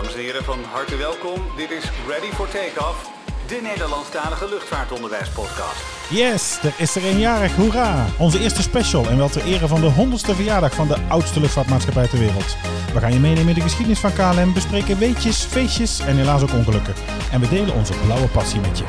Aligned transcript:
Dames 0.00 0.14
en 0.14 0.20
heren, 0.20 0.44
van 0.44 0.58
harte 0.72 0.96
welkom. 0.96 1.40
Dit 1.56 1.70
is 1.70 1.84
Ready 2.08 2.30
for 2.34 2.48
Takeoff, 2.48 3.10
de 3.46 3.60
Nederlandstalige 3.62 4.48
luchtvaartonderwijspodcast. 4.48 5.80
Yes, 6.10 6.58
er 6.62 6.74
is 6.76 6.96
er 6.96 7.04
een 7.04 7.18
jarig, 7.18 7.54
hoera! 7.54 8.06
Onze 8.18 8.40
eerste 8.40 8.62
special 8.62 9.06
en 9.06 9.16
wel 9.16 9.28
ter 9.28 9.44
ere 9.44 9.68
van 9.68 9.80
de 9.80 9.92
100ste 9.92 10.34
verjaardag 10.34 10.74
van 10.74 10.88
de 10.88 10.96
oudste 11.08 11.40
luchtvaartmaatschappij 11.40 12.08
ter 12.08 12.18
wereld. 12.18 12.56
We 12.92 13.00
gaan 13.00 13.12
je 13.12 13.18
meenemen 13.18 13.48
in 13.48 13.54
de 13.54 13.60
geschiedenis 13.60 13.98
van 13.98 14.12
KLM, 14.12 14.54
bespreken 14.54 14.98
weetjes, 14.98 15.44
feestjes 15.44 16.00
en 16.00 16.16
helaas 16.16 16.42
ook 16.42 16.52
ongelukken. 16.52 16.94
En 17.32 17.40
we 17.40 17.48
delen 17.48 17.74
onze 17.74 17.94
blauwe 18.04 18.28
passie 18.28 18.60
met 18.60 18.78
je. 18.78 18.84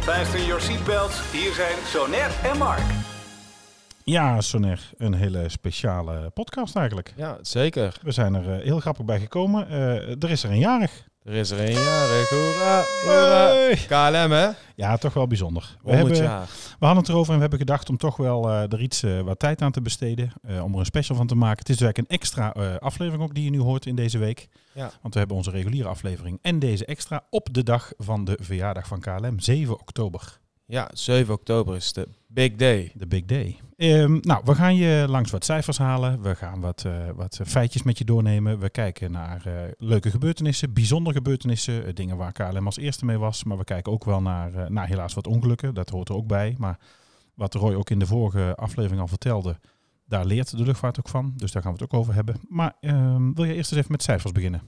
Fasten 0.00 0.44
your 0.44 0.60
seatbelts, 0.60 1.20
hier 1.30 1.52
zijn 1.52 1.76
Soner 1.86 2.30
en 2.42 2.58
Mark. 2.58 2.82
Ja, 4.04 4.40
Soner, 4.40 4.90
een 4.96 5.14
hele 5.14 5.48
speciale 5.48 6.30
podcast 6.30 6.76
eigenlijk. 6.76 7.12
Ja, 7.16 7.38
zeker. 7.42 7.98
We 8.02 8.10
zijn 8.10 8.34
er 8.34 8.52
eh, 8.52 8.64
heel 8.64 8.80
grappig 8.80 9.04
bij 9.04 9.20
gekomen. 9.20 9.68
Eh, 9.68 10.22
er 10.22 10.30
is 10.30 10.42
er 10.42 10.50
een 10.50 10.58
jarig. 10.58 11.08
Er 11.22 11.32
is 11.32 11.50
er 11.50 11.60
een 11.60 11.72
jarig. 11.72 12.28
Hoera! 12.30 12.82
KLM, 13.86 14.32
hè? 14.32 14.48
Ja, 14.74 14.96
toch 14.96 15.14
wel 15.14 15.26
bijzonder. 15.26 15.76
We, 15.82 15.96
100 15.96 16.16
hebben, 16.16 16.32
jaar. 16.34 16.46
we 16.78 16.86
hadden 16.86 17.02
het 17.02 17.08
erover 17.08 17.28
en 17.28 17.34
we 17.34 17.40
hebben 17.40 17.58
gedacht 17.58 17.88
om 17.88 17.96
toch 17.96 18.16
wel 18.16 18.48
eh, 18.48 18.72
er 18.72 18.80
iets 18.80 19.04
wat 19.24 19.38
tijd 19.38 19.62
aan 19.62 19.72
te 19.72 19.82
besteden. 19.82 20.32
om 20.62 20.72
er 20.72 20.78
een 20.78 20.84
special 20.84 21.16
van 21.16 21.26
te 21.26 21.34
maken. 21.34 21.58
Het 21.58 21.68
is 21.68 21.76
dus 21.76 21.86
eigenlijk 21.86 22.12
een 22.12 22.18
extra 22.18 22.48
aflevering 22.78 23.22
ook 23.22 23.34
die 23.34 23.44
je 23.44 23.50
nu 23.50 23.60
hoort 23.60 23.86
in 23.86 23.94
deze 23.94 24.18
week. 24.18 24.48
Ja. 24.72 24.90
Want 25.02 25.12
we 25.12 25.18
hebben 25.18 25.36
onze 25.36 25.50
reguliere 25.50 25.88
aflevering 25.88 26.38
en 26.42 26.58
deze 26.58 26.84
extra 26.84 27.24
op 27.30 27.48
de 27.52 27.62
dag 27.62 27.92
van 27.96 28.24
de 28.24 28.38
verjaardag 28.40 28.86
van 28.86 29.00
KLM, 29.00 29.40
7 29.40 29.80
oktober. 29.80 30.39
Ja, 30.70 30.90
7 30.92 31.34
oktober 31.34 31.76
is 31.76 31.92
de 31.92 32.08
big 32.26 32.54
day. 32.54 32.92
De 32.94 33.06
big 33.06 33.24
day. 33.24 33.58
Ehm, 33.76 34.18
nou, 34.20 34.42
we 34.44 34.54
gaan 34.54 34.76
je 34.76 35.04
langs 35.08 35.30
wat 35.30 35.44
cijfers 35.44 35.78
halen. 35.78 36.22
We 36.22 36.34
gaan 36.34 36.60
wat, 36.60 36.84
eh, 36.84 37.08
wat 37.14 37.40
feitjes 37.46 37.82
met 37.82 37.98
je 37.98 38.04
doornemen. 38.04 38.58
We 38.58 38.70
kijken 38.70 39.10
naar 39.10 39.46
eh, 39.46 39.54
leuke 39.78 40.10
gebeurtenissen, 40.10 40.72
bijzondere 40.72 41.16
gebeurtenissen. 41.16 41.86
eh, 41.86 41.94
dingen 41.94 42.16
waar 42.16 42.32
KLM 42.32 42.66
als 42.66 42.76
eerste 42.76 43.04
mee 43.04 43.18
was. 43.18 43.44
Maar 43.44 43.58
we 43.58 43.64
kijken 43.64 43.92
ook 43.92 44.04
wel 44.04 44.22
naar, 44.22 44.72
naar 44.72 44.86
helaas 44.86 45.14
wat 45.14 45.26
ongelukken. 45.26 45.74
Dat 45.74 45.90
hoort 45.90 46.08
er 46.08 46.14
ook 46.14 46.26
bij. 46.26 46.54
Maar 46.58 46.78
wat 47.34 47.54
Roy 47.54 47.74
ook 47.74 47.90
in 47.90 47.98
de 47.98 48.06
vorige 48.06 48.54
aflevering 48.56 49.00
al 49.00 49.08
vertelde, 49.08 49.58
daar 50.06 50.24
leert 50.24 50.56
de 50.56 50.64
luchtvaart 50.64 50.98
ook 50.98 51.08
van. 51.08 51.32
Dus 51.36 51.52
daar 51.52 51.62
gaan 51.62 51.72
we 51.72 51.82
het 51.82 51.92
ook 51.92 52.00
over 52.00 52.14
hebben. 52.14 52.36
Maar 52.48 52.76
ehm, 52.80 53.32
wil 53.32 53.44
je 53.44 53.54
eerst 53.54 53.70
eens 53.70 53.80
even 53.80 53.92
met 53.92 54.02
cijfers 54.02 54.32
beginnen? 54.32 54.62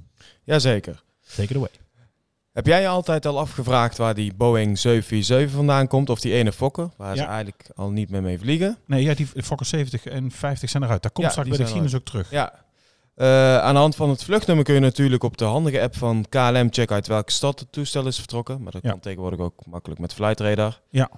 Jazeker. 0.44 1.02
Take 1.36 1.50
it 1.50 1.56
away. 1.56 1.70
Heb 2.53 2.67
jij 2.67 2.81
je 2.81 2.89
altijd 2.89 3.27
al 3.27 3.39
afgevraagd 3.39 3.97
waar 3.98 4.14
die 4.14 4.34
Boeing 4.34 4.78
747 4.78 5.56
vandaan 5.56 5.86
komt? 5.86 6.11
Of 6.11 6.20
die 6.20 6.33
ene 6.33 6.53
Fokker, 6.53 6.89
waar 6.97 7.17
ze 7.17 7.22
Ja. 7.22 7.28
eigenlijk 7.28 7.70
al 7.75 7.91
niet 7.91 8.11
meer 8.11 8.22
mee 8.22 8.39
vliegen? 8.39 8.78
Nee, 8.86 9.03
ja, 9.03 9.14
die 9.14 9.27
Fokker 9.27 9.67
70 9.67 10.05
en 10.06 10.31
50 10.31 10.70
zijn 10.70 10.83
eruit. 10.83 11.03
Daar 11.03 11.12
komt 11.12 11.27
Ja, 11.27 11.33
straks 11.33 11.48
bij 11.48 11.58
de 11.58 11.62
geschiedenis 11.64 11.95
ook 11.97 12.05
terug. 12.05 12.30
Ja. 12.30 12.53
Eh, 13.14 13.58
aan 13.58 13.75
de 13.75 13.80
hand 13.80 13.97
van 13.97 14.08
het 14.11 14.25
vluchtnummer 14.25 14.64
kun 14.64 14.75
je 14.75 14.80
natuurlijk 14.80 15.23
op 15.25 15.36
de 15.36 15.45
handige 15.45 15.80
app 15.83 15.97
van 15.97 16.25
KLM 16.28 16.67
checken 16.70 16.95
uit 16.95 17.06
welke 17.06 17.33
stad 17.33 17.61
het 17.61 17.73
toestel 17.73 18.06
is 18.06 18.17
vertrokken. 18.19 18.62
Maar 18.62 18.73
dat 18.73 18.83
Ja. 18.83 18.91
kan 18.91 19.00
tegenwoordig 19.00 19.39
ook 19.41 19.67
makkelijk 19.67 20.00
met 20.00 20.14
Flight 20.14 20.41
Radar. 20.41 20.80
Ja, 20.91 21.11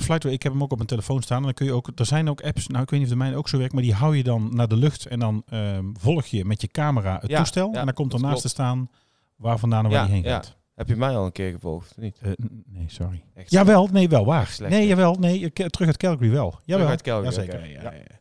Flightway, 0.00 0.32
ik 0.32 0.42
heb 0.42 0.52
hem 0.52 0.62
ook 0.62 0.70
op 0.70 0.76
mijn 0.76 0.88
telefoon 0.88 1.22
staan. 1.22 1.36
En 1.38 1.42
dan 1.44 1.54
kun 1.54 1.66
je 1.66 1.72
ook, 1.72 1.90
er 1.94 2.06
zijn 2.06 2.28
ook 2.30 2.42
apps, 2.42 2.66
nou 2.66 2.82
ik 2.82 2.90
weet 2.90 2.98
niet 3.00 3.08
of 3.08 3.14
de 3.14 3.18
mijne 3.22 3.36
ook 3.36 3.48
zo 3.48 3.58
werkt, 3.58 3.72
maar 3.72 3.82
die 3.82 3.94
hou 3.94 4.16
je 4.16 4.22
dan 4.22 4.48
naar 4.54 4.68
de 4.68 4.76
lucht 4.76 5.06
en 5.06 5.18
dan 5.18 5.42
ehm, 5.48 5.84
volg 6.00 6.26
je 6.26 6.44
met 6.44 6.60
je 6.60 6.68
camera 6.68 7.18
het 7.20 7.30
Ja, 7.30 7.36
toestel. 7.36 7.70
ja, 7.72 7.78
en 7.78 7.84
dan 7.84 7.94
komt 7.94 8.12
er 8.12 8.18
dat 8.20 8.28
naast 8.28 8.42
te 8.42 8.48
staan 8.48 8.90
waar 9.36 9.58
vandaan 9.58 9.84
en 9.84 9.90
waar 9.90 10.00
Ja, 10.00 10.04
die 10.06 10.14
heen 10.14 10.22
ja. 10.22 10.30
gaat. 10.34 10.56
Heb 10.88 10.90
je 10.90 10.96
mij 11.00 11.16
al 11.16 11.24
een 11.24 11.32
keer 11.32 11.50
gevolgd? 11.52 11.92
Niet? 11.96 12.18
Eh, 12.22 12.30
nee, 12.66 12.84
sorry. 12.86 13.22
Echt 13.34 13.50
Jawel, 13.50 13.88
nee, 13.92 14.08
wel 14.08 14.24
waar. 14.24 14.40
Echt 14.42 14.54
slecht, 14.54 14.72
nee, 14.72 14.86
jawel, 14.86 15.14
nee, 15.14 15.38
ik- 15.38 15.54
terug 15.68 15.86
uit 15.86 15.96
Calgary 15.96 16.30
wel. 16.30 16.58
Jawel. 16.64 16.86
uit 16.86 17.02
Calgary, 17.02 17.34
Jazeker. 17.34 17.54
oké, 17.58 17.64
Ja, 17.66 17.72
ja. 17.82 17.82
ja, 17.82 17.92
ja. 17.96 18.20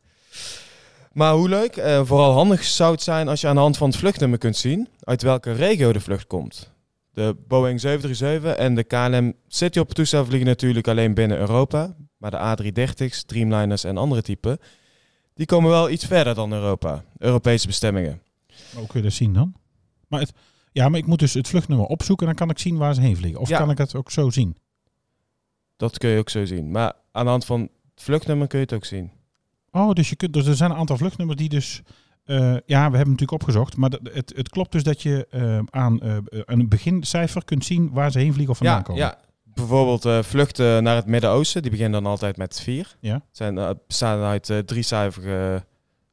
Maar 1.12 1.34
hoe 1.34 1.50
leuk, 1.50 1.76
eh, 1.76 2.02
vooral 2.06 2.32
handig 2.34 2.64
zou 2.64 2.92
het 2.92 3.02
zijn 3.02 3.28
als 3.28 3.42
je 3.42 3.48
aan 3.48 3.56
de 3.56 3.62
hand 3.62 3.78
van 3.78 3.90
het 3.90 3.98
vluchtnummer 3.98 4.38
kunt 4.40 4.58
zien 4.58 4.88
uit 5.04 5.22
welke 5.22 5.52
regio 5.52 5.94
de 5.94 6.00
vlucht 6.00 6.28
komt. 6.28 6.72
De 7.14 7.36
Boeing 7.48 7.80
737 7.80 8.56
en 8.66 8.76
de 8.76 8.84
KLM 8.84 9.34
Cityhopper 9.48 9.96
toestel 9.96 10.26
vliegen 10.26 10.48
natuurlijk 10.48 10.88
alleen 10.88 11.14
binnen 11.14 11.38
Europa. 11.38 11.96
Maar 12.18 12.32
de 12.32 12.38
A330's, 12.72 13.24
Dreamliners 13.24 13.84
en 13.84 13.98
andere 13.98 14.22
typen, 14.22 14.58
die 15.34 15.46
komen 15.46 15.70
wel 15.70 15.90
iets 15.90 16.06
verder 16.06 16.36
dan 16.36 16.54
Europa. 16.54 17.04
Europese 17.18 17.68
bestemmingen. 17.68 18.22
Maar 18.48 18.80
hoe 18.80 18.88
kun 18.88 19.00
je 19.00 19.06
dat 19.06 19.16
zien 19.16 19.34
dan? 19.34 19.54
Maar 20.08 20.20
het, 20.20 20.34
ja, 20.72 20.90
maar 20.90 21.00
ik 21.00 21.06
moet 21.06 21.20
dus 21.20 21.34
het 21.34 21.48
vluchtnummer 21.48 21.86
opzoeken 21.88 22.28
en 22.28 22.36
dan 22.36 22.48
kan 22.48 22.56
ik 22.56 22.62
zien 22.62 22.78
waar 22.78 22.94
ze 22.94 23.02
heen 23.02 23.16
vliegen. 23.18 23.42
Of 23.42 23.50
Ja. 23.50 23.58
kan 23.58 23.70
ik 23.70 23.78
het 23.78 23.96
ook 23.96 24.12
zo 24.12 24.30
zien? 24.30 24.58
Dat 25.78 25.98
kun 25.98 26.10
je 26.10 26.20
ook 26.20 26.30
zo 26.30 26.46
zien. 26.46 26.72
Maar 26.72 26.94
aan 27.12 27.24
de 27.24 27.30
hand 27.30 27.46
van 27.46 27.62
het 27.62 28.04
vluchtnummer 28.04 28.48
kun 28.48 28.60
je 28.60 28.66
het 28.66 28.74
ook 28.74 28.86
zien. 28.86 29.12
Oh, 29.72 29.92
dus, 29.92 30.10
je 30.10 30.16
kunt, 30.16 30.34
dus 30.34 30.46
er 30.48 30.56
zijn 30.56 30.72
een 30.72 30.78
aantal 30.78 30.98
vluchtnummers 30.98 31.40
die 31.40 31.50
dus... 31.50 31.82
eh, 32.24 32.38
ja, 32.66 32.90
we 32.90 32.96
hebben 32.98 33.00
natuurlijk 33.14 33.32
opgezocht. 33.32 33.78
Maar 33.78 33.90
dat- 33.90 34.00
het, 34.14 34.34
het 34.36 34.50
klopt 34.50 34.72
dus 34.72 34.84
dat 34.84 35.02
je 35.02 35.28
eh, 35.30 35.60
aan 35.70 36.02
eh, 36.02 36.18
een 36.30 36.70
begincijfer 36.70 37.46
kunt 37.46 37.66
zien 37.66 37.90
waar 37.92 38.12
ze 38.12 38.20
heen 38.20 38.32
vliegen 38.34 38.52
of 38.52 38.58
vandaan 38.58 38.78
Ja, 38.78 38.82
komen. 38.84 39.02
ja. 39.02 39.18
Bijvoorbeeld 39.44 40.06
eh, 40.06 40.24
vluchten 40.24 40.84
naar 40.84 40.96
het 40.96 41.06
Midden-Oosten, 41.06 41.62
die 41.62 41.72
beginnen 41.72 42.02
dan 42.04 42.12
altijd 42.12 42.38
met 42.38 42.62
4. 42.62 42.96
Ja. 43.00 43.22
Zijn, 43.32 43.58
eh, 43.58 43.70
bestaan 43.88 44.20
uit 44.22 44.50
eh, 44.50 44.58
drie 44.58 44.84
cijferige 44.84 45.66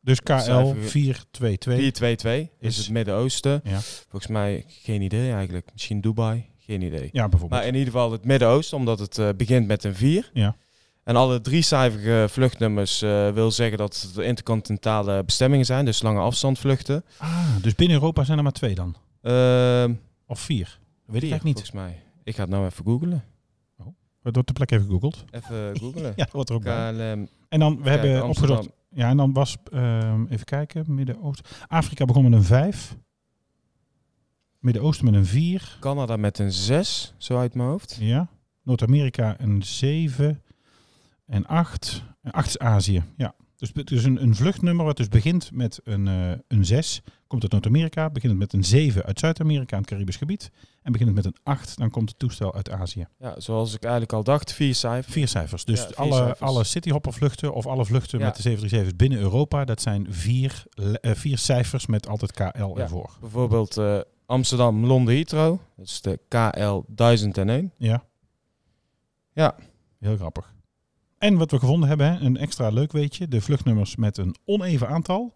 Dus 0.09 0.21
KL 0.23 0.39
Cijfer- 0.39 0.83
422. 0.83 1.73
422 1.73 2.49
is 2.61 2.69
Is- 2.69 2.77
het 2.77 2.91
Midden-Oosten. 2.91 3.61
Ja. 3.65 3.79
Volgens 4.09 4.33
mij 4.33 4.65
geen 4.69 5.03
idee 5.03 5.33
eigenlijk. 5.33 5.69
Misschien 5.73 6.01
Dubai, 6.01 6.47
geen 6.59 6.83
idee. 6.83 7.09
Ja, 7.13 7.29
bijvoorbeeld. 7.29 7.61
Maar 7.61 7.69
in 7.71 7.75
ieder 7.75 7.93
geval 7.93 8.13
het 8.13 8.25
Midden-Oosten, 8.25 8.77
omdat 8.77 8.99
het 8.99 9.19
eh, 9.19 9.29
begint 9.37 9.67
met 9.67 9.85
een 9.85 9.95
4. 9.95 10.31
Ja. 10.33 10.57
En 11.05 11.17
alle 11.17 11.41
driecijferige 11.41 12.29
vluchtnummers 12.29 13.03
eh, 13.03 13.31
wil 13.31 13.51
zeggen 13.51 13.79
dat 13.79 14.01
het 14.01 14.25
intercontinentale 14.25 15.25
bestemmingen 15.25 15.67
zijn, 15.67 15.85
dus 15.85 16.03
lange 16.03 16.21
afstandvluchten. 16.21 17.05
Ah, 17.17 17.47
dus 17.63 17.75
binnen 17.75 17.97
Europa 17.97 18.25
zijn 18.25 18.37
er 18.39 18.45
maar 18.45 18.53
twee 18.53 18.75
dan? 18.75 18.97
Ehm 19.23 19.93
Of 20.27 20.41
vier? 20.41 20.65
Dat 20.65 21.15
weet 21.15 21.23
ik 21.23 21.31
eigenlijk 21.31 21.45
niet. 21.45 21.55
Volgens 21.55 21.73
mij. 21.73 22.03
Ik 22.25 22.35
ga 22.35 22.41
het 22.43 22.51
nou 22.51 22.67
even 22.67 22.85
googlen. 22.85 23.25
We 24.29 24.35
door 24.35 24.45
de 24.45 24.53
plek 24.53 24.71
even 24.71 24.87
gegoogeld. 24.87 25.25
Even 25.31 25.79
googlen. 25.79 26.13
Ja, 26.17 26.29
wat 26.33 26.49
er 26.49 26.55
ook 26.55 26.63
bij. 26.63 26.93
KLM. 26.93 27.29
En 27.49 27.59
dan, 27.59 27.83
we 27.83 27.91
hebben 27.91 28.23
Amsterdam. 28.23 28.57
opgezocht. 28.57 28.77
Ja, 28.91 29.09
en 29.09 29.17
dan 29.17 29.33
was, 29.33 29.57
ehm, 29.73 30.25
even 30.27 30.45
kijken, 30.45 30.95
Midden-Oosten. 30.95 31.47
Afrika 31.67 32.05
begon 32.05 32.23
met 32.23 32.33
een 32.33 32.45
5. 32.45 32.97
Midden-Oosten 34.59 35.05
met 35.05 35.15
een 35.15 35.27
4. 35.27 35.77
Canada 35.81 36.17
met 36.17 36.39
een 36.39 36.53
6, 36.53 37.15
zo 37.17 37.39
uit 37.39 37.55
mijn 37.55 37.69
hoofd. 37.69 37.97
Ja. 38.01 38.29
Noord-Amerika 38.63 39.41
een 39.41 39.63
7. 39.63 40.43
En 41.27 41.47
8. 41.47 42.03
En 42.23 42.31
8 42.31 42.47
is 42.47 42.59
Azië. 42.59 43.03
Ja. 43.17 43.35
Dus 43.57 43.71
het 43.75 43.91
is 43.91 44.05
een, 44.05 44.23
een 44.23 44.35
vluchtnummer 44.35 44.85
wat 44.85 44.97
dus 44.97 45.09
begint 45.09 45.51
met 45.53 45.81
een, 45.85 46.09
eh, 46.09 46.31
een 46.49 46.65
6. 46.65 47.03
Komt 47.29 47.43
uit 47.43 47.53
Noord-Amerika. 47.53 48.11
Begint 48.11 48.39
met 48.39 48.53
een 48.53 48.65
7 48.65 49.03
uit 49.05 49.19
Zuid-Amerika 49.19 49.73
en 49.77 49.79
het 49.83 49.91
Caribisch 49.91 50.17
gebied. 50.17 50.51
En 50.83 50.93
begint 50.93 51.15
met 51.15 51.25
een 51.25 51.37
8. 51.43 51.79
Dan 51.79 51.91
komt 51.91 52.09
het 52.09 52.19
toestel 52.19 52.55
uit 52.55 52.71
Azië. 52.71 53.07
Ja, 53.19 53.41
zoals 53.41 53.75
ik 53.75 53.83
eigenlijk 53.83 54.13
al 54.13 54.25
dacht, 54.25 54.53
vier 54.53 54.75
cijfers. 54.75 55.13
Vier 55.15 55.29
cijfers. 55.29 55.65
Dus 55.65 55.81
Ja, 55.81 55.87
vier 55.87 55.97
alle, 55.97 56.15
cijfers. 56.15 56.41
alle 56.41 56.65
cityhopper 56.65 57.13
vluchten 57.13 57.55
of 57.55 57.67
alle 57.67 57.85
vluchten 57.85 58.19
Ja. 58.19 58.25
met 58.25 58.37
de 58.37 58.43
737's 58.43 58.97
binnen 58.97 59.19
Europa, 59.19 59.65
dat 59.65 59.81
zijn 59.83 60.07
vier, 60.11 60.63
eh, 61.01 61.15
vier 61.15 61.39
cijfers 61.39 61.87
met 61.87 62.09
altijd 62.09 62.33
KL 62.33 62.43
Ja. 62.57 62.75
ervoor. 62.77 63.11
Bijvoorbeeld 63.21 63.77
eh, 63.77 63.99
Amsterdam, 64.27 64.85
Londen, 64.87 65.15
Heathrow. 65.15 65.59
Dat 65.77 65.87
is 65.87 66.01
de 66.01 66.21
KL 66.29 66.83
1001. 66.87 67.73
Ja. 67.77 68.05
Ja. 69.33 69.55
Heel 69.99 70.17
grappig. 70.17 70.55
En 71.19 71.37
wat 71.37 71.51
we 71.51 71.59
gevonden 71.59 71.89
hebben, 71.89 72.25
een 72.25 72.37
extra 72.37 72.69
leuk 72.69 72.93
weetje, 72.93 73.29
de 73.29 73.41
vluchtnummers 73.41 73.97
met 73.97 74.17
een 74.19 74.37
oneven 74.45 74.89
aantal, 74.89 75.33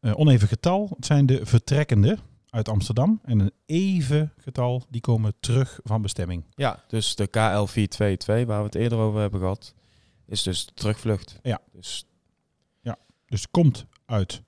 oneven 0.00 0.48
getal, 0.48 0.88
het 0.96 1.06
zijn 1.06 1.26
de 1.26 1.46
vertrekkende 1.46 2.18
uit 2.50 2.68
Amsterdam. 2.68 3.20
En 3.24 3.38
een 3.40 3.52
even 3.66 4.32
getal, 4.38 4.82
die 4.88 5.00
komen 5.00 5.34
terug 5.40 5.80
van 5.82 6.02
bestemming. 6.02 6.44
Ja, 6.54 6.82
dus 6.88 7.14
de 7.14 7.26
KL 7.26 7.38
422, 7.64 8.46
waar 8.46 8.58
we 8.58 8.64
het 8.66 8.74
eerder 8.74 8.98
over 8.98 9.20
hebben 9.20 9.40
gehad, 9.40 9.74
is 10.26 10.42
dus 10.42 10.66
de 10.66 10.72
terugvlucht. 10.74 11.38
Ja. 11.42 11.60
Dus 11.72 12.06
Dus 13.28 13.50
komt 13.50 13.86
uit 14.04 14.42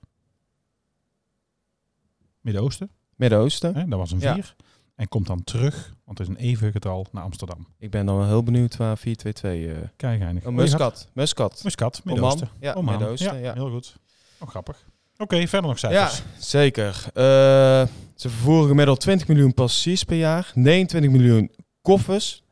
Midden-Oosten, 2.41 2.89
Midden-Oosten. 3.15 3.89
dat 3.89 3.99
was 3.99 4.11
een 4.11 4.19
Ja. 4.19 4.33
vier. 4.33 4.55
En 4.95 5.07
komt 5.07 5.27
dan 5.27 5.43
terug, 5.43 5.95
want 6.05 6.17
het 6.17 6.27
is 6.29 6.33
een 6.35 6.39
even 6.41 6.71
getal, 6.71 7.05
naar 7.11 7.23
Amsterdam. 7.23 7.67
Ik 7.77 7.91
ben 7.91 8.05
dan 8.05 8.17
wel 8.17 8.27
heel 8.27 8.43
benieuwd 8.43 8.77
waar 8.77 8.97
422... 8.97 9.83
eh 9.83 9.89
Kijk, 9.95 10.21
oh, 10.37 10.43
had- 10.43 10.53
Muscat. 10.53 11.09
Muscat. 11.13 11.63
Muscat, 11.63 12.01
Midden-Oosten. 12.03 12.49
Ja. 12.59 12.81
Midden-Oosten. 12.81 13.33
Ja, 13.35 13.39
Ja, 13.43 13.53
heel 13.53 13.69
goed. 13.69 13.95
Oh, 14.39 14.47
grappig. 14.47 14.85
Oké, 15.21 15.47
verder 15.47 15.69
nog 15.69 15.79
ja. 15.79 16.07
cijfers. 16.07 16.21
zeker. 16.49 17.03
Eh, 17.13 17.87
ze 18.15 18.29
vervoeren 18.29 18.67
gemiddeld 18.67 18.99
20 18.99 19.27
miljoen 19.27 19.53
passagiers 19.53 20.03
per 20.03 20.17
jaar. 20.17 20.51
29 20.53 21.11
miljoen 21.11 21.51
koffers. 21.81 22.43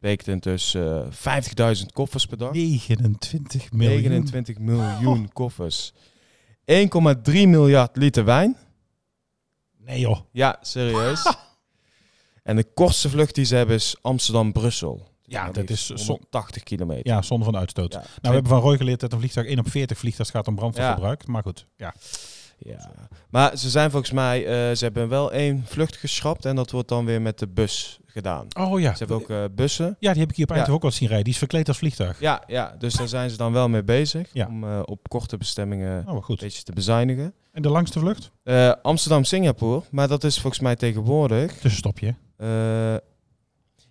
Betekent 0.00 0.42
dus 0.42 0.74
eh 0.74 1.06
50.000 1.10 1.86
koffers 1.92 2.26
per 2.26 2.38
dag. 2.38 2.52
29 2.52 3.72
miljoen. 3.72 4.02
29 4.02 4.58
miljoen 4.58 5.32
koffers. 5.32 5.92
1,3 6.64 7.32
miljard 7.32 7.96
liter 7.96 8.24
wijn. 8.24 8.56
Nee 9.78 10.00
joh. 10.00 10.20
Ja, 10.32 10.58
serieus. 10.60 11.36
en 12.42 12.56
de 12.56 12.64
kortste 12.74 13.08
vlucht 13.08 13.34
die 13.34 13.44
ze 13.44 13.54
hebben 13.54 13.76
is 13.76 13.96
Amsterdam-Brussel. 14.00 15.11
Ja, 15.22 15.50
dat 15.50 15.70
is 15.70 15.86
zo- 15.86 15.94
180 15.94 16.62
kilometer. 16.62 17.06
Ja, 17.12 17.22
zonder 17.22 17.44
van 17.50 17.56
uitstoot. 17.60 17.92
Ja, 17.92 17.98
Nou, 17.98 18.10
we 18.20 18.28
hebben 18.28 18.50
van 18.50 18.60
Roy 18.60 18.76
geleerd 18.76 19.00
dat 19.00 19.12
een 19.12 19.18
vliegtuig 19.18 19.46
1 19.46 19.58
op 19.58 19.70
40 19.70 19.98
vliegt 19.98 20.18
als 20.18 20.28
het 20.28 20.36
gaat 20.36 20.48
om 20.48 20.54
brandstofverbruik. 20.54 21.26
Maar 21.26 21.42
goed, 21.42 21.66
ja. 21.76 21.94
Ja. 22.58 22.90
Maar 23.30 23.56
ze 23.58 23.70
zijn 23.70 23.90
volgens 23.90 24.12
mij, 24.12 24.38
eh, 24.46 24.76
ze 24.76 24.84
hebben 24.84 25.08
wel 25.08 25.32
één 25.32 25.62
vlucht 25.66 25.96
geschrapt 25.96 26.44
en 26.44 26.56
dat 26.56 26.70
wordt 26.70 26.88
dan 26.88 27.04
weer 27.04 27.22
met 27.22 27.38
de 27.38 27.48
bus 27.48 28.00
gedaan. 28.06 28.46
Oh 28.58 28.80
ja. 28.80 28.92
Ze 28.92 28.98
hebben 28.98 29.16
ook 29.16 29.30
eh, 29.30 29.44
bussen. 29.54 29.96
Ja, 29.98 30.10
die 30.12 30.20
heb 30.20 30.30
ik 30.30 30.36
hier 30.36 30.44
op 30.44 30.50
Ja. 30.50 30.56
Eindhoven 30.56 30.74
ook 30.74 30.82
wel 30.82 30.90
zien 30.98 31.06
rijden. 31.08 31.24
Die 31.24 31.32
is 31.32 31.38
verkleed 31.38 31.68
als 31.68 31.78
vliegtuig. 31.78 32.20
Ja, 32.20 32.42
ja, 32.46 32.74
dus 32.78 32.94
daar 32.94 33.08
zijn 33.08 33.30
ze 33.30 33.36
dan 33.36 33.52
wel 33.52 33.68
mee 33.68 33.82
bezig 33.84 34.28
Ja. 34.32 34.46
om 34.46 34.64
eh, 34.64 34.80
op 34.84 35.08
korte 35.08 35.36
bestemmingen 35.36 36.08
Oh, 36.08 36.24
een 36.28 36.36
beetje 36.40 36.62
te 36.62 36.72
bezuinigen. 36.72 37.34
En 37.52 37.62
de 37.62 37.68
langste 37.68 37.98
vlucht? 37.98 38.30
Amsterdam-Singapore, 38.82 39.82
maar 39.90 40.08
dat 40.08 40.24
is 40.24 40.38
volgens 40.40 40.62
mij 40.62 40.76
tegenwoordig. 40.76 41.52
Tussenstopje. 41.58 42.14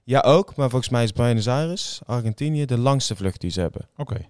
Ja, 0.04 0.20
ook, 0.20 0.56
maar 0.56 0.70
volgens 0.70 0.92
mij 0.92 1.04
is 1.04 1.14
Buenos 1.14 1.48
Aires, 1.48 2.02
Argentinië, 2.06 2.66
de 2.66 2.78
langste 2.78 3.16
vlucht 3.16 3.42
die 3.42 3.52
ze 3.52 3.62
hebben. 3.62 3.88
Oké. 3.98 4.26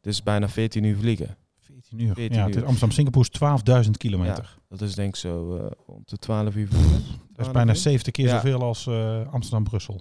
Dus 0.00 0.22
bijna 0.22 0.48
14 0.48 0.84
uur 0.84 0.96
vliegen. 0.96 1.36
14 1.60 1.98
uur. 1.98 2.14
14 2.14 2.36
ja, 2.38 2.44
het 2.44 2.54
is 2.54 2.60
uur. 2.60 2.66
Amsterdam-Singapore 2.66 3.26
is 3.30 3.84
12.000 3.86 3.90
kilometer. 3.90 4.58
Dat 4.68 4.80
is 4.80 4.94
denk 4.94 5.08
ik 5.08 5.16
zo 5.16 5.56
eh 5.56 5.70
om 5.86 6.02
de 6.04 6.16
12 6.16 6.54
uur 6.54 6.68
vliegen. 6.68 7.02
Dat 7.32 7.46
is 7.46 7.52
bijna 7.52 7.74
70 7.74 8.12
keer 8.12 8.26
Ja. 8.26 8.34
zoveel 8.34 8.62
als 8.62 8.86
eh, 8.86 9.20
Amsterdam-Brussel. 9.32 10.00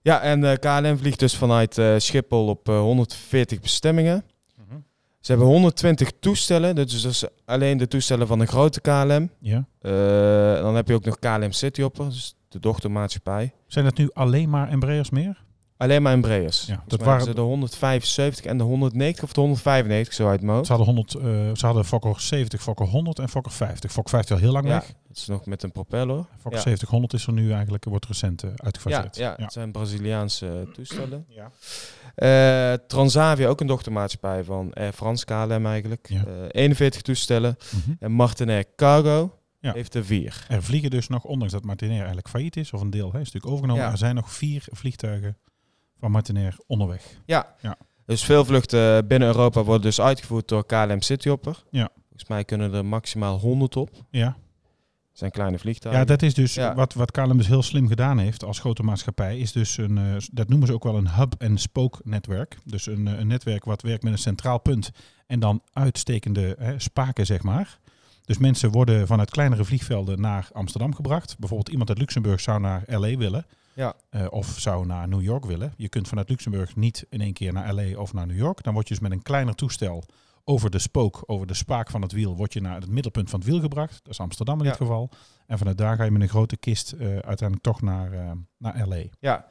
Ja, 0.00 0.20
en 0.20 0.44
eh, 0.44 0.56
KLM 0.58 0.98
vliegt 0.98 1.18
dus 1.18 1.36
vanuit 1.36 1.80
Schiphol 1.98 2.48
op 2.48 2.68
eh, 2.68 2.80
140 2.80 3.60
bestemmingen. 3.60 4.24
Ze 5.20 5.32
hebben 5.34 5.46
120 5.52 6.10
toestellen, 6.20 6.74
dus 6.74 7.02
dat 7.02 7.12
is 7.12 7.24
alleen 7.44 7.78
de 7.78 7.88
toestellen 7.88 8.26
van 8.26 8.38
de 8.38 8.46
grote 8.46 8.80
KLM. 8.80 9.30
Ja. 9.40 9.64
Dan 10.62 10.74
heb 10.74 10.88
je 10.88 10.94
ook 10.94 11.04
nog 11.04 11.18
KLM 11.18 11.52
Cityhopper, 11.52 12.08
dus 12.08 12.34
de 12.48 12.58
dochtermaatschappij. 12.60 13.52
Zijn 13.66 13.84
het 13.84 13.96
nu 13.98 14.10
alleen 14.12 14.50
maar 14.50 14.68
Embraers 14.68 15.10
meer? 15.10 15.46
Alleen 15.76 16.02
maar 16.02 16.12
Embraers. 16.12 16.66
Ja, 16.66 16.82
dat 16.86 17.00
waren- 17.02 17.24
ze 17.24 17.34
de 17.34 17.40
175 17.40 18.44
en 18.44 18.58
de 18.58 18.64
190 18.64 19.24
of 19.24 19.32
de 19.32 19.40
195, 19.40 20.14
zo 20.14 20.28
uit 20.28 20.40
mijn 20.40 20.52
hoofd. 20.54 20.66
Ze 20.66 20.72
hadden, 20.72 20.94
100, 20.94 21.14
eh, 21.14 21.24
ze 21.56 21.66
hadden 21.66 21.84
Fokker 21.84 22.20
70, 22.20 22.62
Fokker 22.62 22.86
100 22.86 23.18
en 23.18 23.28
Fokker 23.28 23.52
50. 23.52 23.92
Fokker 23.92 24.12
50 24.12 24.36
al 24.36 24.42
heel 24.42 24.52
lang 24.52 24.66
Ja, 24.66 24.70
weg. 24.72 24.86
dat 25.08 25.16
is 25.16 25.26
nog 25.26 25.46
met 25.46 25.62
een 25.62 25.72
propeller. 25.72 26.24
Fokker 26.32 26.52
Ja. 26.52 26.60
70, 26.60 26.88
100 26.88 27.12
is 27.12 27.26
er 27.26 27.32
nu 27.32 27.52
eigenlijk, 27.52 27.84
wordt 27.84 28.06
recent 28.06 28.40
Ja, 28.40 28.48
uitgefaseerd. 28.56 29.16
ja, 29.16 29.34
het 29.36 29.52
zijn 29.52 29.72
Braziliaanse 29.72 30.46
eh, 30.46 30.72
toestellen. 30.74 31.26
Ja. 31.28 31.50
Transavia, 32.86 33.48
ook 33.48 33.60
een 33.60 33.66
dochtermaatschappij 33.66 34.44
van 34.44 34.72
Air 34.72 34.92
France 34.92 35.24
KLM 35.24 35.66
eigenlijk. 35.66 36.08
Ja. 36.08 36.24
Eh, 36.24 36.32
41 36.48 37.02
toestellen. 37.02 37.56
Mhm. 37.70 37.96
En 38.00 38.12
Martinair 38.12 38.64
Cargo 38.76 39.37
Ja. 39.60 39.72
heeft 39.72 39.94
er 39.94 40.04
vier. 40.04 40.44
Er 40.48 40.62
vliegen 40.62 40.90
dus 40.90 41.08
nog, 41.08 41.24
ondanks 41.24 41.52
dat 41.52 41.64
Martinair 41.64 41.96
eigenlijk 41.98 42.28
failliet 42.28 42.56
is, 42.56 42.72
of 42.72 42.80
een 42.80 42.90
deel 42.90 43.12
hè, 43.12 43.18
is 43.20 43.24
natuurlijk 43.32 43.46
overgenomen, 43.52 43.84
Ja. 43.84 43.90
er 43.90 43.98
zijn 43.98 44.14
nog 44.14 44.32
vier 44.32 44.64
vliegtuigen 44.70 45.36
van 46.00 46.10
Martinair 46.10 46.56
onderweg. 46.66 47.20
Ja. 47.26 47.54
Ja. 47.60 47.76
Dus 48.06 48.24
veel 48.24 48.44
vluchten 48.44 49.06
binnen 49.06 49.28
Europa 49.28 49.62
worden 49.62 49.82
dus 49.82 50.00
uitgevoerd 50.00 50.48
door 50.48 50.66
KLM 50.66 51.00
Cityhopper. 51.00 51.64
Ja. 51.70 51.88
Volgens 52.08 52.28
mij 52.28 52.44
kunnen 52.44 52.72
er 52.74 52.84
maximaal 52.84 53.38
100 53.38 53.76
op. 53.76 53.92
Dat 53.92 54.04
Ja, 54.10 54.36
zijn 55.12 55.30
kleine 55.30 55.58
vliegtuigen. 55.58 56.02
ja 56.02 56.08
dat 56.08 56.22
is 56.22 56.34
dus 56.34 56.54
Ja. 56.54 56.74
wat, 56.74 56.94
wat 56.94 57.10
KLM 57.10 57.36
dus 57.36 57.46
heel 57.46 57.62
slim 57.62 57.88
gedaan 57.88 58.18
heeft 58.18 58.44
als 58.44 58.58
grote 58.58 58.82
maatschappij, 58.82 59.38
is 59.38 59.52
dus 59.52 59.76
een, 59.76 59.98
eh, 59.98 60.16
dat 60.32 60.48
noemen 60.48 60.66
ze 60.66 60.72
ook 60.74 60.84
wel 60.84 60.96
een 60.96 61.10
hub-and-spoke 61.10 61.98
netwerk. 62.04 62.58
Dus 62.64 62.86
een, 62.86 63.08
eh, 63.08 63.18
een 63.18 63.26
netwerk 63.26 63.64
wat 63.64 63.82
werkt 63.82 64.02
met 64.02 64.12
een 64.12 64.18
centraal 64.18 64.58
punt 64.60 64.90
en 65.26 65.40
dan 65.40 65.62
uitstekende 65.72 66.56
hè, 66.58 66.78
spaken, 66.78 67.26
zeg 67.26 67.42
maar. 67.42 67.78
Dus 68.28 68.38
mensen 68.38 68.70
worden 68.70 69.06
vanuit 69.06 69.30
kleinere 69.30 69.64
vliegvelden 69.64 70.20
naar 70.20 70.48
Amsterdam 70.52 70.94
gebracht. 70.94 71.38
Bijvoorbeeld 71.38 71.68
iemand 71.68 71.88
uit 71.88 71.98
Luxemburg 71.98 72.40
zou 72.40 72.60
naar 72.60 72.82
LA 72.86 73.16
willen. 73.16 73.46
Ja. 73.74 73.94
eh, 74.10 74.26
of 74.30 74.46
zou 74.58 74.86
naar 74.86 75.08
New 75.08 75.22
York 75.22 75.44
willen. 75.44 75.72
Je 75.76 75.88
kunt 75.88 76.08
vanuit 76.08 76.28
Luxemburg 76.28 76.76
niet 76.76 77.06
in 77.08 77.20
één 77.20 77.32
keer 77.32 77.52
naar 77.52 77.74
LA 77.74 77.98
of 77.98 78.12
naar 78.12 78.26
New 78.26 78.36
York. 78.36 78.62
Dan 78.62 78.72
word 78.74 78.88
je 78.88 78.94
dus 78.94 79.02
met 79.02 79.12
een 79.12 79.22
kleiner 79.22 79.54
toestel 79.54 80.04
over 80.44 80.70
de 80.70 80.78
spook, 80.78 81.22
over 81.26 81.46
de 81.46 81.54
spaak 81.54 81.90
van 81.90 82.02
het 82.02 82.12
wiel, 82.12 82.36
word 82.36 82.52
je 82.52 82.60
naar 82.60 82.74
het 82.80 82.88
middelpunt 82.90 83.30
van 83.30 83.38
het 83.40 83.48
wiel 83.48 83.60
gebracht. 83.60 84.00
Dat 84.02 84.12
is 84.12 84.20
Amsterdam 84.20 84.58
in 84.58 84.64
Ja. 84.64 84.70
dit 84.70 84.78
geval. 84.80 85.10
En 85.46 85.58
vanuit 85.58 85.78
daar 85.78 85.96
ga 85.96 86.04
je 86.04 86.10
met 86.10 86.22
een 86.22 86.28
grote 86.28 86.56
kist 86.56 86.92
eh, 86.92 87.06
uiteindelijk 87.06 87.62
toch 87.62 87.82
naar, 87.82 88.12
eh, 88.12 88.30
naar 88.58 88.86
LA. 88.88 89.02
Ja, 89.20 89.46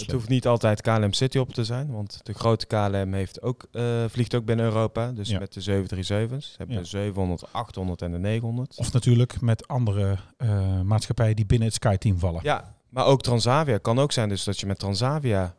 het 0.00 0.10
hoeft 0.10 0.28
niet 0.28 0.46
altijd 0.46 0.80
KLM 0.80 1.12
Cityhopper 1.12 1.54
te 1.54 1.64
zijn. 1.64 1.92
Want 1.92 2.20
de 2.22 2.32
grote 2.32 2.66
KLM 2.66 3.12
heeft 3.12 3.42
ook, 3.42 3.66
eh, 3.72 3.84
vliegt 4.08 4.34
ook 4.34 4.44
binnen 4.44 4.64
Europa. 4.66 5.12
Dus 5.12 5.28
Ja. 5.28 5.38
met 5.38 5.52
de 5.52 5.60
737's. 5.60 6.50
Ze 6.50 6.54
hebben 6.56 6.76
de 6.76 6.84
700, 6.84 7.52
800 7.52 8.02
en 8.02 8.12
de 8.12 8.18
900. 8.18 8.76
Of 8.76 8.92
natuurlijk 8.92 9.40
met 9.40 9.68
andere 9.68 10.16
eh, 10.36 10.80
maatschappijen 10.80 11.36
die 11.36 11.46
binnen 11.46 11.68
het 11.68 11.76
Skyteam 11.76 12.18
vallen. 12.18 12.40
Ja, 12.42 12.74
maar 12.88 13.04
ook 13.06 13.22
Transavia 13.22 13.78
kan 13.78 13.98
ook 13.98 14.12
zijn. 14.12 14.28
Dus 14.28 14.44
dat 14.44 14.60
je 14.60 14.66
met 14.66 14.78
Transavia 14.78 15.54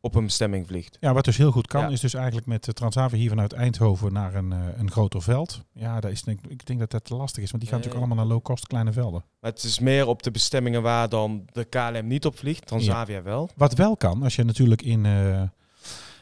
op 0.00 0.14
een 0.14 0.24
bestemming 0.24 0.66
vliegt. 0.66 0.96
Ja, 1.00 1.12
wat 1.12 1.24
dus 1.24 1.36
heel 1.36 1.50
goed 1.50 1.66
kan, 1.66 1.80
Ja. 1.80 1.88
is 1.88 2.00
dus 2.00 2.14
eigenlijk 2.14 2.46
met 2.46 2.64
de 2.64 2.72
Transavia 2.72 3.18
hier 3.18 3.28
vanuit 3.28 3.52
Eindhoven 3.52 4.12
naar 4.12 4.34
een, 4.34 4.52
eh, 4.52 4.58
een 4.76 4.90
groter 4.90 5.22
veld. 5.22 5.62
Ja, 5.72 6.00
dat 6.00 6.10
is, 6.10 6.22
denk, 6.22 6.40
ik 6.48 6.66
denk 6.66 6.78
dat 6.78 6.90
dat 6.90 7.04
te 7.04 7.14
lastig 7.16 7.42
is, 7.42 7.50
want 7.50 7.62
die 7.62 7.72
gaan 7.72 7.80
Nee. 7.80 7.88
natuurlijk 7.88 7.96
allemaal 8.16 8.24
naar 8.24 8.34
low-cost 8.34 8.66
kleine 8.66 8.92
velden. 8.92 9.24
Maar 9.40 9.50
het 9.50 9.62
is 9.62 9.78
meer 9.78 10.06
op 10.06 10.22
de 10.22 10.30
bestemmingen 10.30 10.82
waar 10.82 11.08
dan 11.08 11.44
de 11.52 11.64
KLM 11.64 12.06
niet 12.06 12.26
op 12.26 12.36
vliegt. 12.38 12.66
Transavia 12.66 13.22
wel. 13.22 13.50
Wat 13.56 13.74
wel 13.74 13.96
kan, 13.96 14.22
als 14.22 14.36
je 14.36 14.44
natuurlijk 14.44 14.82
in, 14.82 15.06
eh, 15.06 15.42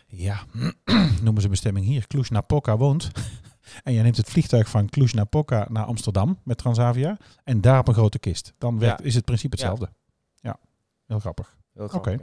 ja, 0.07 0.43
noemen 1.23 1.43
ze 1.43 1.49
bestemming 1.49 1.87
hier, 1.87 2.07
Cluj-Napoca 2.07 2.77
woont. 2.77 3.11
en 3.85 3.93
je 3.93 4.03
neemt 4.03 4.17
het 4.17 4.31
vliegtuig 4.31 4.69
van 4.69 4.89
Cluj-Napoca 4.89 5.67
naar 5.71 5.85
Amsterdam 5.85 6.39
met 6.45 6.59
Transavia. 6.59 7.17
En 7.45 7.61
daar 7.61 7.79
op 7.79 7.89
een 7.89 7.95
grote 7.95 8.19
kist. 8.19 8.53
Dan 8.59 8.79
werkt, 8.79 8.99
Ja. 9.01 9.05
is 9.07 9.15
het 9.15 9.25
principe 9.25 9.57
Ja. 9.57 9.63
hetzelfde. 9.69 9.95
Ja, 10.41 10.59
heel 11.07 11.19
grappig. 11.21 11.57
Oké. 11.77 12.17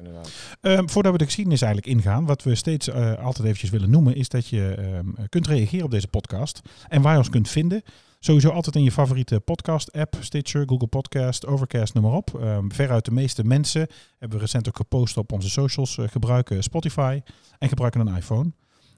Ehm, 0.61 0.87
voordat 0.87 1.11
we 1.11 1.17
de 1.17 1.25
geschiedenis 1.25 1.61
eigenlijk 1.61 1.93
ingaan, 1.93 2.25
wat 2.25 2.43
we 2.43 2.55
steeds 2.55 2.87
eh, 2.87 3.23
altijd 3.23 3.45
eventjes 3.45 3.69
willen 3.69 3.89
noemen, 3.89 4.15
is 4.15 4.29
dat 4.29 4.47
je 4.47 4.75
ehm, 4.77 5.27
kunt 5.29 5.47
reageren 5.47 5.85
op 5.85 5.91
deze 5.91 6.07
podcast. 6.07 6.61
En 6.87 7.01
waar 7.01 7.11
je 7.11 7.17
ons 7.17 7.29
kunt 7.29 7.49
vinden. 7.49 7.81
Sowieso 8.19 8.49
altijd 8.49 8.75
in 8.75 8.83
je 8.83 8.91
favoriete 8.91 9.39
podcast-app, 9.39 10.17
Stitcher, 10.19 10.67
Google 10.67 10.87
Podcast, 10.87 11.45
Overcast, 11.45 11.93
noem 11.93 12.03
maar 12.03 12.13
op. 12.13 12.39
Ehm, 12.39 12.69
veruit 12.69 13.05
de 13.05 13.11
meeste 13.11 13.43
mensen, 13.43 13.87
hebben 14.17 14.37
we 14.37 14.43
recent 14.43 14.67
ook 14.67 14.75
gepost 14.75 15.17
op 15.17 15.31
onze 15.31 15.49
socials, 15.49 15.97
eh, 15.97 16.07
gebruiken 16.07 16.63
Spotify 16.63 17.21
en 17.57 17.69
gebruiken 17.69 18.07
een 18.07 18.15
iPhone. 18.15 18.51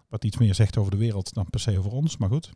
Wat 0.09 0.23
iets 0.23 0.37
meer 0.37 0.55
zegt 0.55 0.77
over 0.77 0.91
de 0.91 0.97
wereld 0.97 1.33
dan 1.33 1.49
per 1.49 1.59
se 1.59 1.77
over 1.77 1.91
ons, 1.91 2.17
maar 2.17 2.29
goed. 2.29 2.51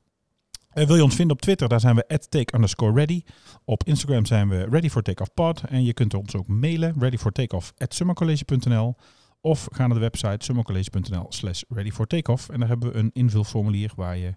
Eh, 0.78 0.88
wil 0.88 0.96
je 0.96 1.04
ons 1.04 1.16
vinden 1.16 1.36
op 1.36 1.42
Twitter, 1.42 1.68
daar 1.68 1.80
zijn 1.80 1.96
we 1.96 2.28
take 2.30 2.92
ready. 2.94 3.22
Op 3.66 3.84
Instagram 3.84 4.26
zijn 4.26 4.50
we 4.50 4.68
ready 4.70 4.90
for 4.90 5.02
takeoff 5.02 5.34
pod. 5.34 5.62
En 5.62 5.84
je 5.84 5.94
kunt 5.94 6.14
ons 6.14 6.36
ook 6.36 6.48
mailen, 6.48 6.96
ready 7.00 7.18
at 7.78 7.94
summercollege.nl. 7.94 8.96
Of 9.42 9.68
ga 9.72 9.88
naar 9.88 9.96
de 9.96 10.02
website 10.02 10.46
summercollege.nl 10.46 11.26
slash 11.30 11.62
ready 11.68 11.92
for 11.92 12.08
takeoff. 12.08 12.50
En 12.50 12.60
daar 12.60 12.68
hebben 12.68 12.92
we 12.92 12.98
een 12.98 13.10
invulformulier 13.14 13.92
waar 13.96 14.18
je 14.18 14.36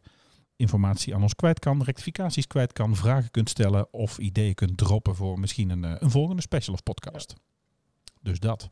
informatie 0.57 1.15
aan 1.15 1.23
ons 1.23 1.35
kwijt 1.35 1.59
kan, 1.59 1.83
rectificaties 1.83 2.47
kwijt 2.47 2.73
kan, 2.73 2.97
vragen 2.97 3.31
kunt 3.31 3.49
stellen 3.49 3.93
of 3.93 4.19
ideeën 4.19 4.55
kunt 4.55 4.77
droppen 4.77 5.17
voor 5.17 5.41
misschien 5.41 5.71
een, 5.71 5.85
eh, 5.85 5.95
een 5.99 6.11
volgende 6.11 6.43
special 6.43 6.75
of 6.75 6.83
podcast. 6.83 7.35
Dus 8.23 8.39
dat. 8.39 8.69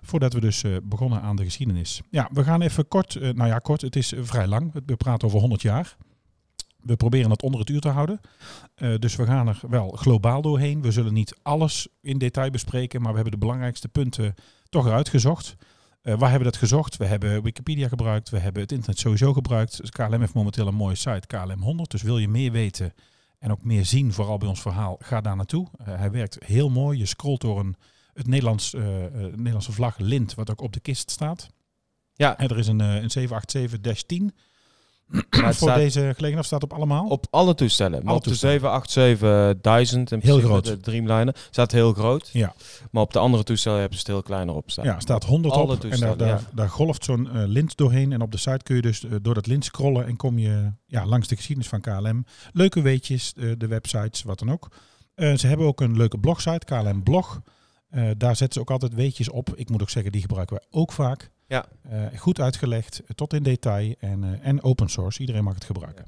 Voordat 0.00 0.32
we 0.32 0.40
dus 0.40 0.62
eh, 0.62 0.76
begonnen 0.82 1.20
aan 1.20 1.36
de 1.36 1.44
geschiedenis. 1.44 2.00
Ja, 2.10 2.28
we 2.32 2.44
gaan 2.44 2.62
even 2.62 2.88
kort, 2.88 3.20
nou 3.20 3.46
ja 3.46 3.58
kort, 3.58 3.80
het 3.80 3.96
is 3.96 4.12
vrij 4.16 4.46
lang. 4.46 4.72
We 4.86 4.96
praten 4.96 5.26
over 5.28 5.40
100 5.40 5.62
jaar. 5.62 5.96
We 6.82 6.96
proberen 6.96 7.30
het 7.30 7.42
onder 7.42 7.60
het 7.60 7.68
uur 7.68 7.80
te 7.80 7.88
houden. 7.88 8.20
Eh, 8.74 8.94
dus 8.98 9.16
we 9.16 9.26
gaan 9.26 9.48
er 9.48 9.60
wel 9.68 9.90
globaal 9.90 10.42
doorheen. 10.42 10.82
We 10.82 10.90
zullen 10.90 11.12
niet 11.12 11.38
alles 11.42 11.88
in 12.00 12.18
detail 12.18 12.50
bespreken, 12.50 13.00
maar 13.00 13.10
we 13.10 13.14
hebben 13.14 13.32
de 13.32 13.46
belangrijkste 13.46 13.88
punten 13.88 14.34
toch 14.68 14.86
eruit 14.86 15.08
gezocht. 15.08 15.56
Eh, 16.02 16.14
waar 16.18 16.30
hebben 16.30 16.46
we 16.46 16.52
dat 16.52 16.62
gezocht? 16.62 16.96
We 16.96 17.04
hebben 17.04 17.42
Wikipedia 17.42 17.88
gebruikt, 17.88 18.30
we 18.30 18.38
hebben 18.38 18.62
het 18.62 18.72
internet 18.72 18.98
sowieso 18.98 19.32
gebruikt. 19.32 19.80
Dus 19.80 19.90
KLM 19.90 20.20
heeft 20.20 20.34
momenteel 20.34 20.66
een 20.66 20.74
mooie 20.74 20.94
site, 20.94 21.26
KLM 21.26 21.62
100. 21.62 21.90
Dus 21.90 22.02
wil 22.02 22.18
je 22.18 22.28
meer 22.28 22.52
weten 22.52 22.94
en 23.38 23.50
ook 23.50 23.64
meer 23.64 23.84
zien, 23.84 24.12
vooral 24.12 24.38
bij 24.38 24.48
ons 24.48 24.60
verhaal, 24.60 24.96
ga 25.02 25.20
daar 25.20 25.36
naartoe. 25.36 25.68
Eh, 25.76 25.98
hij 25.98 26.10
werkt 26.10 26.44
heel 26.44 26.70
mooi. 26.70 26.98
Je 26.98 27.06
scrolt 27.06 27.40
door 27.40 27.60
een, 27.60 27.76
het 28.12 28.26
Nederlands, 28.26 28.74
eh, 28.74 28.82
Nederlandse 29.34 29.72
vlag 29.72 29.98
lint, 29.98 30.34
wat 30.34 30.50
ook 30.50 30.60
op 30.60 30.72
de 30.72 30.80
kist 30.80 31.10
staat. 31.10 31.48
Ja, 32.14 32.38
En 32.38 32.48
er 32.48 32.58
is 32.58 32.66
een, 32.66 32.80
een 32.80 33.10
787-10 33.10 34.36
maar 35.40 35.54
voor 35.54 35.74
deze 35.74 36.00
gelegenheid. 36.14 36.46
Staat 36.46 36.62
op 36.62 36.72
allemaal? 36.72 37.06
op 37.06 37.26
alle 37.30 37.54
toestellen. 37.54 38.04
Maar 38.04 38.14
op 38.14 38.24
de 38.24 38.28
toestellen. 38.28 38.60
787 38.60 40.12
in 40.12 40.18
Heel 40.22 40.38
principe, 40.38 40.46
groot. 40.46 40.64
De 40.64 40.90
Dreamliner 40.90 41.36
staat 41.50 41.72
heel 41.72 41.92
groot. 41.92 42.30
Ja. 42.32 42.54
Maar 42.90 43.02
op 43.02 43.12
de 43.12 43.18
andere 43.18 43.42
toestellen 43.42 43.78
hebben 43.78 43.98
ze 43.98 44.04
het 44.04 44.12
heel 44.14 44.22
kleiner 44.22 44.54
op 44.54 44.70
staan. 44.70 44.84
Ja, 44.84 45.00
staat 45.00 45.24
100 45.24 45.54
Alle 45.54 45.62
op. 45.62 45.70
En 45.70 45.78
daar, 45.78 45.90
toestellen, 45.90 46.18
daar, 46.18 46.28
ja. 46.28 46.40
daar 46.52 46.68
golft 46.68 47.04
zo'n 47.04 47.30
eh, 47.30 47.42
lint 47.46 47.76
doorheen. 47.76 48.12
En 48.12 48.22
op 48.22 48.32
de 48.32 48.38
site 48.38 48.62
kun 48.62 48.76
je 48.76 48.82
dus 48.82 49.04
eh, 49.04 49.10
door 49.22 49.34
dat 49.34 49.46
lint 49.46 49.64
scrollen 49.64 50.06
en 50.06 50.16
kom 50.16 50.38
je 50.38 50.72
ja, 50.86 51.06
langs 51.06 51.28
de 51.28 51.36
geschiedenis 51.36 51.70
van 51.70 51.80
KLM. 51.80 52.24
Leuke 52.52 52.82
weetjes, 52.82 53.32
eh, 53.36 53.50
de 53.58 53.66
websites, 53.66 54.22
wat 54.22 54.38
dan 54.38 54.50
ook. 54.50 54.68
Ze 55.36 55.46
hebben 55.46 55.66
ook 55.66 55.80
een 55.80 55.96
leuke 55.96 56.18
blogsite, 56.18 56.64
KLM 56.64 57.02
Blog. 57.02 57.40
Daar 58.16 58.36
zetten 58.36 58.52
ze 58.52 58.60
ook 58.60 58.70
altijd 58.70 58.94
weetjes 58.94 59.30
op. 59.30 59.52
Ik 59.54 59.70
moet 59.70 59.82
ook 59.82 59.90
zeggen, 59.90 60.12
die 60.12 60.20
gebruiken 60.20 60.56
wij 60.56 60.66
ook 60.70 60.92
vaak. 60.92 61.30
Ja. 61.50 61.66
Eh, 61.88 62.18
goed 62.18 62.40
uitgelegd, 62.40 63.00
eh, 63.00 63.06
tot 63.14 63.32
in 63.32 63.42
detail 63.42 63.94
en, 63.98 64.24
eh, 64.24 64.30
en 64.48 64.62
open 64.62 64.88
source. 64.88 65.20
Iedereen 65.20 65.44
mag 65.44 65.54
het 65.54 65.64
gebruiken. 65.64 66.04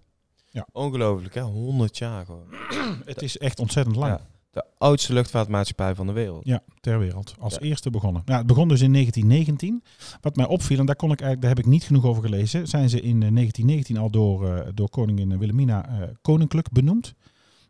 Ongelooflijk, 0.73 1.35
hè? 1.35 1.41
100 1.41 1.99
jaar 1.99 2.25
gewoon. 2.25 2.47
Het 3.05 3.23
is 3.23 3.39
echt 3.39 3.59
ontzettend 3.61 3.97
lang. 3.97 4.13
Ja. 4.13 4.21
de 4.51 4.65
oudste 4.79 5.13
luchtvaartmaatschappij 5.13 5.95
van 5.95 6.07
de 6.07 6.13
wereld. 6.13 6.45
Ja, 6.47 6.63
ter 6.81 6.99
wereld. 6.99 7.35
Als 7.39 7.55
Ja. 7.55 7.61
eerste 7.61 7.91
begonnen. 7.91 8.23
Nou, 8.25 8.39
het 8.39 8.47
begon 8.47 8.69
dus 8.69 8.81
in 8.81 8.93
1919. 8.93 9.83
Wat 10.21 10.37
mij 10.37 10.47
opviel, 10.47 10.79
en 10.79 10.87
daar, 10.87 10.97
kon 10.97 11.13
ik 11.13 11.21
eigenlijk, 11.21 11.41
daar 11.41 11.57
heb 11.57 11.67
ik 11.67 11.71
niet 11.73 11.85
genoeg 11.85 12.05
over 12.05 12.23
gelezen, 12.23 12.69
zijn 12.69 12.89
ze 12.89 13.01
in 13.01 13.23
eh, 13.23 13.31
1919 13.33 13.97
al 13.97 14.11
door, 14.11 14.71
door 14.75 14.89
koningin 14.89 15.39
Wilhelmina 15.39 16.09
koninklijk 16.23 16.71
benoemd. 16.71 17.15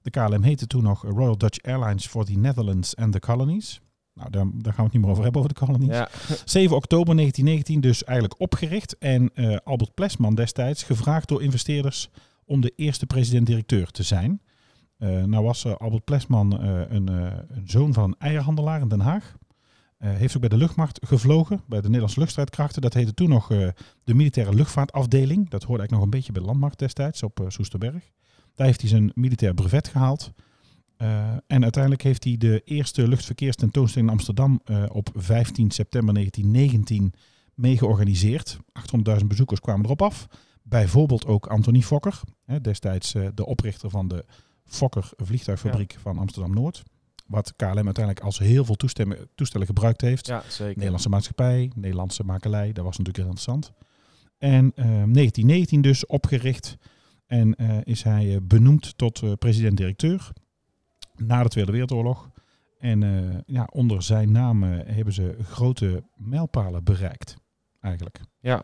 De 0.02 0.10
KLM 0.10 0.42
heette 0.42 0.66
toen 0.66 0.82
nog 0.82 1.02
Royal 1.02 1.38
Dutch 1.38 1.62
Airlines 1.62 2.06
for 2.06 2.24
the 2.24 2.32
Netherlands 2.32 2.96
and 2.96 3.12
the 3.12 3.20
Colonies. 3.20 3.80
Nou, 4.14 4.30
daar, 4.30 4.44
daar 4.52 4.72
gaan 4.72 4.76
we 4.76 4.82
het 4.82 4.92
niet 4.92 5.02
meer 5.02 5.10
over 5.10 5.22
hebben, 5.22 5.42
over 5.42 5.54
de 5.54 5.60
kolonies. 5.60 5.96
Ja, 5.96 6.08
7 6.44 6.76
oktober 6.76 7.16
1919 7.16 7.80
dus 7.80 8.04
eigenlijk 8.04 8.40
opgericht. 8.40 8.98
En 8.98 9.30
eh, 9.34 9.56
Albert 9.64 9.94
Plesman 9.94 10.34
destijds 10.34 10.82
gevraagd 10.82 11.28
door 11.28 11.42
investeerders 11.42 12.10
om 12.44 12.60
de 12.60 12.72
eerste 12.76 13.06
president-directeur 13.06 13.90
te 13.90 14.02
zijn. 14.02 14.40
Eh, 14.98 15.24
nou 15.24 15.44
was 15.44 15.64
eh, 15.64 15.74
Albert 15.76 16.04
Plesman 16.04 16.60
een, 16.62 17.06
een 17.06 17.62
zoon 17.64 17.92
van 17.92 18.04
een 18.04 18.16
eierhandelaar 18.18 18.80
in 18.80 18.88
Den 18.88 19.00
Haag. 19.00 19.36
Heeft 19.98 20.34
ook 20.34 20.40
bij 20.40 20.48
de 20.48 20.56
luchtmacht 20.56 20.98
gevlogen, 21.06 21.60
bij 21.66 21.78
de 21.78 21.86
Nederlandse 21.86 22.18
luchtstrijdkrachten. 22.18 22.82
Dat 22.82 22.94
heette 22.94 23.14
toen 23.14 23.28
nog 23.28 23.46
de 24.04 24.14
militaire 24.14 24.54
luchtvaartafdeling. 24.54 25.48
Dat 25.48 25.62
hoorde 25.62 25.78
eigenlijk 25.78 25.90
nog 25.90 26.02
een 26.02 26.10
beetje 26.10 26.32
bij 26.32 26.40
de 26.40 26.48
landmacht 26.48 26.78
destijds 26.78 27.22
op 27.22 27.44
Soesterberg. 27.48 28.10
Daar 28.54 28.66
heeft 28.66 28.80
hij 28.80 28.90
zijn 28.90 29.10
militair 29.14 29.54
brevet 29.54 29.88
gehaald. 29.88 30.32
Eh, 31.02 31.30
en 31.46 31.62
uiteindelijk 31.62 32.02
heeft 32.02 32.24
hij 32.24 32.36
de 32.36 32.62
eerste 32.64 33.08
luchtverkeerstentoonstelling 33.08 34.08
in 34.08 34.16
Amsterdam 34.16 34.60
eh, 34.64 34.84
op 34.88 35.10
15 35.14 35.70
september 35.70 36.14
1919 36.14 37.12
mee 37.54 37.78
georganiseerd. 37.78 38.58
800.000 39.18 39.26
bezoekers 39.26 39.60
kwamen 39.60 39.84
erop 39.84 40.02
af. 40.02 40.26
Bijvoorbeeld 40.62 41.26
ook 41.26 41.46
Anthony 41.46 41.80
Fokker, 41.80 42.20
hè, 42.44 42.60
destijds 42.60 43.14
eh, 43.14 43.28
de 43.34 43.46
oprichter 43.46 43.90
van 43.90 44.08
de 44.08 44.24
Fokker 44.64 45.10
vliegtuigfabriek 45.16 45.96
van 46.00 46.18
Amsterdam-Noord. 46.18 46.82
Wat 47.26 47.52
KLM 47.56 47.66
uiteindelijk 47.66 48.20
als 48.20 48.38
heel 48.38 48.64
veel 48.64 48.76
toestellen 49.34 49.66
gebruikt 49.66 50.00
heeft. 50.00 50.26
ja 50.26 50.42
zeker. 50.48 50.74
Nederlandse 50.74 51.08
maatschappij, 51.08 51.70
Nederlandse 51.74 52.24
makelij, 52.24 52.72
dat 52.72 52.84
was 52.84 52.98
natuurlijk 52.98 53.16
heel 53.16 53.34
interessant. 53.34 53.72
En 54.38 54.72
eh, 54.74 54.84
1919 54.84 55.82
dus 55.82 56.06
opgericht 56.06 56.76
en 57.26 57.54
is 57.84 58.02
hij 58.02 58.38
benoemd 58.42 58.98
tot 58.98 59.38
president-directeur 59.38 60.32
na 61.16 61.42
de 61.42 61.48
Tweede 61.48 61.72
Wereldoorlog. 61.72 62.30
En 62.78 63.02
eh, 63.02 63.38
ja, 63.46 63.68
onder 63.72 64.02
zijn 64.02 64.32
naam 64.32 64.64
eh, 64.64 64.94
hebben 64.94 65.14
ze 65.14 65.36
grote 65.42 66.02
mijlpalen 66.16 66.84
bereikt, 66.84 67.36
eigenlijk. 67.80 68.20
Ja. 68.40 68.62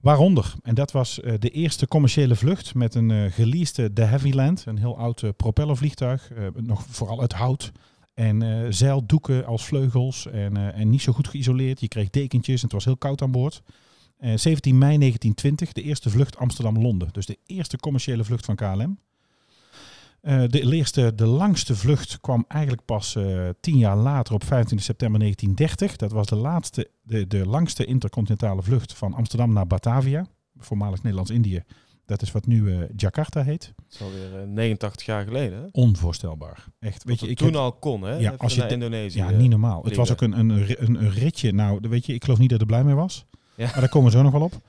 Waaronder, 0.00 0.54
en 0.62 0.74
dat 0.74 0.92
was 0.92 1.20
eh, 1.20 1.34
de 1.38 1.50
eerste 1.50 1.88
commerciële 1.88 2.36
vlucht 2.36 2.74
met 2.74 2.94
een 2.94 3.10
eh 3.10 3.32
geleasede 3.32 3.92
de 3.92 4.04
Havilland, 4.04 4.64
een 4.66 4.78
heel 4.78 4.98
oud 4.98 5.36
propellervliegtuig, 5.36 6.30
nog 6.54 6.84
vooral 6.86 7.20
uit 7.20 7.32
hout. 7.32 7.72
En 8.14 8.66
zeildoeken 8.74 9.46
als 9.46 9.64
vleugels 9.64 10.26
en, 10.26 10.56
en 10.74 10.88
niet 10.88 11.02
zo 11.02 11.12
goed 11.12 11.28
geïsoleerd. 11.28 11.80
Je 11.80 11.88
kreeg 11.88 12.10
dekentjes 12.10 12.56
en 12.56 12.62
het 12.62 12.72
was 12.72 12.84
heel 12.84 12.96
koud 12.96 13.22
aan 13.22 13.30
boord. 13.30 13.62
Eh, 14.22 14.36
17 14.36 14.78
mei 14.78 14.98
1920, 14.98 15.72
de 15.72 15.82
eerste 15.82 16.10
vlucht 16.10 16.36
Amsterdam-Londen. 16.36 17.08
Dus 17.12 17.26
de 17.26 17.38
eerste 17.46 17.76
commerciële 17.76 18.24
vlucht 18.24 18.44
van 18.44 18.54
KLM. 18.54 18.98
Eh, 20.22 20.42
de, 20.46 20.72
eerste, 20.72 21.14
de 21.14 21.26
langste 21.26 21.76
vlucht 21.76 22.20
kwam 22.20 22.44
eigenlijk 22.48 22.84
pas 22.84 23.16
eh, 23.16 23.48
tien 23.60 23.78
jaar 23.78 23.96
later 23.96 24.34
op 24.34 24.44
25 24.44 24.86
september 24.86 25.20
1930. 25.20 25.96
Dat 25.96 26.12
was 26.12 26.26
de, 26.26 26.36
laatste, 26.36 26.90
de, 27.02 27.26
de 27.26 27.46
langste 27.46 27.84
intercontinentale 27.84 28.62
vlucht 28.62 28.92
van 28.94 29.14
Amsterdam 29.14 29.52
naar 29.52 29.66
Batavia, 29.66 30.26
voormalig 30.58 31.02
Nederlands-Indië. 31.02 31.62
Dat 32.06 32.22
is 32.22 32.32
wat 32.32 32.46
nu 32.46 32.72
eh, 32.72 32.78
Jakarta 32.96 33.42
heet. 33.42 33.72
Dat 33.76 33.84
is 33.90 34.02
alweer 34.02 34.40
eh, 34.40 34.46
89 34.48 35.06
jaar 35.06 35.24
geleden. 35.24 35.58
Hè? 35.58 35.68
Onvoorstelbaar. 35.72 36.64
Echt. 36.78 37.04
Weet 37.04 37.20
je, 37.20 37.28
ik 37.28 37.36
toen 37.36 37.46
heb- 37.46 37.56
al 37.56 37.72
kon, 37.72 38.02
hè? 38.02 38.12
Ja, 38.12 38.18
Even 38.18 38.38
als 38.38 38.54
je 38.54 38.60
naar 38.60 38.70
Indonesië. 38.72 39.18
ja, 39.18 39.30
niet 39.30 39.50
normaal. 39.50 39.82
Het 39.84 39.96
was 39.96 40.12
ook 40.12 40.20
een, 40.20 40.38
een, 40.38 40.50
een, 40.78 41.10
ritje. 41.10 41.52
Nou, 41.52 41.78
weet 41.88 42.06
je, 42.06 42.14
ik 42.14 42.24
geloof 42.24 42.38
niet 42.38 42.50
dat 42.50 42.60
er 42.60 42.66
blij 42.66 42.84
mee 42.84 42.94
was. 42.94 43.26
Ja. 43.54 43.64
Maar 43.64 43.80
daar 43.80 43.88
komen 43.88 44.10
we 44.10 44.16
zo 44.16 44.22
nog 44.22 44.32
wel 44.32 44.42
op. 44.42 44.60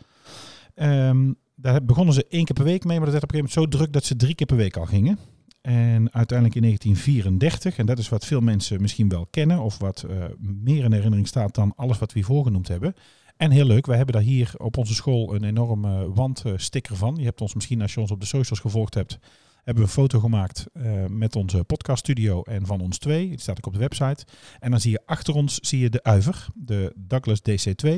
Ehm, 0.76 1.32
daar 1.56 1.86
begonnen 1.86 2.14
ze 2.14 2.26
één 2.30 2.46
keer 2.46 2.56
per 2.56 2.64
week 2.64 2.84
mee, 2.84 2.98
maar 2.98 3.06
dat 3.10 3.14
werd 3.14 3.24
op 3.24 3.32
een 3.34 3.36
gegeven 3.40 3.60
moment 3.62 3.74
zo 3.74 3.78
druk 3.80 3.94
dat 3.94 4.04
ze 4.04 4.16
drie 4.16 4.36
keer 4.36 4.48
per 4.48 4.56
week 4.58 4.78
al 4.78 4.86
gingen. 4.86 5.20
En 5.64 6.14
uiteindelijk 6.14 6.56
in 6.56 6.62
1934, 6.62 7.78
en 7.78 7.86
dat 7.86 7.98
is 7.98 8.10
wat 8.10 8.26
veel 8.26 8.42
mensen 8.42 8.82
misschien 8.82 9.10
wel 9.10 9.28
kennen, 9.30 9.60
of 9.60 9.78
wat 9.78 10.06
eh, 10.10 10.24
meer 10.40 10.84
in 10.84 10.92
herinnering 10.92 11.28
staat 11.28 11.56
dan 11.56 11.74
alles 11.76 12.00
wat 12.00 12.14
we 12.14 12.20
hiervoor 12.20 12.44
genoemd 12.44 12.68
hebben. 12.68 12.96
En 13.38 13.52
heel 13.52 13.66
leuk, 13.66 13.86
wij 13.86 13.96
hebben 13.98 14.16
daar 14.16 14.24
hier 14.24 14.54
op 14.58 14.78
onze 14.78 14.94
school 14.94 15.36
een 15.36 15.44
enorme 15.44 16.14
wandsticker 16.14 16.96
van. 16.96 17.16
Je 17.16 17.24
hebt 17.24 17.42
ons 17.42 17.54
misschien, 17.54 17.82
als 17.82 17.94
je 17.94 18.00
ons 18.00 18.12
op 18.12 18.20
de 18.20 18.26
socials 18.26 18.60
gevolgd 18.60 18.94
hebt, 18.94 19.20
hebben 19.64 19.84
we 19.84 19.90
een 19.90 19.96
foto 19.96 20.20
gemaakt 20.20 20.66
eh, 20.74 21.06
met 21.06 21.36
onze 21.36 21.64
podcaststudio 21.64 22.42
en 22.42 22.66
van 22.66 22.82
ons 22.82 22.98
twee. 22.98 23.32
Het 23.32 23.42
staat 23.42 23.58
ook 23.58 23.66
op 23.66 23.74
de 23.74 23.80
website. 23.80 24.26
En 24.60 24.72
dan 24.72 24.80
zie 24.80 24.92
je 24.92 25.02
achter 25.06 25.34
ons 25.34 25.60
zie 25.60 25.80
je 25.80 25.90
de 25.90 26.04
Uiver, 26.04 26.48
de 26.56 26.94
Douglas 26.96 27.42
DC-2. 27.50 27.90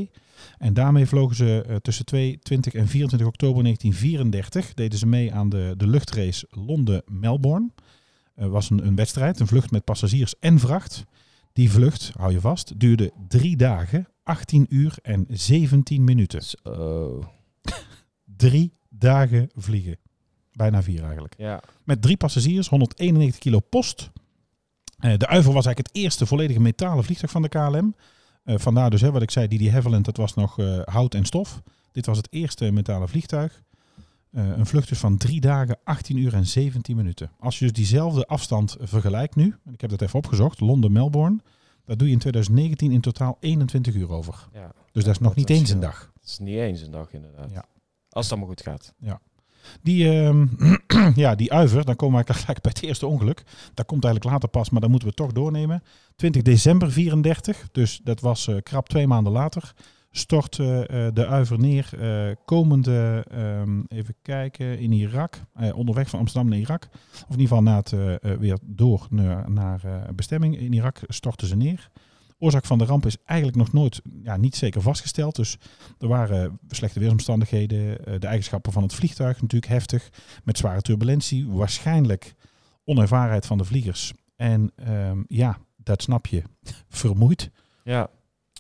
En 0.58 0.74
daarmee 0.74 1.06
vlogen 1.06 1.36
ze 1.36 1.64
eh, 1.68 1.76
tussen 1.76 2.06
2, 2.06 2.40
20 2.40 2.74
en 2.74 2.88
24 2.88 3.28
oktober 3.28 3.64
1934. 3.64 4.74
Deden 4.74 5.00
ze 5.00 5.08
mee 5.08 5.34
aan 5.34 5.50
de, 5.50 5.74
de 5.78 5.88
luchtrace 5.88 6.48
Londen-Melbourne. 6.50 7.70
Het 8.36 8.50
was 8.50 8.70
een, 8.70 8.86
een 8.86 8.96
wedstrijd, 8.96 9.40
een 9.40 9.48
vlucht 9.48 9.72
met 9.72 9.84
passagiers 9.84 10.40
en 10.40 10.60
vracht. 10.60 11.04
Die 11.54 11.72
vlucht, 11.72 12.12
hou 12.18 12.32
je 12.32 12.40
vast, 12.40 12.80
duurde 12.80 13.12
drie 13.28 13.58
dagen, 13.58 14.08
18 14.24 14.66
uur 14.70 14.98
en 15.02 15.26
17 15.30 16.04
minuten. 16.04 16.44
Zo. 16.44 17.30
Drie 18.26 18.74
dagen 18.90 19.50
vliegen. 19.56 19.98
Bijna 20.56 20.84
vier 20.84 21.04
eigenlijk. 21.04 21.34
Ja. 21.38 21.62
Met 21.84 22.02
drie 22.02 22.18
passagiers, 22.18 22.68
191 22.68 23.40
kilo 23.40 23.60
post. 23.60 24.12
Eh, 25.00 25.18
de 25.18 25.28
Uiver 25.28 25.54
was 25.54 25.66
eigenlijk 25.66 25.88
het 25.88 26.04
eerste 26.04 26.26
volledige 26.26 26.60
metalen 26.60 27.04
vliegtuig 27.04 27.32
van 27.32 27.42
de 27.42 27.50
KLM. 27.50 27.96
Eh, 28.44 28.58
vandaar 28.58 28.90
dus, 28.90 29.02
hè, 29.02 29.12
wat 29.12 29.22
ik 29.22 29.32
zei, 29.32 29.48
die, 29.48 29.60
die 29.60 29.72
Havilland, 29.72 30.06
dat 30.06 30.18
was 30.18 30.34
nog 30.34 30.60
eh, 30.60 30.80
hout 30.84 31.14
en 31.14 31.26
stof. 31.26 31.62
Dit 31.92 32.06
was 32.06 32.18
het 32.18 32.28
eerste 32.30 32.72
metalen 32.72 33.10
vliegtuig. 33.10 33.64
Een 34.32 34.66
vlucht 34.66 34.90
dus 34.90 35.00
van 35.00 35.18
drie 35.18 35.42
dagen, 35.42 35.78
18 35.84 36.18
uur 36.18 36.34
en 36.34 36.46
17 36.46 36.96
minuten. 36.96 37.32
Als 37.40 37.60
je 37.60 37.66
dus 37.66 37.74
diezelfde 37.74 38.26
afstand 38.26 38.78
vergelijkt 38.80 39.36
nu, 39.36 39.56
ik 39.72 39.82
heb 39.82 39.90
dat 39.90 40.02
even 40.02 40.20
opgezocht, 40.20 40.60
Londen-Melbourne, 40.60 41.40
daar 41.86 41.98
doe 41.98 42.08
je 42.08 42.14
in 42.14 42.20
2019 42.20 42.92
in 42.92 43.02
totaal 43.02 43.38
21 43.40 43.94
uur 43.96 44.12
over. 44.12 44.48
ja. 44.54 44.72
Dus 44.92 45.04
dat 45.04 45.14
is 45.14 45.20
nog 45.20 45.34
dat 45.34 45.38
niet 45.38 45.50
eens 45.50 45.70
een 45.70 45.80
dag. 45.80 46.12
Het 46.20 46.30
is 46.30 46.38
niet 46.38 46.58
eens 46.58 46.82
een 46.82 46.92
dag 46.92 47.14
inderdaad. 47.14 47.52
Ja. 47.52 47.66
Als 48.10 48.26
het 48.26 48.34
allemaal 48.34 48.50
goed 48.50 48.62
gaat. 48.62 48.94
Die, 49.82 50.10
ehm, 50.10 50.48
ja, 51.24 51.36
die 51.36 51.54
uiver, 51.54 51.86
dan 51.86 51.96
komen 51.96 52.20
we 52.20 52.26
eigenlijk 52.34 52.62
bij 52.62 52.72
het 52.76 52.84
eerste 52.84 53.08
ongeluk. 53.08 53.44
Dat 53.74 53.86
komt 53.86 54.04
eigenlijk 54.04 54.34
later 54.34 54.50
pas, 54.50 54.70
maar 54.70 54.82
dan 54.82 54.90
moeten 54.90 55.08
we 55.08 55.14
toch 55.14 55.32
doornemen. 55.32 55.84
20 56.16 56.42
december 56.42 56.92
34, 56.92 57.68
dus 57.72 58.00
dat 58.04 58.22
was 58.22 58.48
eh, 58.48 58.56
krap 58.64 58.90
twee 58.90 59.08
maanden 59.08 59.32
later, 59.34 59.74
stort 60.12 60.60
eh, 60.60 61.08
eh, 61.08 61.14
de 61.14 61.28
uiver 61.28 61.60
neer. 61.60 61.90
komende, 62.46 63.26
ehm, 63.32 63.82
even 63.88 64.16
kijken, 64.22 64.80
in 64.80 64.92
Irak, 64.92 65.40
onderweg 65.74 66.10
van 66.10 66.20
Amsterdam 66.20 66.50
naar 66.50 66.60
Irak. 66.60 66.88
Of 67.12 67.36
in 67.36 67.40
ieder 67.40 67.48
geval 67.48 67.64
na 67.64 67.76
het, 67.76 67.96
weer 68.40 68.58
door 68.62 69.08
naar, 69.10 69.52
naar 69.52 69.82
bestemming. 70.16 70.58
In 70.58 70.74
Irak 70.74 71.00
stortten 71.08 71.48
ze 71.48 71.56
neer. 71.56 71.90
Oorzaak 72.46 72.66
van 72.66 72.78
de 72.78 72.86
ramp 72.86 73.06
is 73.06 73.18
eigenlijk 73.26 73.58
nog 73.60 73.74
nooit, 73.74 74.02
ja, 74.24 74.38
niet 74.38 74.56
zeker 74.56 74.82
vastgesteld. 74.82 75.36
Dus 75.36 75.58
er 76.00 76.08
waren 76.08 76.60
slechte 76.70 77.00
weersomstandigheden. 77.00 78.06
eh, 78.06 78.20
de 78.20 78.28
eigenschappen 78.28 78.72
van 78.72 78.84
het 78.84 78.94
vliegtuig 78.94 79.42
natuurlijk 79.42 79.72
heftig. 79.72 80.10
Met 80.44 80.58
zware 80.58 80.82
turbulentie. 80.82 81.48
Waarschijnlijk 81.48 82.34
onervarenheid 82.84 83.46
van 83.46 83.58
de 83.58 83.64
vliegers. 83.64 84.14
En 84.36 84.72
ehm, 84.76 85.24
ja, 85.28 85.58
dat 85.78 86.02
snap 86.02 86.26
je. 86.28 86.44
Vermoeid. 86.90 87.52
Ja. 87.84 88.10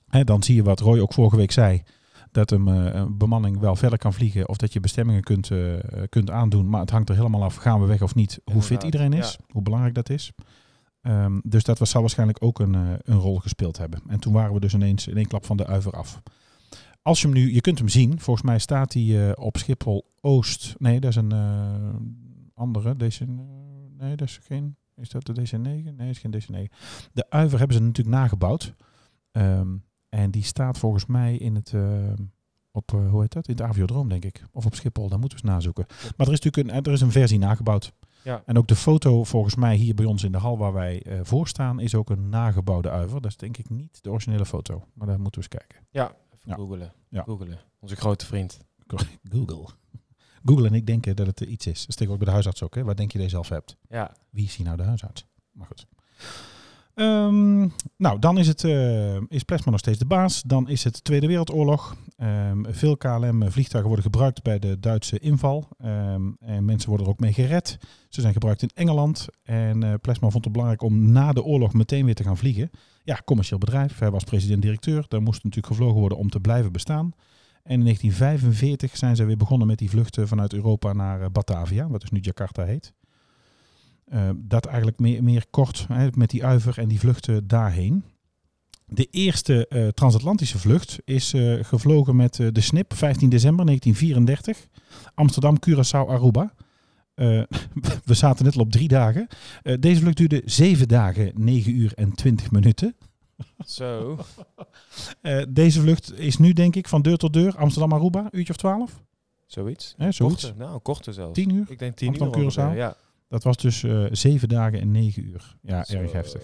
Hè, 0.07 0.23
dan 0.23 0.43
zie 0.43 0.55
je 0.55 0.63
wat 0.63 0.79
Roy 0.79 0.99
ook 0.99 1.13
vorige 1.13 1.35
week 1.35 1.51
zei. 1.51 1.83
Dat 2.31 2.51
een, 2.51 2.67
eh, 2.67 2.93
een 2.93 3.17
bemanning 3.17 3.59
wel 3.59 3.75
verder 3.75 3.97
kan 3.99 4.13
vliegen. 4.13 4.49
Of 4.49 4.57
dat 4.57 4.73
je 4.73 4.79
bestemmingen 4.79 5.23
kunt, 5.23 5.51
eh, 5.51 5.73
kunt 6.09 6.29
aandoen. 6.31 6.69
Maar 6.69 6.81
het 6.81 6.89
hangt 6.89 7.09
er 7.09 7.15
helemaal 7.15 7.43
af. 7.43 7.55
Gaan 7.55 7.81
we 7.81 7.85
weg 7.85 8.01
of 8.01 8.15
niet? 8.15 8.39
Hoe 8.51 8.61
fit 8.61 8.83
iedereen 8.83 9.13
is. 9.13 9.37
Hoe 9.51 9.61
belangrijk 9.61 9.95
dat 9.95 10.09
is. 10.09 10.31
Ehm, 11.05 11.39
dus 11.43 11.63
dat 11.63 11.79
was, 11.79 11.89
zal 11.89 12.01
waarschijnlijk 12.01 12.43
ook 12.43 12.59
een, 12.59 12.75
eh, 12.75 12.93
een 13.01 13.17
rol 13.17 13.39
gespeeld 13.39 13.77
hebben. 13.77 14.01
En 14.07 14.19
toen 14.19 14.33
waren 14.33 14.53
we 14.53 14.59
dus 14.59 14.73
ineens 14.73 15.07
in 15.07 15.17
één 15.17 15.27
klap 15.27 15.45
van 15.45 15.57
de 15.57 15.67
uiver 15.67 15.91
af. 15.91 16.21
Als 17.01 17.21
je 17.21 17.27
hem 17.27 17.35
nu, 17.35 17.53
je 17.53 17.61
kunt 17.61 17.77
hem 17.77 17.87
zien. 17.87 18.19
Volgens 18.19 18.45
mij 18.45 18.59
staat 18.59 18.93
hij 18.93 19.29
eh, 19.29 19.43
op 19.43 19.57
Schiphol 19.57 20.13
Oost. 20.21 20.75
Nee, 20.77 20.99
dat 20.99 21.09
is 21.09 21.15
een 21.15 21.31
eh, 21.31 21.95
andere. 22.53 22.95
Deze, 22.95 23.25
nee, 23.97 24.15
dat 24.15 24.27
is 24.27 24.39
geen. 24.43 24.75
Is 24.95 25.09
dat 25.09 25.25
de 25.25 25.41
DC9? 25.41 25.59
Nee, 25.59 25.83
dat 25.83 26.07
is 26.07 26.19
geen 26.19 26.33
DC9. 26.33 26.73
De 27.13 27.29
uiver 27.29 27.57
hebben 27.57 27.77
ze 27.77 27.83
natuurlijk 27.83 28.15
nagebouwd. 28.15 28.73
Ehm, 29.31 29.75
en 30.09 30.31
die 30.31 30.43
staat 30.43 30.77
volgens 30.77 31.05
mij 31.05 31.35
in 31.37 31.55
het. 31.55 31.73
op, 32.71 32.91
hoe 32.91 33.21
heet 33.21 33.33
dat? 33.33 33.47
In 33.47 33.55
het 33.55 33.63
Aviodroom, 33.63 34.09
denk 34.09 34.25
ik. 34.25 34.43
Of 34.51 34.65
op 34.65 34.75
Schiphol, 34.75 35.09
daar 35.09 35.19
moeten 35.19 35.37
we 35.37 35.43
eens 35.43 35.53
nazoeken. 35.53 35.85
Maar 35.87 36.27
er 36.27 36.33
is 36.33 36.39
natuurlijk 36.39 36.75
een, 36.75 36.83
er 36.83 36.91
is 36.91 37.01
een 37.01 37.11
versie 37.11 37.39
nagebouwd. 37.39 37.93
Ja. 38.25 38.43
En 38.45 38.57
ook 38.57 38.67
de 38.67 38.75
foto 38.75 39.23
volgens 39.23 39.55
mij 39.55 39.75
hier 39.75 39.95
bij 39.95 40.05
ons 40.05 40.23
in 40.23 40.31
de 40.31 40.37
hal 40.37 40.57
waar 40.57 40.73
wij 40.73 41.03
eh, 41.03 41.19
voor 41.23 41.47
staan, 41.47 41.79
is 41.79 41.95
ook 41.95 42.09
een 42.09 42.29
nagebouwde 42.29 42.89
uiver. 42.89 43.21
Dat 43.21 43.31
is 43.31 43.37
denk 43.37 43.57
ik 43.57 43.69
niet 43.69 44.03
de 44.03 44.09
originele 44.11 44.45
foto. 44.45 44.83
Maar 44.93 45.07
daar 45.07 45.19
moeten 45.19 45.41
we 45.41 45.47
eens 45.47 45.59
kijken. 45.65 45.87
Ja. 45.91 46.05
Even 46.05 46.39
Ja. 46.49 46.55
googelen. 46.55 46.93
Ja. 47.09 47.23
Googelen. 47.23 47.59
Onze 47.79 47.95
grote 47.95 48.25
vriend. 48.25 48.59
Google. 49.31 49.65
Google 50.45 50.67
en 50.67 50.73
ik 50.73 50.85
denken 50.87 51.15
dat 51.15 51.25
het 51.27 51.39
iets 51.41 51.67
is. 51.67 51.79
Dat 51.79 51.89
is 51.89 51.95
tegenwoordig 51.95 52.17
bij 52.17 52.25
de 52.27 52.31
huisarts 52.33 52.63
ook. 52.63 52.75
Hè? 52.75 52.83
Wat 52.83 52.97
denk 52.97 53.11
je 53.11 53.17
dat 53.17 53.27
je 53.27 53.33
zelf 53.33 53.49
hebt? 53.49 53.77
Ja. 53.89 54.15
Wie 54.29 54.45
is 54.45 54.55
hier 54.55 54.65
nou 54.65 54.77
de 54.77 54.83
huisarts? 54.83 55.25
Maar 55.51 55.67
goed. 55.67 55.85
Ehm, 56.95 57.67
nou, 57.97 58.19
dan 58.19 58.37
is, 58.37 58.47
het, 58.47 58.63
eh, 58.63 59.15
is 59.27 59.43
Plesma 59.43 59.71
nog 59.71 59.79
steeds 59.79 59.99
de 59.99 60.05
baas. 60.05 60.41
Dan 60.41 60.69
is 60.69 60.83
het 60.83 61.03
Tweede 61.03 61.27
Wereldoorlog. 61.27 61.95
Ehm, 62.17 62.63
veel 62.69 62.97
KLM-vliegtuigen 62.97 63.91
worden 63.91 64.11
gebruikt 64.11 64.43
bij 64.43 64.59
de 64.59 64.79
Duitse 64.79 65.19
inval. 65.19 65.67
Ehm, 65.77 66.31
en 66.39 66.65
mensen 66.65 66.89
worden 66.89 67.07
er 67.07 67.13
ook 67.13 67.19
mee 67.19 67.33
gered. 67.33 67.77
Ze 68.09 68.21
zijn 68.21 68.33
gebruikt 68.33 68.61
in 68.61 68.71
Engeland. 68.73 69.27
En 69.43 69.83
eh 69.83 69.93
Plesma 70.01 70.29
vond 70.29 70.43
het 70.43 70.53
belangrijk 70.53 70.81
om 70.81 71.11
na 71.11 71.33
de 71.33 71.43
oorlog 71.43 71.73
meteen 71.73 72.05
weer 72.05 72.15
te 72.15 72.23
gaan 72.23 72.37
vliegen. 72.37 72.69
Ja, 73.03 73.21
commercieel 73.25 73.59
bedrijf. 73.59 73.99
Hij 73.99 74.11
was 74.11 74.23
president-directeur. 74.23 75.05
Daar 75.07 75.21
moest 75.21 75.43
natuurlijk 75.43 75.73
gevlogen 75.73 75.99
worden 75.99 76.17
om 76.17 76.29
te 76.29 76.39
blijven 76.39 76.71
bestaan. 76.71 77.13
En 77.63 77.73
in 77.73 77.83
1945 77.83 78.97
zijn 78.97 79.15
ze 79.15 79.25
weer 79.25 79.37
begonnen 79.37 79.67
met 79.67 79.77
die 79.77 79.89
vluchten 79.89 80.27
vanuit 80.27 80.53
Europa 80.53 80.93
naar 80.93 81.21
eh, 81.21 81.27
Batavia, 81.31 81.87
wat 81.87 82.01
dus 82.01 82.11
nu 82.11 82.19
Jakarta 82.19 82.63
heet. 82.63 82.93
Eh, 84.05 84.29
dat 84.35 84.65
eigenlijk 84.65 84.99
meer, 84.99 85.23
meer 85.23 85.45
kort 85.49 85.85
hè, 85.87 86.07
met 86.15 86.29
die 86.29 86.45
uiver 86.45 86.77
en 86.77 86.87
die 86.87 86.99
vluchten 86.99 87.47
daarheen. 87.47 88.03
De 88.85 89.07
eerste 89.11 89.67
eh, 89.67 89.87
transatlantische 89.87 90.59
vlucht 90.59 90.99
is 91.05 91.33
eh, 91.33 91.63
gevlogen 91.63 92.15
met 92.15 92.35
de 92.35 92.61
SNIP 92.61 92.93
15 92.93 93.29
december 93.29 93.65
1934. 93.65 94.67
Amsterdam, 95.13 95.57
Curaçao, 95.69 96.09
Aruba. 96.09 96.53
We 98.05 98.13
zaten 98.13 98.45
net 98.45 98.55
al 98.55 98.61
op 98.61 98.71
drie 98.71 98.87
dagen. 98.87 99.27
Deze 99.79 100.01
vlucht 100.01 100.17
duurde 100.17 100.41
zeven 100.45 100.87
dagen, 100.87 101.31
9 101.35 101.75
uur 101.75 101.93
en 101.93 102.13
20 102.13 102.51
minuten. 102.51 102.95
Zo. 103.65 104.17
Deze 105.49 105.81
vlucht 105.81 106.19
is 106.19 106.37
nu 106.37 106.53
denk 106.53 106.75
ik 106.75 106.87
van 106.87 107.01
deur 107.01 107.17
tot 107.17 107.33
deur 107.33 107.57
Amsterdam, 107.57 107.93
Aruba, 107.93 108.27
uurtje 108.31 108.53
of 108.53 108.59
12. 108.59 109.03
Zoiets. 109.45 109.93
Hè, 109.97 110.11
zoiets. 110.11 110.43
Korter. 110.43 110.59
Nou, 110.65 110.79
korter 110.79 111.13
zelfs. 111.13 111.33
10 111.33 111.49
uur. 111.49 111.65
Ik 111.69 111.79
denk 111.79 111.95
tien 111.95 112.13
uur. 112.13 112.21
Amsterdam, 112.21 112.43
ongeveer, 112.43 112.73
Curaçao. 112.73 112.77
Ja. 112.77 112.95
Dat 113.35 113.43
was 113.43 113.57
dus 113.57 113.83
eh 113.83 114.05
zeven 114.11 114.49
dagen 114.49 114.79
en 114.79 114.91
negen 114.91 115.23
uur. 115.23 115.55
Ja, 115.61 115.83
Zo. 115.83 115.97
erg 115.97 116.11
heftig. 116.11 116.43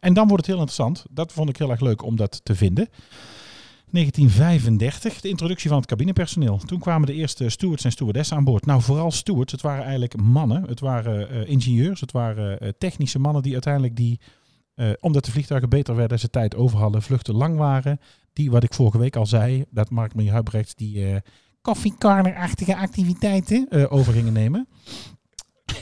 En 0.00 0.14
dan 0.14 0.28
wordt 0.28 0.46
het 0.46 0.54
heel 0.54 0.64
interessant. 0.64 1.04
Dat 1.10 1.32
vond 1.32 1.48
ik 1.48 1.56
heel 1.56 1.70
erg 1.70 1.80
leuk 1.80 2.02
om 2.02 2.16
dat 2.16 2.44
te 2.44 2.54
vinden. 2.54 2.88
1935, 3.90 5.20
de 5.20 5.28
introductie 5.28 5.68
van 5.68 5.78
het 5.78 5.86
cabinepersoneel. 5.86 6.58
Toen 6.58 6.78
kwamen 6.78 7.06
de 7.06 7.14
eerste 7.14 7.48
stewards 7.48 7.84
en 7.84 7.92
stewardessen 7.92 8.36
aan 8.36 8.44
boord. 8.44 8.66
Nou, 8.66 8.82
vooral 8.82 9.10
stewards. 9.10 9.52
Het 9.52 9.60
waren 9.60 9.82
eigenlijk 9.82 10.16
mannen. 10.16 10.62
Het 10.62 10.80
waren 10.80 11.30
eh, 11.30 11.48
ingenieurs. 11.48 12.00
Het 12.00 12.12
waren 12.12 12.60
eh, 12.60 12.68
technische 12.78 13.18
mannen 13.18 13.42
die 13.42 13.52
uiteindelijk 13.52 13.96
die, 13.96 14.20
omdat 15.00 15.24
de 15.24 15.30
vliegtuigen 15.30 15.68
beter 15.68 15.94
werden, 15.96 16.18
ze 16.18 16.30
tijd 16.30 16.54
over 16.56 16.78
hadden, 16.78 17.02
vluchten 17.02 17.34
lang 17.34 17.56
waren. 17.56 18.00
Die, 18.32 18.50
wat 18.50 18.62
ik 18.62 18.74
vorige 18.74 18.98
week 18.98 19.16
al 19.16 19.26
zei, 19.26 19.64
dat 19.70 19.90
Mark 19.90 20.14
Marie 20.14 20.30
Huibrechts 20.30 20.74
die 20.74 21.22
koffiekarner-achtige 21.66 22.76
activiteiten 22.76 23.66
eh, 23.70 23.92
over 23.92 24.12
gingen 24.12 24.32
nemen. 24.32 24.68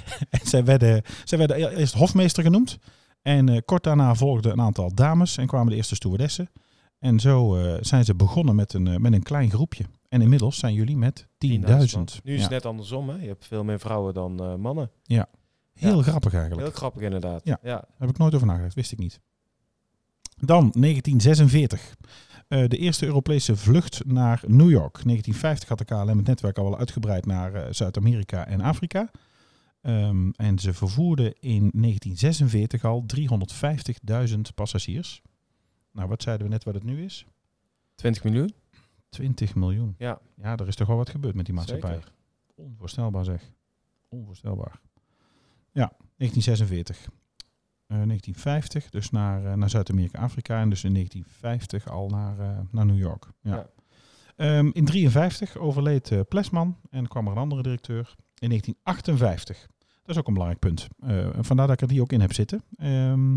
en 0.30 0.40
zij 0.46 0.64
werden, 0.64 1.02
zij 1.24 1.38
werden 1.38 1.76
eerst 1.76 1.94
hofmeester 1.94 2.42
genoemd. 2.42 2.78
En 3.22 3.48
eh, 3.48 3.58
kort 3.64 3.82
daarna 3.84 4.14
volgden 4.14 4.52
een 4.52 4.60
aantal 4.60 4.94
dames 4.94 5.36
en 5.36 5.46
kwamen 5.46 5.70
de 5.70 5.76
eerste 5.76 5.94
stewardessen. 5.94 6.50
En 6.98 7.20
zo 7.20 7.56
eh, 7.56 7.78
zijn 7.80 8.04
ze 8.04 8.14
begonnen 8.14 8.54
met 8.54 8.72
een, 8.72 8.86
eh, 8.86 8.96
met 8.96 9.12
een 9.12 9.22
klein 9.22 9.50
groepje. 9.50 9.84
En 10.08 10.20
inmiddels 10.22 10.58
zijn 10.58 10.74
jullie 10.74 10.96
met 10.96 11.26
10.000. 11.38 11.64
10.000 11.64 11.96
man. 11.96 12.08
Nu 12.22 12.32
is 12.32 12.36
Ja. 12.36 12.42
het 12.42 12.50
net 12.50 12.66
andersom. 12.66 13.08
Hè? 13.08 13.16
Je 13.16 13.26
hebt 13.26 13.46
veel 13.46 13.64
meer 13.64 13.78
vrouwen 13.80 14.14
dan 14.14 14.60
mannen. 14.60 14.90
Heel 15.04 15.96
Ja. 15.96 16.02
grappig 16.02 16.32
eigenlijk. 16.32 16.62
Heel 16.62 16.76
grappig 16.76 17.02
inderdaad. 17.02 17.40
Ja. 17.44 17.58
ja. 17.62 17.70
Daar 17.74 17.84
heb 17.98 18.08
ik 18.08 18.18
nooit 18.18 18.34
over 18.34 18.46
nagedacht, 18.46 18.74
wist 18.74 18.92
ik 18.92 18.98
niet. 18.98 19.20
Dan 20.40 20.72
1946. 20.74 21.94
Eh, 22.48 22.68
de 22.68 22.76
eerste 22.76 23.06
Europese 23.06 23.56
vlucht 23.56 24.02
naar 24.06 24.40
New 24.46 24.70
York. 24.70 25.04
1950 25.04 25.68
had 25.68 25.78
de 25.78 25.84
KLM 25.84 26.16
het 26.18 26.26
netwerk 26.26 26.58
al 26.58 26.64
wel 26.64 26.78
uitgebreid 26.78 27.26
naar 27.26 27.74
Zuid-Amerika 27.74 28.46
en 28.46 28.60
Afrika. 28.60 29.10
Ehm, 29.84 30.30
en 30.30 30.58
ze 30.58 30.72
vervoerden 30.72 31.34
in 31.40 31.70
1946 31.72 32.84
al 32.84 33.04
350.000 33.06 34.54
passagiers. 34.54 35.22
Nou, 35.92 36.08
wat 36.08 36.22
zeiden 36.22 36.46
we 36.46 36.52
net 36.52 36.64
wat 36.64 36.74
het 36.74 36.84
nu 36.84 37.04
is? 37.04 37.26
20 37.94 38.24
miljoen? 38.24 38.54
20 39.08 39.54
miljoen. 39.54 39.94
Ja. 39.98 40.20
Ja, 40.36 40.56
er 40.56 40.68
is 40.68 40.74
toch 40.74 40.86
wel 40.86 40.96
wat 40.96 41.10
gebeurd 41.10 41.34
met 41.34 41.46
die 41.46 41.54
maatschappij. 41.54 41.94
Zeker. 41.94 42.12
Onvoorstelbaar 42.54 43.24
zeg. 43.24 43.52
Onvoorstelbaar. 44.08 44.80
Ja, 45.72 45.92
1946. 46.16 47.08
Eh, 47.86 48.02
1950, 48.02 48.90
dus 48.90 49.10
naar, 49.10 49.44
eh, 49.44 49.52
naar 49.52 49.70
Zuid-Amerika, 49.70 50.18
Afrika. 50.18 50.60
En 50.60 50.68
dus 50.68 50.84
in 50.84 50.92
1950 50.92 51.88
al 51.88 52.08
naar, 52.08 52.38
eh, 52.38 52.58
naar 52.70 52.86
New 52.86 52.98
York. 52.98 53.26
Ja. 53.40 53.54
Ja. 53.54 53.70
Ehm, 54.36 54.70
in 54.72 54.84
1953 54.84 55.56
overleed 55.56 56.10
eh, 56.10 56.20
Plesman 56.28 56.76
en 56.90 57.08
kwam 57.08 57.26
er 57.26 57.32
een 57.32 57.38
andere 57.38 57.62
directeur. 57.62 58.14
In 58.38 58.48
1958. 58.48 59.72
Dat 60.06 60.14
is 60.14 60.18
ook 60.20 60.26
een 60.26 60.32
belangrijk 60.32 60.60
punt. 60.62 60.86
Eh, 61.00 61.26
vandaar 61.40 61.66
dat 61.66 61.74
ik 61.76 61.82
er 61.82 61.88
die 61.88 62.00
ook 62.00 62.12
in 62.12 62.20
heb 62.20 62.32
zitten. 62.32 62.62
Ehm, 62.78 63.32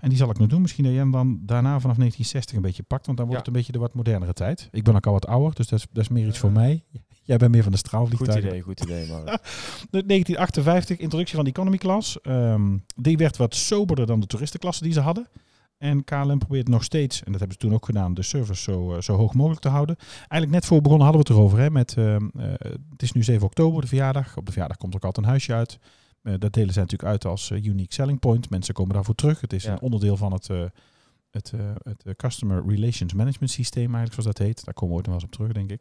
en 0.00 0.08
die 0.08 0.16
zal 0.16 0.30
ik 0.30 0.38
nog 0.38 0.48
doen. 0.48 0.60
Misschien 0.60 0.84
dat 0.84 0.92
jij 0.92 1.02
hem 1.02 1.10
dan 1.12 1.38
daarna 1.42 1.80
vanaf 1.80 1.96
1960 1.96 2.56
een 2.56 2.62
beetje 2.62 2.82
pakt. 2.82 3.06
Want 3.06 3.18
dan 3.18 3.26
wordt 3.26 3.32
Ja. 3.32 3.38
het 3.38 3.46
een 3.46 3.52
beetje 3.62 3.72
de 3.72 3.78
wat 3.78 3.94
modernere 3.94 4.32
tijd. 4.32 4.68
Ik 4.72 4.84
ben 4.84 4.94
ook 4.96 5.06
al 5.06 5.12
wat 5.12 5.26
ouder, 5.26 5.54
dus 5.54 5.66
dat 5.66 5.78
is, 5.78 5.86
dat 5.92 6.02
is 6.02 6.08
meer 6.08 6.26
iets 6.26 6.38
voor 6.38 6.52
mij. 6.52 6.84
Jij 7.22 7.36
bent 7.36 7.50
meer 7.52 7.62
van 7.62 7.72
de 7.72 7.78
Goed 7.78 7.86
straalvliegtuigen. 7.86 8.48
idee, 8.48 8.60
goed 8.60 8.80
idee. 8.80 9.06
De 9.90 10.06
1958, 10.06 10.98
introductie 10.98 11.36
van 11.36 11.44
de 11.44 11.50
economy 11.50 11.76
class. 11.76 12.20
Ehm, 12.20 12.76
die 12.96 13.16
werd 13.16 13.36
wat 13.36 13.54
soberder 13.54 14.06
dan 14.06 14.20
de 14.20 14.26
toeristenklasse 14.26 14.82
die 14.82 14.92
ze 14.92 15.00
hadden. 15.00 15.26
En 15.78 16.04
KLM 16.04 16.38
probeert 16.38 16.68
nog 16.68 16.84
steeds, 16.84 17.22
en 17.22 17.30
dat 17.32 17.40
hebben 17.40 17.58
ze 17.60 17.66
toen 17.66 17.74
ook 17.74 17.84
gedaan, 17.84 18.14
de 18.14 18.22
service 18.22 18.62
zo, 18.62 18.94
eh, 18.94 19.00
zo 19.00 19.16
hoog 19.16 19.34
mogelijk 19.34 19.60
te 19.60 19.68
houden. 19.68 19.96
Eigenlijk 20.16 20.50
net 20.50 20.66
voor 20.66 20.80
begonnen 20.82 21.06
hadden 21.06 21.26
we 21.26 21.32
het 21.32 21.38
erover. 21.38 21.58
Hè, 21.58 21.70
met, 21.70 21.94
ehm, 21.96 22.28
eh, 22.38 22.50
het 22.90 23.02
is 23.02 23.12
nu 23.12 23.22
7 23.22 23.46
oktober, 23.46 23.80
de 23.80 23.86
verjaardag. 23.88 24.36
Op 24.36 24.44
de 24.46 24.50
verjaardag 24.52 24.76
komt 24.76 24.94
ook 24.94 25.04
altijd 25.04 25.24
een 25.24 25.30
huisje 25.30 25.54
uit. 25.54 25.78
Eh, 26.22 26.34
dat 26.38 26.52
delen 26.52 26.72
zij 26.72 26.82
natuurlijk 26.82 27.10
uit 27.10 27.24
als 27.24 27.50
unique 27.50 27.94
selling 27.94 28.18
point. 28.20 28.50
Mensen 28.50 28.74
komen 28.74 28.94
daarvoor 28.94 29.14
terug. 29.14 29.40
Het 29.40 29.52
is 29.52 29.62
Ja. 29.64 29.72
een 29.72 29.80
onderdeel 29.80 30.16
van 30.16 30.32
het, 30.32 30.48
het, 31.30 31.52
het 31.82 32.16
Customer 32.16 32.62
Relations 32.66 33.12
Management 33.14 33.50
Systeem, 33.50 33.94
eigenlijk 33.94 34.12
zoals 34.14 34.36
dat 34.36 34.46
heet. 34.46 34.64
Daar 34.64 34.74
komen 34.74 34.88
we 34.94 35.00
ooit 35.00 35.06
nog 35.06 35.14
wel 35.14 35.24
eens 35.24 35.38
op 35.38 35.46
terug, 35.46 35.52
denk 35.52 35.70
ik. 35.70 35.80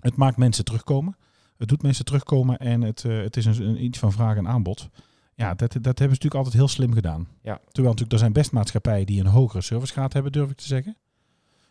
Het 0.00 0.16
maakt 0.16 0.36
mensen 0.36 0.64
terugkomen. 0.64 1.16
Het 1.56 1.68
doet 1.68 1.82
mensen 1.82 2.04
terugkomen 2.04 2.58
en 2.58 2.82
het, 2.82 3.02
het 3.02 3.36
is 3.36 3.44
een, 3.46 3.62
een 3.62 3.84
iets 3.84 3.98
van 3.98 4.12
vraag 4.12 4.36
en 4.36 4.48
aanbod. 4.48 4.88
Ja, 5.36 5.54
dat, 5.54 5.72
dat 5.72 5.84
hebben 5.84 5.94
ze 5.96 6.04
natuurlijk 6.06 6.34
altijd 6.34 6.54
heel 6.54 6.68
slim 6.68 6.92
gedaan. 6.92 7.28
Ja. 7.42 7.56
Terwijl 7.56 7.86
natuurlijk, 7.86 8.12
er 8.12 8.18
zijn 8.18 8.32
best 8.32 8.52
maatschappijen 8.52 9.06
die 9.06 9.20
een 9.20 9.26
hogere 9.26 9.62
servicegraad 9.62 10.12
hebben, 10.12 10.32
durf 10.32 10.50
ik 10.50 10.56
te 10.56 10.66
zeggen. 10.66 10.96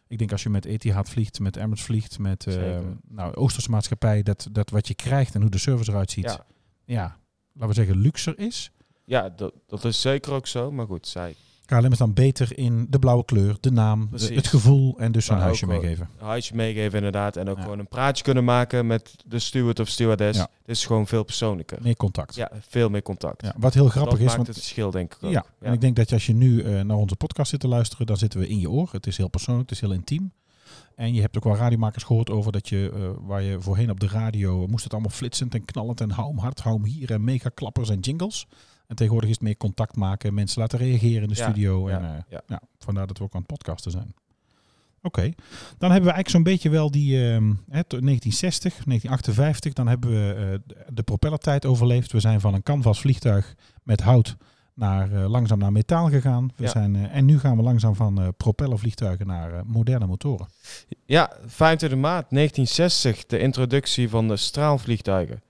Ik 0.07 0.17
denk 0.17 0.31
als 0.31 0.43
je 0.43 0.49
met 0.49 0.65
Etihad 0.65 1.09
vliegt, 1.09 1.39
met 1.39 1.55
Emirates 1.55 1.83
vliegt, 1.83 2.19
met 2.19 2.43
Zeker. 2.43 2.97
nou, 3.07 3.35
Oosterse 3.35 3.69
maatschappij, 3.69 4.23
dat, 4.23 4.47
dat 4.51 4.69
wat 4.69 4.87
je 4.87 4.93
krijgt 4.93 5.35
en 5.35 5.41
hoe 5.41 5.49
de 5.49 5.57
service 5.57 5.91
eruit 5.91 6.11
ziet, 6.11 6.23
ja. 6.23 6.45
ja, 6.85 7.17
laten 7.53 7.67
we 7.67 7.73
zeggen, 7.73 7.97
luxer 7.97 8.39
is. 8.39 8.71
ja 9.05 9.29
dat, 9.29 9.53
dat 9.67 9.85
is 9.85 10.01
zeker 10.01 10.33
ook 10.33 10.47
zo. 10.47 10.71
Maar 10.71 10.85
goed, 10.85 11.07
zij 11.07 11.35
KLM 11.65 11.91
is 11.91 11.97
dan 11.97 12.13
beter 12.13 12.57
in 12.57 12.87
de 12.89 12.99
blauwe 12.99 13.25
kleur, 13.25 13.57
de 13.59 13.71
naam, 13.71 14.09
de- 14.11 14.33
het 14.33 14.47
gevoel 14.47 14.99
en 14.99 15.11
dus 15.11 15.29
Maar 15.29 15.39
huisje 15.39 15.65
meegeven. 15.67 16.09
een 16.19 16.25
huisje 16.25 16.55
meegeven 16.55 16.97
inderdaad. 16.97 17.35
En 17.37 17.49
ook 17.49 17.57
Ja. 17.57 17.63
gewoon 17.63 17.79
een 17.79 17.87
praatje 17.87 18.23
kunnen 18.23 18.43
maken 18.43 18.87
met 18.87 19.15
de 19.25 19.39
steward 19.39 19.79
of 19.79 19.87
stewardess. 19.87 20.39
Ja. 20.39 20.47
Dit 20.65 20.75
is 20.75 20.85
gewoon 20.85 21.07
veel 21.07 21.23
persoonlijker. 21.23 21.77
Meer 21.81 21.95
contact. 21.95 22.35
Ja, 22.35 22.51
veel 22.67 22.89
meer 22.89 23.01
contact. 23.01 23.41
Ja, 23.41 23.53
wat 23.57 23.73
heel 23.73 23.89
grappig 23.89 24.11
dat 24.11 24.19
is, 24.21 24.25
maakt 24.25 24.35
want 24.35 24.47
het 24.47 24.57
verschil 24.57 24.91
denk 24.91 25.13
ik 25.13 25.23
ook. 25.23 25.31
Ja, 25.31 25.45
en 25.59 25.73
ik 25.73 25.81
denk 25.81 25.95
dat 25.95 26.11
als 26.13 26.25
je 26.25 26.33
nu 26.33 26.61
eh, 26.61 26.81
naar 26.81 26.97
onze 26.97 27.15
podcast 27.15 27.49
zit 27.49 27.59
te 27.59 27.67
luisteren, 27.67 28.05
dan 28.05 28.17
zitten 28.17 28.39
we 28.39 28.47
in 28.47 28.59
je 28.59 28.69
oor. 28.69 28.89
Het 28.91 29.07
is 29.07 29.17
heel 29.17 29.27
persoonlijk, 29.29 29.69
het 29.69 29.77
is 29.81 29.83
heel 29.87 29.95
intiem. 29.97 30.31
En 30.95 31.13
je 31.13 31.21
hebt 31.21 31.37
ook 31.37 31.43
wel 31.43 31.55
radiomakers 31.55 32.03
gehoord 32.03 32.29
over 32.29 32.51
dat 32.51 32.69
je, 32.69 32.91
eh, 32.95 33.01
waar 33.27 33.41
je 33.41 33.61
voorheen 33.61 33.89
op 33.89 33.99
de 33.99 34.07
radio, 34.07 34.67
moest 34.67 34.83
het 34.83 34.93
allemaal 34.93 35.11
flitsend 35.11 35.53
en 35.53 35.65
knallend 35.65 36.01
en 36.01 36.09
hou 36.11 36.27
hem 36.27 36.37
hard, 36.37 36.59
hou 36.61 36.75
hem 36.75 36.85
hier 36.85 37.11
en 37.11 37.23
mega 37.23 37.49
klappers 37.53 37.89
en 37.89 37.99
jingles. 37.99 38.47
En 38.87 38.95
tegenwoordig 38.95 39.29
is 39.29 39.35
het 39.35 39.43
meer 39.45 39.57
contact 39.57 39.95
maken, 39.95 40.33
mensen 40.33 40.61
laten 40.61 40.79
reageren 40.79 41.21
in 41.21 41.29
de 41.29 41.35
Ja, 41.35 41.43
studio. 41.43 41.89
ja, 41.89 41.97
en, 41.97 42.25
eh, 42.29 42.37
ja. 42.47 42.61
vandaar 42.79 43.07
dat 43.07 43.17
we 43.17 43.23
ook 43.23 43.33
aan 43.33 43.39
het 43.39 43.47
podcasten 43.49 43.91
zijn. 43.91 44.13
Oké, 45.01 45.21
dan 45.77 45.91
hebben 45.91 46.09
we 46.09 46.15
eigenlijk 46.15 46.29
zo'n 46.29 46.43
beetje 46.43 46.69
wel 46.69 46.91
die 46.91 47.17
tot 47.87 48.01
1960, 48.01 48.73
1958, 48.85 49.73
dan 49.73 49.87
hebben 49.87 50.09
we 50.09 50.33
eh, 50.67 50.75
de 50.93 51.03
propellertijd 51.03 51.65
overleefd. 51.65 52.11
We 52.11 52.19
zijn 52.19 52.39
van 52.39 52.53
een 52.53 52.63
canvas 52.63 52.99
vliegtuig 52.99 53.55
met 53.83 54.01
hout 54.01 54.35
naar, 54.73 55.11
eh, 55.13 55.29
langzaam 55.29 55.59
naar 55.59 55.71
metaal 55.71 56.09
gegaan. 56.09 56.51
We 56.55 56.63
Ja. 56.63 56.69
zijn, 56.69 56.95
en 57.09 57.25
nu 57.25 57.39
gaan 57.39 57.57
we 57.57 57.63
langzaam 57.63 57.95
van 57.95 58.21
eh, 58.21 58.27
propellervliegtuigen 58.37 59.27
naar 59.27 59.65
moderne 59.65 60.05
motoren. 60.07 60.47
Ja, 61.05 61.31
25 61.45 61.99
maart 61.99 62.29
1960, 62.29 63.25
de 63.25 63.39
introductie 63.39 64.09
van 64.09 64.27
de 64.27 64.37
straalvliegtuigen. 64.37 65.41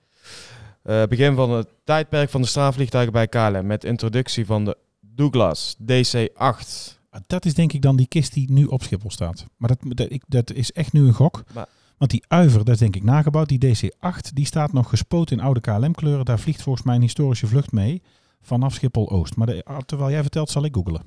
Eh, 0.86 1.02
begin 1.02 1.34
van 1.34 1.50
het 1.50 1.68
tijdperk 1.84 2.30
van 2.30 2.40
de 2.40 2.46
straalvliegtuigen 2.46 3.12
bij 3.12 3.26
KLM 3.28 3.66
met 3.66 3.84
introductie 3.84 4.46
van 4.46 4.64
de 4.64 4.76
Douglas 5.00 5.76
DC-8. 5.82 6.98
Ah, 7.10 7.20
Dat 7.26 7.44
is 7.44 7.54
denk 7.54 7.72
ik 7.72 7.82
dan 7.82 7.96
die 7.96 8.06
kist 8.06 8.32
die 8.32 8.52
nu 8.52 8.64
op 8.64 8.82
Schiphol 8.82 9.10
staat. 9.10 9.46
Maar 9.56 9.68
dat, 9.68 9.78
dat, 9.96 10.10
ik, 10.10 10.22
dat 10.26 10.52
is 10.52 10.72
echt 10.72 10.92
nu 10.92 11.06
een 11.06 11.12
gok. 11.12 11.42
Maar- 11.54 11.66
Want 11.98 12.10
die 12.10 12.24
uiver, 12.28 12.58
dat 12.64 12.74
is 12.74 12.78
denk 12.80 12.96
ik 12.96 13.02
nagebouwd. 13.04 13.48
Die 13.48 13.58
DC-8, 13.58 14.32
die 14.34 14.46
staat 14.46 14.72
nog 14.72 14.88
gespoten 14.88 15.36
in 15.38 15.42
oude 15.44 15.60
KLM-kleuren. 15.60 16.24
Daar 16.24 16.38
vliegt 16.38 16.62
volgens 16.62 16.84
mij 16.84 16.94
een 16.94 17.00
historische 17.00 17.46
vlucht 17.46 17.72
mee 17.72 18.02
vanaf 18.42 18.74
Schiphol-Oost. 18.74 19.36
Maar 19.36 19.46
de- 19.46 19.64
ah, 19.64 19.78
terwijl 19.78 20.10
jij 20.10 20.20
vertelt, 20.22 20.50
zal 20.50 20.64
ik 20.64 20.74
googelen. 20.74 21.02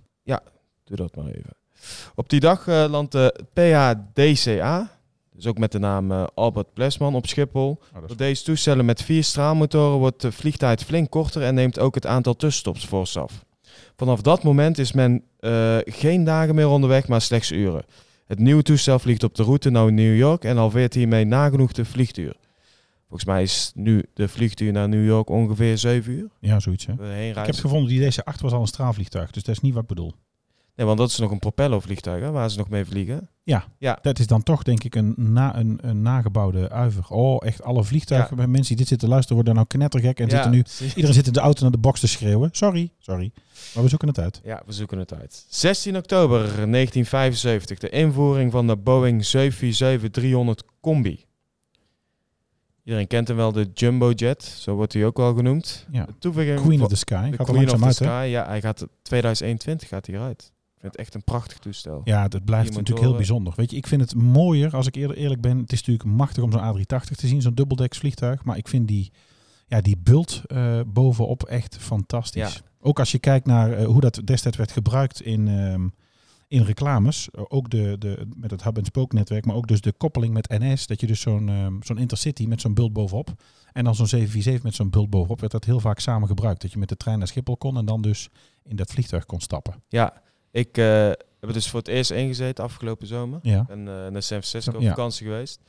Doe 0.84 0.98
dat 0.98 1.15
maar 1.15 1.26
even. 1.26 1.56
Op 2.15 2.30
die 2.30 2.39
dag 2.39 2.68
eh, 2.68 2.86
landt 2.89 3.12
de 3.12 3.46
PHDCA, 3.54 4.99
dus 5.39 5.52
ook 5.52 5.58
met 5.58 5.71
de 5.71 5.80
naam 5.80 6.12
eh, 6.12 6.23
Albert 6.34 6.73
Plesman 6.73 7.15
op 7.15 7.28
Schiphol. 7.28 7.80
Oh, 7.95 8.08
Door 8.08 8.17
deze 8.17 8.43
toestellen 8.43 8.86
met 8.86 9.04
vier 9.04 9.23
straalmotoren 9.23 9.97
wordt 9.97 10.21
de 10.21 10.32
vliegtijd 10.32 10.84
flink 10.84 11.10
korter 11.10 11.41
en 11.41 11.56
neemt 11.56 11.80
ook 11.80 11.95
het 11.95 12.06
aantal 12.06 12.36
tussenstops 12.36 12.86
fors 12.86 13.17
af. 13.17 13.45
Vanaf 13.95 14.21
dat 14.21 14.43
moment 14.43 14.78
is 14.78 14.91
men 14.91 15.23
eh, 15.39 15.78
geen 15.86 16.23
dagen 16.23 16.56
meer 16.56 16.67
onderweg, 16.67 17.08
maar 17.08 17.21
slechts 17.21 17.52
uren. 17.52 17.84
Het 18.25 18.39
nieuwe 18.39 18.63
toestel 18.63 18.99
vliegt 18.99 19.23
op 19.23 19.36
de 19.36 19.43
route 19.43 19.69
naar 19.69 19.93
New 19.93 20.17
York 20.17 20.43
en 20.43 20.58
halveert 20.58 20.93
hiermee 20.93 21.25
nagenoeg 21.25 21.71
de 21.71 21.86
vliegtuur. 21.86 22.36
Volgens 23.08 23.30
mij 23.30 23.41
is 23.41 23.71
nu 23.75 24.06
de 24.13 24.28
vliegtuur 24.28 24.71
naar 24.71 24.89
New 24.89 25.06
York 25.06 25.30
ongeveer 25.30 25.78
7 25.78 26.13
uur. 26.13 26.30
Ja, 26.39 26.60
zoiets 26.60 26.86
hè. 26.86 27.23
Ik 27.30 27.36
heb 27.36 27.56
gevonden, 27.56 27.89
die 27.89 28.12
DC-8 28.12 28.41
was 28.41 28.52
al 28.52 28.62
een 28.62 28.67
straalvliegtuig, 28.67 29.32
dus 29.32 29.43
dat 29.43 29.56
is 29.56 29.62
niet 29.62 29.73
wat 29.73 29.82
ik 29.82 29.88
bedoel. 29.88 30.13
Nee, 30.80 30.88
want 30.88 31.00
dat 31.00 31.10
is 31.10 31.18
nog 31.18 31.32
een 31.32 31.39
propellervliegtuig 31.39 32.24
hè, 32.24 32.32
waar 32.32 32.50
ze 32.50 32.58
nog 32.58 32.70
mee 32.70 32.86
vliegen. 32.86 33.30
Dat 34.02 34.20
is 34.20 34.28
dan 34.28 34.44
toch 34.44 34.63
denk 34.63 34.84
ik 34.84 34.96
een, 34.96 35.13
na, 35.18 35.58
een, 35.58 35.80
een 35.82 36.02
nagebouwde 36.02 36.70
uiver. 36.70 37.06
Oh, 37.08 37.46
echt 37.46 37.63
alle 37.63 37.84
vliegtuigen. 37.84 38.36
Bij 38.36 38.48
mensen 38.48 38.68
die 38.68 38.78
dit 38.78 38.88
zitten 38.88 39.10
luisteren 39.10 39.36
worden 39.36 39.56
nou 39.56 39.68
knettergek 39.68 40.20
en 40.20 40.28
Ja, 40.28 40.32
zitten 40.32 40.52
nu... 40.52 40.63
Iedereen 40.88 41.13
zit 41.13 41.28
in 41.28 41.34
de 41.34 41.39
auto 41.39 41.62
naar 41.62 41.72
de 41.72 41.78
box 41.78 42.00
te 42.00 42.08
schreeuwen. 42.08 42.50
Sorry, 42.52 42.92
sorry. 42.98 43.32
Maar 43.74 43.84
we 43.84 43.89
zoeken 43.89 44.08
het 44.08 44.20
uit. 44.20 44.42
Ja, 44.44 44.62
we 44.65 44.72
zoeken 44.72 44.98
het 44.98 45.13
uit. 45.13 45.46
16 45.50 45.98
oktober 45.98 46.38
1975, 46.38 47.80
de 47.80 47.89
invoering 47.89 48.52
van 48.52 48.68
de 48.68 48.78
Boeing 48.78 49.32
747-300 49.38 50.68
Combi. 50.82 51.26
Iedereen 52.84 53.08
kent 53.08 53.28
hem 53.28 53.38
wel, 53.38 53.52
de 53.52 53.70
Jumbo 53.74 54.12
Jet, 54.12 54.44
zo 54.44 54.76
wordt 54.76 54.94
hij 54.94 55.06
ook 55.06 55.18
wel 55.18 55.36
genoemd. 55.36 55.86
Ja. 55.92 56.08
De 56.20 56.32
Queen 56.32 56.82
of 56.82 56.89
the 56.89 56.96
Sky. 56.96 57.30
de 57.30 57.38
Gaat 57.38 57.48
Queen 57.48 57.72
of 57.72 57.80
the 57.80 57.86
uit? 57.86 57.96
Sky. 57.96 58.28
Ja, 58.30 58.48
hij 58.48 58.62
gaat 58.62 58.88
2021 59.02 59.88
gaat 59.88 60.06
hij 60.06 60.15
eruit. 60.15 60.52
Ik 60.80 60.86
vind 60.86 60.98
het 60.98 61.06
echt 61.06 61.15
een 61.15 61.24
prachtig 61.24 61.58
toestel. 61.58 62.02
Ja, 62.04 62.22
het 62.22 62.46
blijft 62.46 62.70
natuurlijk 62.70 62.88
heel 62.88 62.96
motoren. 62.96 63.18
bijzonder. 63.18 63.54
Weet 63.56 63.72
je, 63.72 63.78
ik 63.78 63.88
vind 63.88 64.02
het 64.02 64.15
mooier, 64.15 64.76
als 64.76 64.88
ik 64.88 64.96
eerder 64.96 65.18
eerlijk 65.18 65.42
ben. 65.42 65.58
Het 65.58 65.72
is 65.72 65.78
natuurlijk 65.78 66.18
machtig 66.18 66.44
om 66.44 66.52
zo'n 66.52 66.62
A380 66.62 67.15
te 67.15 67.28
zien, 67.28 67.42
zo'n 67.42 67.54
dubbeldeks 67.54 67.98
vliegtuig. 67.98 68.44
Maar 68.44 68.58
ik 68.58 68.68
vind 68.68 68.88
die, 68.88 69.12
ja, 69.68 69.82
die 69.82 69.98
bult 69.98 70.42
eh, 70.46 70.80
bovenop 70.88 71.44
echt 71.44 71.78
fantastisch. 71.78 72.54
Ja. 72.54 72.62
Ook 72.82 73.00
als 73.00 73.12
je 73.12 73.20
kijkt 73.20 73.46
naar 73.46 73.72
eh, 73.72 73.86
hoe 73.86 74.02
dat 74.02 74.22
destijds 74.26 74.58
werd 74.58 74.72
gebruikt 74.72 75.22
in, 75.22 75.48
ehm, 75.48 75.88
in 76.48 76.63
reclames. 76.63 77.30
Eh, 77.32 77.42
ook 77.48 77.70
de, 77.70 77.96
de, 77.98 78.28
met 78.36 78.52
het 78.52 78.63
hub-and-spoke 78.63 79.15
netwerk, 79.15 79.46
maar 79.46 79.56
ook 79.56 79.68
dus 79.68 79.82
de 79.82 79.94
koppeling 79.98 80.34
met 80.34 80.50
NS. 80.50 80.88
Dat 80.88 81.02
je 81.02 81.08
dus 81.08 81.22
zo'n 81.22 81.50
ehm, 81.50 81.74
zo'n 81.82 81.98
intercity 81.98 82.46
met 82.46 82.62
zo'n 82.62 82.74
bult 82.74 82.94
bovenop. 82.94 83.34
En 83.74 83.84
dan 83.84 83.96
zo'n 83.96 84.08
747 84.08 84.63
met 84.63 84.76
zo'n 84.76 84.89
bult 84.89 85.10
bovenop. 85.10 85.39
Werd 85.39 85.52
dat 85.52 85.65
heel 85.65 85.80
vaak 85.80 86.00
samen 86.00 86.28
gebruikt. 86.28 86.62
Dat 86.62 86.72
je 86.72 86.80
met 86.80 86.89
de 86.89 86.98
trein 86.98 87.18
naar 87.18 87.28
Schiphol 87.28 87.58
kon 87.58 87.78
en 87.78 87.86
dan 87.86 88.02
dus 88.02 88.30
in 88.63 88.76
dat 88.76 88.92
vliegtuig 88.92 89.26
kon 89.26 89.39
stappen. 89.39 89.84
Ja, 89.88 90.22
ik 90.52 90.78
eh, 90.78 90.86
heb 91.40 91.48
er 91.48 91.54
dus 91.54 91.70
voor 91.70 91.80
het 91.80 91.88
eerst 91.88 92.12
ingezeten 92.12 92.64
afgelopen 92.64 93.08
zomer. 93.08 93.40
Ja. 93.42 93.66
En 93.70 93.80
eh, 93.80 93.86
naar 93.86 94.24
San 94.24 94.44
Francisco 94.44 94.72
op 94.76 94.82
Ja. 94.82 94.90
vakantie 94.90 95.26
geweest. 95.26 95.60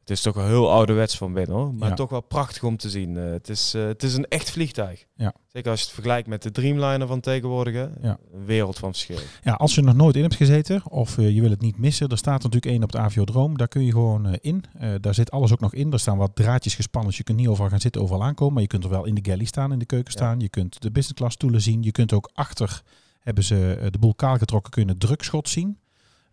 Het 0.00 0.10
is 0.18 0.24
toch 0.24 0.34
wel 0.34 0.46
heel 0.46 0.70
ouderwets 0.70 1.16
van 1.16 1.32
binnen 1.32 1.56
hoor. 1.56 1.74
Maar 1.74 1.88
Ja. 1.88 1.94
toch 1.94 2.10
wel 2.10 2.20
prachtig 2.20 2.62
om 2.62 2.76
te 2.76 2.90
zien. 2.90 3.16
Eh, 3.16 3.30
het, 3.30 3.48
is, 3.48 3.72
het 3.72 4.02
is 4.02 4.14
een 4.14 4.28
echt 4.28 4.50
vliegtuig. 4.50 5.04
Ja. 5.14 5.34
Zeker 5.46 5.70
als 5.70 5.78
je 5.80 5.84
het 5.84 5.94
vergelijkt 5.94 6.28
met 6.28 6.42
de 6.42 6.50
Dreamliner 6.50 7.06
van 7.06 7.20
tegenwoordig. 7.20 7.74
Ja. 8.02 8.18
Een 8.32 8.44
wereld 8.44 8.78
van 8.78 8.90
verschil. 8.90 9.18
Ja, 9.42 9.52
als 9.52 9.74
je 9.74 9.82
nog 9.82 9.94
nooit 9.94 10.16
in 10.16 10.22
hebt 10.22 10.34
gezeten 10.34 10.90
of 10.90 11.16
je 11.16 11.40
wil 11.40 11.50
het 11.50 11.60
niet 11.60 11.78
missen, 11.78 12.08
er 12.08 12.18
staat 12.18 12.42
natuurlijk 12.42 12.72
één 12.72 12.82
op 12.82 12.92
de 12.92 12.98
Aviodroom. 12.98 13.56
Daar 13.58 13.68
kun 13.68 13.84
je 13.84 13.90
gewoon 13.92 14.34
in. 14.34 14.64
Daar 15.00 15.14
zit 15.14 15.30
alles 15.30 15.52
ook 15.52 15.60
nog 15.60 15.74
in. 15.74 15.92
Er 15.92 15.98
staan 16.00 16.18
wat 16.18 16.34
draadjes 16.36 16.74
gespannen, 16.74 17.08
dus 17.08 17.18
je 17.18 17.24
kunt 17.24 17.38
niet 17.38 17.48
overal 17.48 17.70
gaan 17.70 17.80
zitten, 17.80 18.02
overal 18.02 18.22
aankomen. 18.24 18.52
Maar 18.54 18.62
je 18.62 18.68
kunt 18.68 18.84
er 18.84 18.90
wel 18.90 19.04
in 19.04 19.14
de 19.14 19.30
galley 19.30 19.44
staan, 19.46 19.72
in 19.72 19.78
de 19.78 19.86
keuken 19.86 20.12
staan. 20.12 20.40
Je 20.40 20.48
kunt 20.48 20.80
de 20.82 20.90
business 20.90 21.18
class 21.20 21.34
stoelen 21.34 21.60
zien. 21.60 21.82
Je 21.82 21.92
kunt 21.92 22.12
ook 22.12 22.30
achter, 22.34 22.82
hebben 23.20 23.44
ze 23.44 23.74
eh, 23.80 23.90
de 23.90 23.98
boel 23.98 24.14
kaal 24.14 24.36
getrokken, 24.38 24.70
kun 24.72 24.82
je 24.84 24.88
het 24.88 25.00
drukschot 25.00 25.48
zien. 25.48 25.78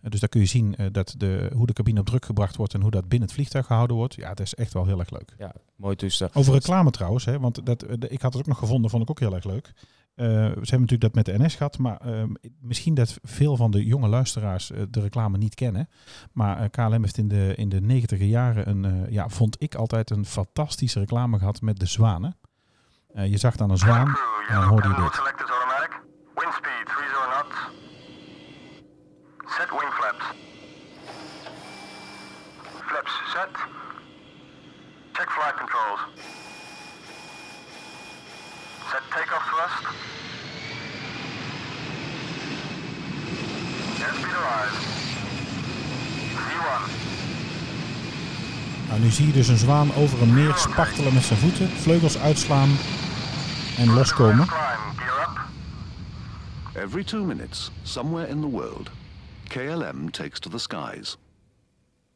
Eh, 0.01 0.09
dus 0.11 0.19
daar 0.19 0.29
kun 0.29 0.39
je 0.41 0.45
zien 0.47 0.75
eh, 0.75 0.85
dat 0.91 1.13
de, 1.17 1.51
hoe 1.53 1.65
de 1.67 1.73
cabine 1.73 1.99
op 1.99 2.05
druk 2.05 2.25
gebracht 2.25 2.55
wordt 2.55 2.73
en 2.73 2.81
hoe 2.81 2.91
dat 2.91 3.07
binnen 3.07 3.27
het 3.27 3.37
vliegtuig 3.37 3.65
gehouden 3.65 3.95
wordt. 3.95 4.13
Ja, 4.15 4.27
dat 4.27 4.39
is 4.39 4.55
echt 4.55 4.73
wel 4.73 4.85
heel 4.85 4.99
erg 4.99 5.09
leuk. 5.09 5.33
Ja, 5.37 5.53
mooi 5.75 5.95
toestel. 5.95 6.29
Over 6.33 6.53
reclame 6.53 6.91
trouwens, 6.91 7.25
hè, 7.25 7.39
want 7.39 7.65
dat, 7.65 7.79
de- 7.79 8.07
ik 8.09 8.21
had 8.21 8.33
het 8.33 8.41
ook 8.41 8.47
nog 8.47 8.57
gevonden, 8.57 8.89
vond 8.89 9.03
ik 9.03 9.09
ook 9.09 9.19
heel 9.19 9.35
erg 9.35 9.43
leuk. 9.43 9.71
Eh, 10.15 10.25
ze 10.25 10.33
hebben 10.43 10.79
natuurlijk 10.81 11.01
dat 11.01 11.13
met 11.13 11.25
de 11.25 11.43
NS 11.43 11.55
gehad, 11.55 11.77
maar 11.77 11.97
ehm, 11.97 12.29
misschien 12.59 12.93
dat 12.93 13.17
veel 13.23 13.55
van 13.55 13.71
de 13.71 13.85
jonge 13.85 14.07
luisteraars 14.07 14.71
de 14.89 15.01
reclame 15.01 15.37
niet 15.37 15.55
kennen. 15.55 15.89
Maar 16.31 16.69
KLM 16.69 17.01
heeft 17.03 17.17
in 17.17 17.27
de, 17.27 17.53
in 17.55 17.69
de 17.69 17.81
negentiger 17.81 18.25
jaren 18.27 18.69
een, 18.69 18.85
eh, 18.85 19.11
ja, 19.11 19.29
vond 19.29 19.55
ik 19.61 19.75
altijd 19.75 20.09
een 20.09 20.25
fantastische 20.25 20.99
reclame 20.99 21.37
gehad 21.37 21.61
met 21.61 21.79
de 21.79 21.85
zwanen. 21.85 22.37
Eh, 23.13 23.27
je 23.29 23.37
zag 23.37 23.55
dan 23.55 23.69
een 23.69 23.77
zwaan 23.77 24.07
en 24.47 24.55
dan 24.55 24.63
hoorde 24.63 24.87
je 24.87 24.93
dit. 24.95 25.21
Set 29.57 29.71
wing 29.71 29.91
flaps. 29.97 30.25
Flaps 32.89 33.11
set. 33.33 33.49
Check 35.15 35.29
flight 35.31 35.55
controls. 35.57 35.99
Set 38.91 39.03
takeoff 39.09 39.45
thrust. 39.49 39.83
Airspeed 44.03 44.35
arrived. 44.41 44.77
V1. 46.45 46.83
Nou, 48.87 48.99
nu 48.99 49.09
zie 49.09 49.27
je 49.27 49.33
dus 49.33 49.47
een 49.47 49.57
zwaan 49.57 49.93
over 49.95 50.21
een 50.21 50.33
meer 50.33 50.55
spartelen 50.55 51.13
met 51.13 51.23
zijn 51.23 51.39
voeten, 51.39 51.69
vleugels 51.69 52.17
uitslaan 52.17 52.69
en 53.77 53.93
loskomen. 53.93 54.47
Every 56.75 57.03
two 57.03 57.23
minutes, 57.23 57.71
somewhere 57.83 58.29
in 58.29 58.41
the 58.41 58.47
world, 58.47 58.89
KLM 59.47 60.11
takes 60.11 60.39
to 60.39 60.49
the 60.49 60.57
skies. 60.57 61.17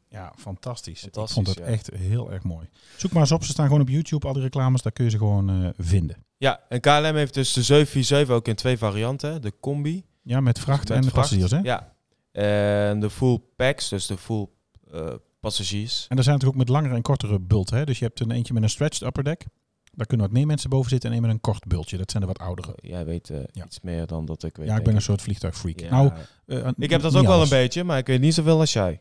Ja, 0.08 0.32
fantastisch. 0.38 1.00
Fantastisch, 1.00 1.36
ik 1.36 1.44
vond 1.44 1.46
het 1.46 1.58
ja. 1.58 1.64
echt 1.64 1.90
heel 1.94 2.32
erg 2.32 2.42
mooi. 2.42 2.68
Zoek 2.96 3.12
maar 3.12 3.22
eens 3.22 3.32
op, 3.32 3.44
ze 3.44 3.50
staan 3.50 3.66
gewoon 3.66 3.80
op 3.80 3.88
YouTube, 3.88 4.26
al 4.26 4.32
die 4.32 4.42
reclames, 4.42 4.82
daar 4.82 4.92
kun 4.92 5.04
je 5.04 5.10
ze 5.10 5.18
gewoon 5.18 5.50
eh, 5.50 5.68
vinden. 5.78 6.16
Ja, 6.36 6.60
en 6.68 6.80
KLM 6.80 7.14
heeft 7.14 7.34
dus 7.34 7.52
de 7.52 7.62
747 7.62 8.34
ook 8.34 8.48
in 8.48 8.54
twee 8.54 8.78
varianten. 8.78 9.42
De 9.42 9.52
combi. 9.60 10.04
Ja, 10.22 10.40
met 10.40 10.58
vracht 10.58 10.88
met 10.88 10.98
en 10.98 11.04
de 11.04 11.10
passagiers, 11.10 11.50
hè? 11.50 11.58
Ja. 11.58 11.94
En 12.32 13.00
de 13.00 13.10
full 13.10 13.40
packs, 13.56 13.88
dus 13.88 14.06
de 14.06 14.16
full 14.16 14.46
eh, 14.92 15.14
passagiers. 15.40 16.06
En 16.08 16.16
er 16.16 16.22
zijn 16.22 16.34
natuurlijk 16.34 16.60
ook 16.60 16.66
met 16.66 16.76
langere 16.76 16.94
en 16.94 17.02
kortere 17.02 17.38
bult, 17.38 17.70
hè? 17.70 17.84
Dus 17.84 17.98
je 17.98 18.04
hebt 18.04 18.20
een 18.20 18.30
eentje 18.30 18.54
met 18.54 18.62
een 18.62 18.70
stretched 18.70 19.02
upper 19.02 19.24
deck. 19.24 19.44
Daar 19.94 20.06
kunnen 20.06 20.26
wat 20.26 20.34
meer 20.36 20.46
mensen 20.46 20.70
boven 20.70 20.90
zitten 20.90 21.10
en 21.10 21.16
een 21.16 21.22
met 21.22 21.30
een 21.30 21.40
kort 21.40 21.64
bultje. 21.66 21.96
Dat 21.96 22.10
zijn 22.10 22.22
de 22.22 22.28
wat 22.28 22.38
oudere. 22.38 22.72
Jij 22.80 23.04
weet 23.04 23.30
eh, 23.30 23.38
Ja. 23.52 23.64
iets 23.64 23.80
meer 23.80 24.06
dan 24.06 24.24
dat 24.24 24.42
ik 24.42 24.56
weet. 24.56 24.66
Ja, 24.68 24.76
ik 24.76 24.84
ben 24.84 24.94
een 24.94 25.02
soort 25.02 25.22
vliegtuigfreak. 25.22 25.80
Ja. 25.80 25.90
Nou, 25.90 26.12
eh, 26.46 26.68
ik 26.78 26.90
heb 26.90 27.00
dat 27.02 27.16
ook 27.16 27.26
wel 27.26 27.42
een 27.42 27.48
beetje, 27.48 27.84
maar 27.84 27.98
ik 27.98 28.06
weet 28.06 28.20
niet 28.20 28.34
zoveel 28.34 28.60
als 28.60 28.72
jij. 28.72 29.00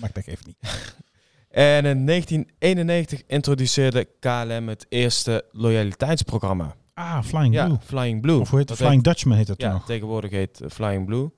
Maar 0.00 0.08
ik 0.08 0.14
denk 0.14 0.26
even 0.26 0.44
niet. 0.46 0.56
En 1.48 1.84
in 1.84 2.06
1991 2.06 3.22
introduceerde 3.26 4.08
KLM 4.20 4.68
het 4.68 4.86
eerste 4.88 5.44
loyaliteitsprogramma. 5.52 6.74
Ah, 6.94 7.22
Flying 7.22 7.54
Ja, 7.54 7.64
Blue. 7.66 7.78
Flying 7.84 8.20
Blue. 8.20 8.40
Of 8.40 8.50
hoe 8.50 8.58
heet 8.58 8.68
het? 8.68 8.78
Flying 8.78 9.02
Dutchman 9.02 9.36
heet 9.36 9.48
het 9.48 9.60
Ja, 9.60 9.72
nog. 9.72 9.86
tegenwoordig 9.86 10.30
heet 10.30 10.60
eh, 10.60 10.70
Flying 10.70 11.06
Blue. 11.06 11.30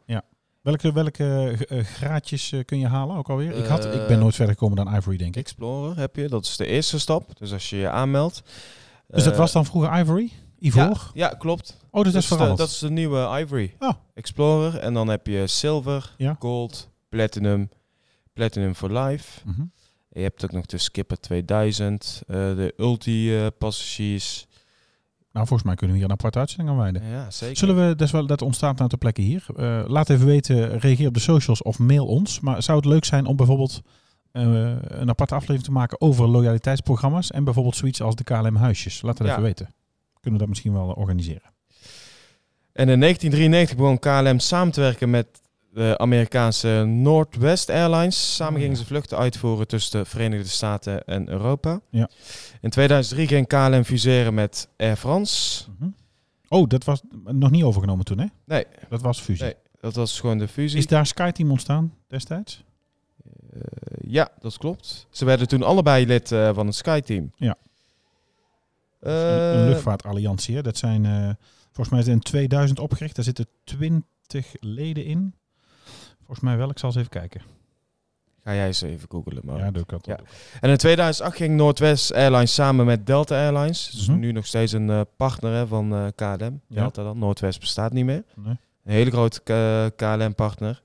Welke, 0.67 0.93
welke 0.93 1.57
eh, 1.69 1.85
graadjes 1.85 2.53
eh, 2.53 2.65
kun 2.65 2.79
je 2.79 2.87
halen 2.87 3.17
ook 3.17 3.29
alweer? 3.29 3.53
ik, 3.53 3.67
had, 3.67 3.85
ik 3.85 4.07
ben 4.07 4.19
nooit 4.19 4.35
verder 4.35 4.55
gekomen 4.55 4.85
dan 4.85 4.95
Ivory, 4.95 5.17
denk 5.17 5.37
ik. 5.37 5.43
Explorer 5.43 5.99
heb 5.99 6.17
je, 6.17 6.29
dat 6.29 6.45
is 6.45 6.57
de 6.57 6.67
eerste 6.67 6.99
stap. 6.99 7.39
Dus 7.39 7.53
als 7.53 7.71
je 7.71 7.77
je 7.77 7.91
aanmeldt. 7.91 8.43
Dus 9.09 9.25
dat 9.25 9.37
was 9.37 9.53
dan 9.53 9.65
vroeger 9.65 9.99
Ivory? 10.01 10.33
Ivoor? 10.59 11.11
Ja, 11.15 11.29
ja, 11.29 11.29
klopt. 11.29 11.77
oh, 11.91 12.03
dus 12.03 12.13
dat, 12.13 12.13
dat, 12.13 12.15
is 12.15 12.15
is 12.15 12.29
de, 12.29 12.35
veranderd. 12.35 12.59
dat 12.59 12.69
is 12.69 12.79
de 12.79 12.91
nieuwe 12.91 13.41
Ivory. 13.41 13.75
Oh. 13.79 13.93
Explorer. 14.15 14.79
En 14.79 14.95
dan 14.95 15.09
heb 15.09 15.27
je 15.27 15.47
Silver, 15.47 16.15
Ja. 16.17 16.37
Gold, 16.39 16.91
Platinum, 17.09 17.71
Platinum 18.33 18.75
for 18.75 18.99
Life. 18.99 19.41
Mhm. 19.45 19.63
Je 20.09 20.21
hebt 20.23 20.45
ook 20.45 20.53
nog 20.53 20.67
de 20.67 20.79
Skipper 20.79 21.21
2000, 21.21 22.23
eh, 22.27 22.35
de 22.37 22.75
Ulti 22.77 23.37
eh, 23.37 23.47
passagiers. 23.59 24.46
Nou, 25.37 25.49
volgens 25.49 25.69
mij 25.69 25.77
kunnen 25.77 25.97
we 25.97 26.03
hier 26.03 26.11
een 26.11 26.17
aparte 26.19 26.39
uitzending 26.39 26.71
aan 26.71 26.77
wijden. 26.83 27.03
Ja, 27.11 27.31
zeker. 27.31 27.57
Zullen 27.57 27.97
we, 27.97 28.05
is 28.05 28.11
wel, 28.11 28.27
dat 28.27 28.43
ontstaat 28.43 28.77
nou 28.77 28.89
ter 28.89 28.99
plekke 28.99 29.21
hier. 29.21 29.47
Eh, 29.57 29.83
laat 29.87 30.11
even 30.11 30.27
weten, 30.27 30.79
reageer 30.79 31.09
op 31.09 31.15
de 31.15 31.21
socials 31.21 31.63
of 31.63 31.79
mail 31.79 32.07
ons. 32.07 32.41
Maar 32.41 32.63
zou 32.63 32.77
het 32.77 32.87
leuk 32.87 33.05
zijn 33.05 33.27
om 33.27 33.37
bijvoorbeeld 33.37 33.83
eh, 34.33 34.43
een 34.79 35.09
aparte 35.09 35.35
aflevering 35.35 35.65
te 35.65 35.73
maken 35.73 36.01
over 36.01 36.29
loyaliteitsprogramma's 36.29 37.31
en 37.31 37.45
bijvoorbeeld 37.45 37.77
zoiets 37.77 38.03
als 38.03 38.15
de 38.15 38.25
KLM 38.25 38.57
huisjes? 38.57 39.03
Laat 39.03 39.19
het 39.19 39.27
Ja. 39.27 39.33
even 39.33 39.45
weten. 39.45 39.75
Kunnen 40.21 40.33
we 40.33 40.39
dat 40.39 40.49
misschien 40.49 40.73
wel 40.73 40.89
organiseren. 40.89 41.53
En 42.73 42.89
in 42.89 43.01
1993 43.01 43.77
begon 43.77 43.99
KLM 43.99 44.39
samen 44.39 44.73
te 44.73 44.81
werken 44.81 45.11
met 45.11 45.27
de 45.77 45.99
Amerikaanse 45.99 46.85
Northwest 46.87 47.71
Airlines. 47.71 48.35
Samen 48.35 48.55
Oh, 48.55 48.59
gingen 48.61 48.77
ja. 48.77 48.83
ze 48.83 48.87
vluchten 48.87 49.19
uitvoeren 49.19 49.67
tussen 49.67 49.99
de 50.01 50.05
Verenigde 50.05 50.49
Staten 50.49 51.05
en 51.05 51.29
Europa. 51.29 51.81
Ja. 51.91 52.09
In 52.61 52.71
2003 52.71 53.27
ging 53.27 53.47
KLM 53.47 53.85
fuseren 53.85 54.35
met 54.35 54.69
Air 54.77 54.97
France. 54.97 55.65
Mhm. 55.79 55.91
Oh, 56.49 56.69
dat 56.69 56.85
was 56.85 57.03
nog 57.25 57.51
niet 57.51 57.63
overgenomen 57.63 58.05
toen, 58.05 58.19
hè? 58.19 58.27
Nee. 58.45 58.65
Dat 58.89 59.03
was 59.03 59.21
fusie. 59.21 59.45
Nee, 59.45 59.55
dat 59.81 59.95
was 59.95 60.21
gewoon 60.21 60.39
de 60.39 60.49
fusie. 60.49 60.79
Is 60.79 60.87
daar 60.87 61.07
SkyTeam 61.07 61.51
ontstaan 61.51 61.95
destijds? 62.09 62.65
Eh, 63.53 63.61
ja, 64.01 64.29
dat 64.41 64.59
klopt. 64.59 65.07
Ze 65.11 65.25
werden 65.25 65.49
toen 65.49 65.63
allebei 65.63 66.07
lid 66.07 66.33
eh, 66.33 66.55
van 66.55 66.67
het 66.67 66.75
SkyTeam. 66.75 67.33
Ja. 67.37 67.57
Eh, 69.01 69.13
een, 69.13 69.59
een 69.59 69.69
luchtvaartalliantie, 69.69 70.55
hè? 70.55 70.63
Dat 70.63 70.77
zijn, 70.77 71.05
eh, 71.05 71.31
volgens 71.73 72.07
mij 72.07 72.15
in 72.15 72.21
2000 72.21 72.79
opgericht. 72.79 73.17
Daar 73.17 73.25
zitten 73.25 73.47
20 73.65 74.55
leden 74.61 75.05
in. 75.05 75.35
Volgens 76.27 76.41
mij 76.41 76.57
wel, 76.57 76.71
ik 76.71 76.79
zal 76.79 76.89
eens 76.89 76.99
even 76.99 77.11
kijken. 77.11 77.41
Ga 78.45 78.55
jij 78.55 78.67
eens 78.67 78.83
even 78.83 79.09
googlen. 79.11 79.41
Maar. 79.45 79.59
Ja, 79.59 79.71
doe 79.71 79.83
ik 79.83 79.89
dat. 79.89 80.07
Ja. 80.07 80.19
En 80.61 80.71
in 80.71 80.77
2008 80.77 81.37
ging 81.37 81.57
Northwest 81.57 82.13
Airlines 82.13 82.55
samen 82.55 82.87
met 82.87 83.07
Delta 83.07 83.35
Airlines. 83.37 83.91
Dus 83.91 84.07
Mhm. 84.09 84.19
nu 84.19 84.33
nog 84.33 84.47
steeds 84.47 84.73
een 84.73 84.91
eh, 84.91 85.01
partner 85.17 85.53
hè, 85.53 85.67
van 85.67 85.95
eh, 85.95 86.07
KLM. 86.15 86.61
Ja. 86.69 86.81
Delta 86.81 87.03
dan. 87.03 87.19
Noordwest 87.19 87.61
bestaat 87.61 87.93
niet 87.93 88.05
meer. 88.05 88.25
Nee. 88.35 88.57
Een 88.85 88.93
hele 88.93 89.11
grote 89.11 89.41
KLM-partner. 89.97 90.83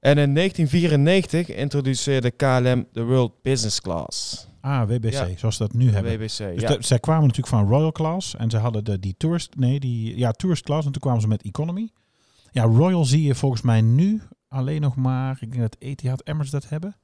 En 0.00 0.18
in 0.18 0.32
1994 0.34 1.48
introduceerde 1.56 2.30
KLM 2.30 2.86
de 2.92 3.02
World 3.02 3.32
Business 3.42 3.80
Class. 3.80 4.46
Ah, 4.60 4.88
WBC, 4.88 5.12
Ja. 5.12 5.28
zoals 5.36 5.56
ze 5.56 5.62
dat 5.62 5.72
nu 5.72 5.90
hebben. 5.92 6.12
WBC. 6.12 6.26
Dus 6.26 6.36
ja. 6.62 6.68
de- 6.68 6.76
zij 6.80 6.98
kwamen 6.98 7.22
natuurlijk 7.26 7.48
van 7.48 7.68
Royal 7.68 7.92
Class 7.92 8.36
en 8.36 8.50
ze 8.50 8.56
hadden 8.56 8.84
de, 8.84 8.98
die 8.98 9.14
tourist, 9.18 9.54
nee, 9.56 9.80
die, 9.80 10.18
ja, 10.18 10.30
tourist 10.32 10.62
class 10.64 10.86
en 10.86 10.92
toen 10.92 11.00
kwamen 11.02 11.20
ze 11.20 11.28
met 11.28 11.42
economy. 11.42 11.88
Ja, 12.50 12.62
Royal 12.62 13.04
zie 13.04 13.22
je 13.22 13.34
volgens 13.34 13.62
mij 13.62 13.80
nu 13.80 14.22
alleen 14.48 14.80
nog 14.80 14.96
maar, 14.96 15.38
ik 15.40 15.50
denk 15.50 15.62
dat 15.62 15.76
Etihad 15.78 16.26
Emirates 16.26 16.50
dat 16.50 16.68
hebben. 16.68 16.96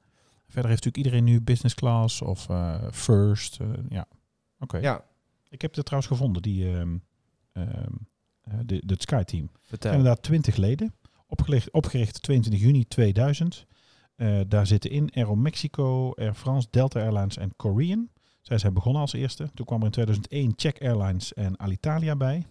Verder 0.47 0.69
heeft 0.69 0.85
natuurlijk 0.85 0.97
iedereen 0.97 1.23
nu 1.23 1.41
business 1.41 1.75
class 1.75 2.21
of 2.21 2.49
eh, 2.49 2.75
first, 2.91 3.59
eh, 3.59 3.67
ja. 3.89 4.07
Oké. 4.59 4.77
ja, 4.77 5.03
Ik 5.49 5.61
heb 5.61 5.75
het 5.75 5.85
trouwens 5.85 6.11
gevonden, 6.11 6.41
die, 6.41 6.71
ehm 6.71 6.97
ehm 7.51 7.93
eh, 8.47 8.59
de, 8.65 8.81
de 8.85 8.95
Sky 8.97 9.23
Team. 9.23 9.49
vertel. 9.61 9.91
Inderdaad, 9.91 10.23
20 10.23 10.55
leden. 10.55 10.93
Opgericht, 11.27 11.71
opgericht 11.71 12.21
22 12.21 12.61
juni 12.61 12.87
2000. 12.87 13.65
Eh, 14.15 14.39
daar 14.47 14.67
zitten 14.67 14.91
in 14.91 15.11
Aeromexico, 15.13 16.13
Air 16.13 16.33
France, 16.33 16.67
Delta 16.71 16.99
Airlines 16.99 17.37
en 17.37 17.55
Korean. 17.55 18.09
Zij 18.41 18.57
zijn 18.57 18.73
begonnen 18.73 19.01
als 19.01 19.13
eerste. 19.13 19.49
Toen 19.53 19.65
kwam 19.65 19.79
er 19.79 19.85
in 19.85 19.91
2001 19.91 20.55
Czech 20.55 20.79
Airlines 20.79 21.33
en 21.33 21.59
Alitalia 21.59 22.15
bij. 22.15 22.45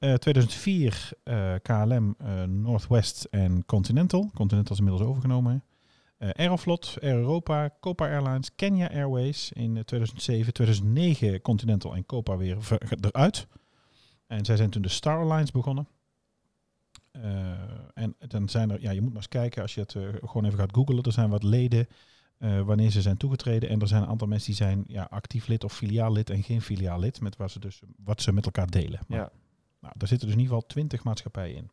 Eh 0.00 0.14
2004 0.14 1.10
eh, 1.24 1.54
KLM, 1.62 2.14
eh, 2.18 2.42
Northwest 2.42 3.24
en 3.24 3.64
Continental. 3.66 4.30
Continental 4.34 4.72
is 4.72 4.78
inmiddels 4.78 5.08
overgenomen. 5.08 5.64
Eh, 6.18 6.30
Aeroflot, 6.30 6.96
Air 7.00 7.14
Europa, 7.14 7.70
Copa 7.80 8.08
Airlines, 8.08 8.54
Kenya 8.54 8.90
Airways 8.90 9.52
in 9.52 9.76
eh, 9.76 9.82
2007. 9.82 10.52
2009 10.52 11.40
Continental 11.40 11.94
en 11.94 12.06
Copa 12.06 12.36
weer 12.36 12.56
eruit. 13.00 13.46
En 14.26 14.44
zij 14.44 14.56
zijn 14.56 14.70
toen 14.70 14.82
de 14.82 14.88
Star 14.88 15.18
Alliance 15.18 15.52
begonnen. 15.52 15.88
Eh, 17.10 17.50
en 17.94 18.16
dan 18.18 18.48
zijn 18.48 18.70
er, 18.70 18.80
ja, 18.80 18.90
je 18.90 19.00
moet 19.00 19.08
maar 19.12 19.22
eens 19.22 19.28
kijken 19.28 19.62
als 19.62 19.74
je 19.74 19.80
het 19.80 19.94
eh, 19.94 20.02
gewoon 20.20 20.44
even 20.44 20.58
gaat 20.58 20.74
googlen. 20.74 21.02
Er 21.02 21.12
zijn 21.12 21.30
wat 21.30 21.42
leden 21.42 21.86
eh, 22.38 22.60
wanneer 22.60 22.90
ze 22.90 23.02
zijn 23.02 23.16
toegetreden. 23.16 23.68
En 23.68 23.80
er 23.80 23.88
zijn 23.88 24.02
een 24.02 24.08
aantal 24.08 24.28
mensen 24.28 24.46
die 24.46 24.56
zijn 24.56 24.84
ja, 24.86 25.06
actief 25.10 25.46
lid 25.46 25.64
of 25.64 25.72
filiaallid 25.72 26.30
en 26.30 26.42
geen 26.42 26.62
filiaallid. 26.62 27.20
Met 27.20 27.36
waar 27.36 27.50
ze 27.50 27.58
dus, 27.58 27.80
wat 28.04 28.22
ze 28.22 28.32
met 28.32 28.44
elkaar 28.44 28.70
delen. 28.70 29.00
Maar, 29.08 29.18
Ja. 29.18 29.30
Nou, 29.80 29.94
daar 29.96 30.08
zitten 30.08 30.26
dus 30.26 30.36
in 30.36 30.42
ieder 30.42 30.54
geval 30.54 30.68
20 30.68 31.04
maatschappijen 31.04 31.56
in. 31.56 31.70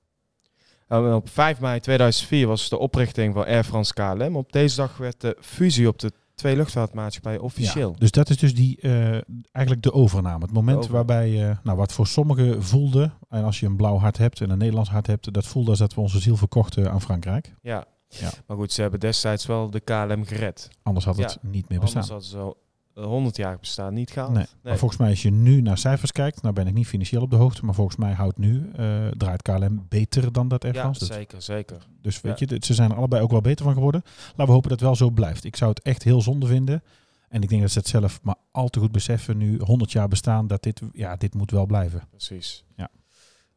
En 0.88 1.14
op 1.14 1.30
5 1.30 1.60
mei 1.60 1.80
2004 1.80 2.48
was 2.48 2.70
de 2.70 2.78
oprichting 2.78 3.34
van 3.34 3.46
Air 3.46 3.64
France 3.64 3.94
KLM. 3.94 4.36
Op 4.36 4.52
deze 4.52 4.76
dag 4.76 4.98
werd 4.98 5.22
de 5.22 5.38
fusie 5.40 5.88
op 5.88 6.00
de 6.00 6.12
twee 6.36 6.56
luchtvaartmaatschappijen 6.56 7.42
officieel. 7.42 7.90
Ja, 7.90 7.98
dus 7.98 8.12
dat 8.12 8.30
is 8.30 8.38
dus 8.38 8.56
die, 8.56 8.82
eh, 8.82 9.12
eigenlijk 9.52 9.82
de 9.82 9.94
overname. 9.94 10.46
Het 10.46 10.54
moment 10.54 10.78
overname. 10.78 11.06
waarbij, 11.06 11.50
eh, 11.50 11.58
nou, 11.64 11.78
wat 11.78 11.94
voor 11.94 12.08
sommigen 12.08 12.64
voelde, 12.64 13.12
en 13.30 13.44
als 13.44 13.60
je 13.60 13.66
een 13.66 13.76
blauw 13.76 13.98
hart 13.98 14.18
hebt 14.18 14.42
en 14.42 14.50
een 14.50 14.58
Nederlands 14.58 14.90
hart 14.90 15.08
hebt, 15.08 15.34
dat 15.34 15.46
voelde 15.46 15.70
als 15.70 15.80
dat 15.80 15.94
we 15.94 16.02
onze 16.02 16.20
ziel 16.20 16.36
verkochten 16.36 16.92
aan 16.92 17.02
Frankrijk. 17.02 17.54
Ja. 17.62 17.86
Ja. 18.10 18.30
Maar 18.48 18.58
goed, 18.58 18.72
ze 18.72 18.82
hebben 18.82 19.00
destijds 19.00 19.46
wel 19.46 19.70
de 19.70 19.80
KLM 19.80 20.26
gered. 20.26 20.70
Anders 20.84 21.06
had 21.06 21.18
het 21.18 21.38
Ja, 21.42 21.50
niet 21.50 21.70
meer 21.70 21.80
bestaan. 21.80 22.02
Anders 22.10 22.32
hadden 22.32 22.54
ze 22.54 22.56
100 23.04 23.38
jaar 23.38 23.60
bestaan 23.60 23.94
niet 23.94 24.12
gehaald. 24.12 24.34
Nee. 24.34 24.46
Maar 24.64 24.78
volgens 24.78 25.00
mij 25.00 25.10
als 25.10 25.22
je 25.22 25.32
nu 25.32 25.62
naar 25.62 25.78
cijfers 25.78 26.12
kijkt, 26.12 26.42
nou 26.42 26.54
ben 26.54 26.68
ik 26.68 26.74
niet 26.74 26.88
financieel 26.88 27.22
op 27.22 27.30
de 27.30 27.36
hoogte, 27.36 27.66
maar 27.66 27.74
volgens 27.74 27.98
mij 27.98 28.14
houdt 28.14 28.38
nu, 28.38 28.70
eh, 28.76 29.08
draait 29.08 29.42
KLM 29.42 29.86
beter 29.90 30.32
dan 30.32 30.48
dat 30.48 30.64
Air 30.64 30.74
ja, 30.74 30.80
France 30.82 31.06
zeker, 31.06 31.42
zeker. 31.42 31.78
Dus 32.02 32.22
weet 32.22 32.40
Ja. 32.40 32.46
je, 32.50 32.66
ze 32.66 32.74
zijn 32.74 32.92
er 32.92 32.98
allebei 32.98 33.22
ook 33.22 33.32
wel 33.32 33.42
beter 33.42 33.66
van 33.66 33.74
geworden. 33.74 34.02
Laten 34.28 34.46
we 34.46 34.52
hopen 34.52 34.70
dat 34.70 34.80
het 34.80 34.88
wel 34.88 34.96
zo 34.96 35.10
blijft. 35.10 35.44
Ik 35.44 35.56
zou 35.56 35.70
het 35.70 35.82
echt 35.82 36.04
heel 36.04 36.22
zonde 36.22 36.46
vinden. 36.48 36.84
En 37.30 37.42
ik 37.42 37.50
denk 37.50 37.62
dat 37.62 37.72
ze 37.72 37.80
het 37.80 37.88
zelf 37.88 38.20
maar 38.24 38.36
al 38.52 38.68
te 38.68 38.80
goed 38.80 38.92
beseffen, 38.92 39.38
nu 39.38 39.60
100 39.60 39.92
jaar 39.92 40.08
bestaan, 40.08 40.48
dat 40.48 40.64
dit, 40.64 40.82
ja, 40.94 41.16
dit 41.16 41.34
moet 41.34 41.52
wel 41.52 41.66
blijven. 41.66 42.04
Precies. 42.10 42.64
Ja. 42.76 42.90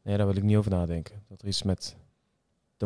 Nee, 0.03 0.17
daar 0.17 0.25
wil 0.27 0.35
ik 0.35 0.43
niet 0.43 0.57
over 0.57 0.71
nadenken. 0.71 1.15
Dat 1.29 1.41
er 1.41 1.47
iets 1.47 1.63
met 1.63 1.95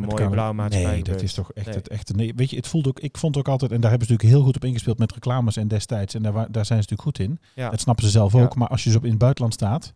de 0.01 0.07
mooie 0.07 0.29
blauwe 0.29 0.53
maatschappij 0.53 0.91
Nee, 0.91 1.03
dat 1.03 1.21
is 1.21 1.33
toch 1.33 1.51
echt 1.53 1.65
Nee. 1.65 1.75
het 1.75 1.87
echte. 1.87 2.13
Nee, 2.13 2.33
weet 2.35 2.49
je, 2.49 2.55
het 2.55 2.67
voelt 2.67 2.87
ook. 2.87 2.99
Ik 2.99 3.17
vond 3.17 3.37
ook 3.37 3.47
altijd, 3.47 3.71
en 3.71 3.81
daar 3.81 3.89
hebben 3.89 4.07
ze 4.07 4.13
natuurlijk 4.13 4.37
heel 4.39 4.47
goed 4.47 4.55
op 4.61 4.65
ingespeeld 4.65 4.97
met 4.97 5.11
reclames 5.13 5.57
en 5.57 5.67
destijds. 5.67 6.13
En 6.13 6.23
daar, 6.23 6.33
daar 6.33 6.65
zijn 6.65 6.83
ze 6.83 6.89
natuurlijk 6.89 7.01
goed 7.01 7.19
in. 7.19 7.39
Ja. 7.55 7.69
Dat 7.69 7.79
snappen 7.79 8.05
ze 8.05 8.09
zelf 8.11 8.33
Ja. 8.33 8.43
ook. 8.43 8.55
Maar 8.55 8.67
als 8.67 8.83
je 8.83 8.91
zo 8.91 8.99
in 9.01 9.09
het 9.09 9.17
buitenland 9.17 9.53
staat 9.53 9.93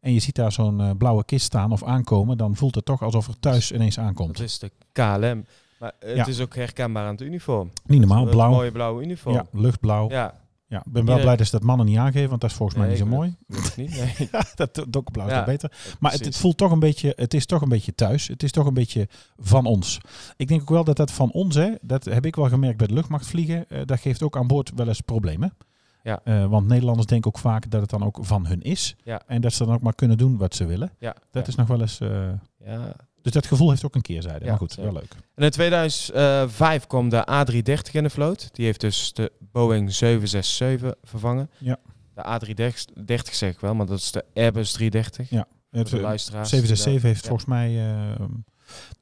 en 0.00 0.12
je 0.12 0.18
ziet 0.20 0.34
daar 0.34 0.52
zo'n 0.52 0.80
eh, 0.80 0.90
blauwe 0.98 1.24
kist 1.24 1.44
staan 1.44 1.72
of 1.72 1.84
aankomen, 1.84 2.36
dan 2.36 2.56
voelt 2.56 2.74
het 2.74 2.84
toch 2.84 3.02
alsof 3.02 3.28
er 3.28 3.38
thuis 3.40 3.72
ineens 3.72 3.98
aankomt. 3.98 4.36
Dat 4.36 4.46
is 4.46 4.58
de 4.58 4.70
KLM. 4.92 5.44
Maar 5.78 5.92
het 5.98 6.16
Ja. 6.16 6.26
is 6.26 6.40
ook 6.40 6.54
herkenbaar 6.54 7.04
aan 7.04 7.10
het 7.12 7.20
uniform. 7.20 7.70
Niet 7.86 7.98
normaal, 8.00 8.24
blauw. 8.24 8.50
mooie 8.50 8.72
blauwe 8.72 9.02
uniform. 9.02 9.34
Ja, 9.34 9.46
luchtblauw. 9.52 10.10
Ja. 10.10 10.34
Ja, 10.72 10.78
ik 10.86 10.92
ben 10.92 11.04
wel 11.04 11.20
blij 11.20 11.36
dat 11.36 11.46
ze 11.46 11.52
dat 11.52 11.62
mannen 11.62 11.86
niet 11.86 11.96
aangeven, 11.98 12.28
want 12.28 12.40
dat 12.40 12.50
is 12.50 12.56
volgens 12.56 12.78
mij 12.78 12.86
Nee, 12.88 12.96
niet 12.96 13.04
zo 13.06 13.10
mooi. 13.16 13.36
het 13.46 13.76
niet. 13.76 13.90
Nee. 13.96 14.28
Ja, 14.32 14.42
dat 14.54 14.84
donkerblauw 14.88 15.26
is 15.26 15.32
Ja, 15.32 15.44
beter. 15.44 15.72
Maar 16.00 16.12
het, 16.12 16.24
het 16.24 16.36
voelt 16.36 16.56
toch 16.56 16.70
een 16.70 16.78
beetje, 16.78 17.12
het 17.16 17.34
is 17.34 17.46
toch 17.46 17.60
een 17.62 17.68
beetje 17.68 17.94
thuis. 17.94 18.28
Het 18.28 18.42
is 18.42 18.50
toch 18.52 18.66
een 18.66 18.74
beetje 18.74 19.08
van 19.36 19.66
ons. 19.66 19.98
Ik 20.36 20.48
denk 20.48 20.60
ook 20.60 20.68
wel 20.70 20.84
dat 20.84 20.96
dat 20.96 21.10
van 21.12 21.30
ons, 21.32 21.54
hè, 21.54 21.70
dat 21.82 22.04
heb 22.04 22.26
ik 22.26 22.36
wel 22.36 22.48
gemerkt 22.48 22.76
bij 22.78 22.86
de 22.86 22.94
luchtmachtvliegen, 22.94 23.68
eh, 23.68 23.80
dat 23.84 24.00
geeft 24.00 24.22
ook 24.22 24.36
aan 24.36 24.46
boord 24.46 24.72
wel 24.74 24.88
eens 24.88 25.00
problemen. 25.00 25.56
Ja. 26.02 26.20
Eh, 26.24 26.46
want 26.46 26.66
Nederlanders 26.66 27.06
denken 27.06 27.30
ook 27.34 27.38
vaak 27.38 27.70
dat 27.70 27.80
het 27.80 27.90
dan 27.90 28.04
ook 28.04 28.18
van 28.20 28.46
hun 28.46 28.60
is. 28.62 28.96
Ja. 29.04 29.22
En 29.26 29.40
dat 29.40 29.52
ze 29.52 29.64
dan 29.64 29.74
ook 29.74 29.82
maar 29.82 29.94
kunnen 29.94 30.18
doen 30.18 30.36
wat 30.36 30.54
ze 30.54 30.64
willen. 30.66 30.92
Ja, 30.98 31.14
Dat 31.30 31.42
ja. 31.42 31.48
is 31.48 31.54
nog 31.54 31.66
wel 31.68 31.80
eens... 31.80 32.00
eh, 32.00 32.28
Ja. 32.64 32.94
Dus 33.22 33.32
dat 33.32 33.46
gevoel 33.46 33.70
heeft 33.70 33.84
ook 33.84 33.94
een 33.94 34.02
keerzijde. 34.02 34.44
Ja, 34.44 34.50
maar 34.50 34.58
goed, 34.58 34.72
zeker. 34.72 34.92
wel 34.92 35.00
leuk. 35.00 35.14
En 35.34 35.44
in 35.44 35.50
2005 35.50 36.86
kwam 36.86 37.08
de 37.08 37.26
A330 37.30 37.90
in 37.92 38.02
de 38.02 38.10
vloot. 38.10 38.48
Die 38.52 38.64
heeft 38.64 38.80
dus 38.80 39.12
de 39.12 39.32
Boeing 39.52 39.92
767 39.92 40.94
vervangen. 41.02 41.50
Ja. 41.58 41.76
De 42.14 42.22
A330 42.22 43.14
zeg 43.32 43.50
ik 43.52 43.60
wel, 43.60 43.74
maar 43.74 43.86
dat 43.86 43.98
is 43.98 44.10
de 44.12 44.24
Airbus 44.34 44.72
330. 44.72 45.30
Ja. 45.30 45.46
Het, 45.70 45.88
de 45.88 45.96
eh, 45.96 46.02
luisteraars. 46.02 46.48
767 46.48 47.02
heeft 47.02 47.22
Ja. 47.22 47.28
volgens 47.28 47.48
mij 47.48 47.72
uh, 48.20 48.26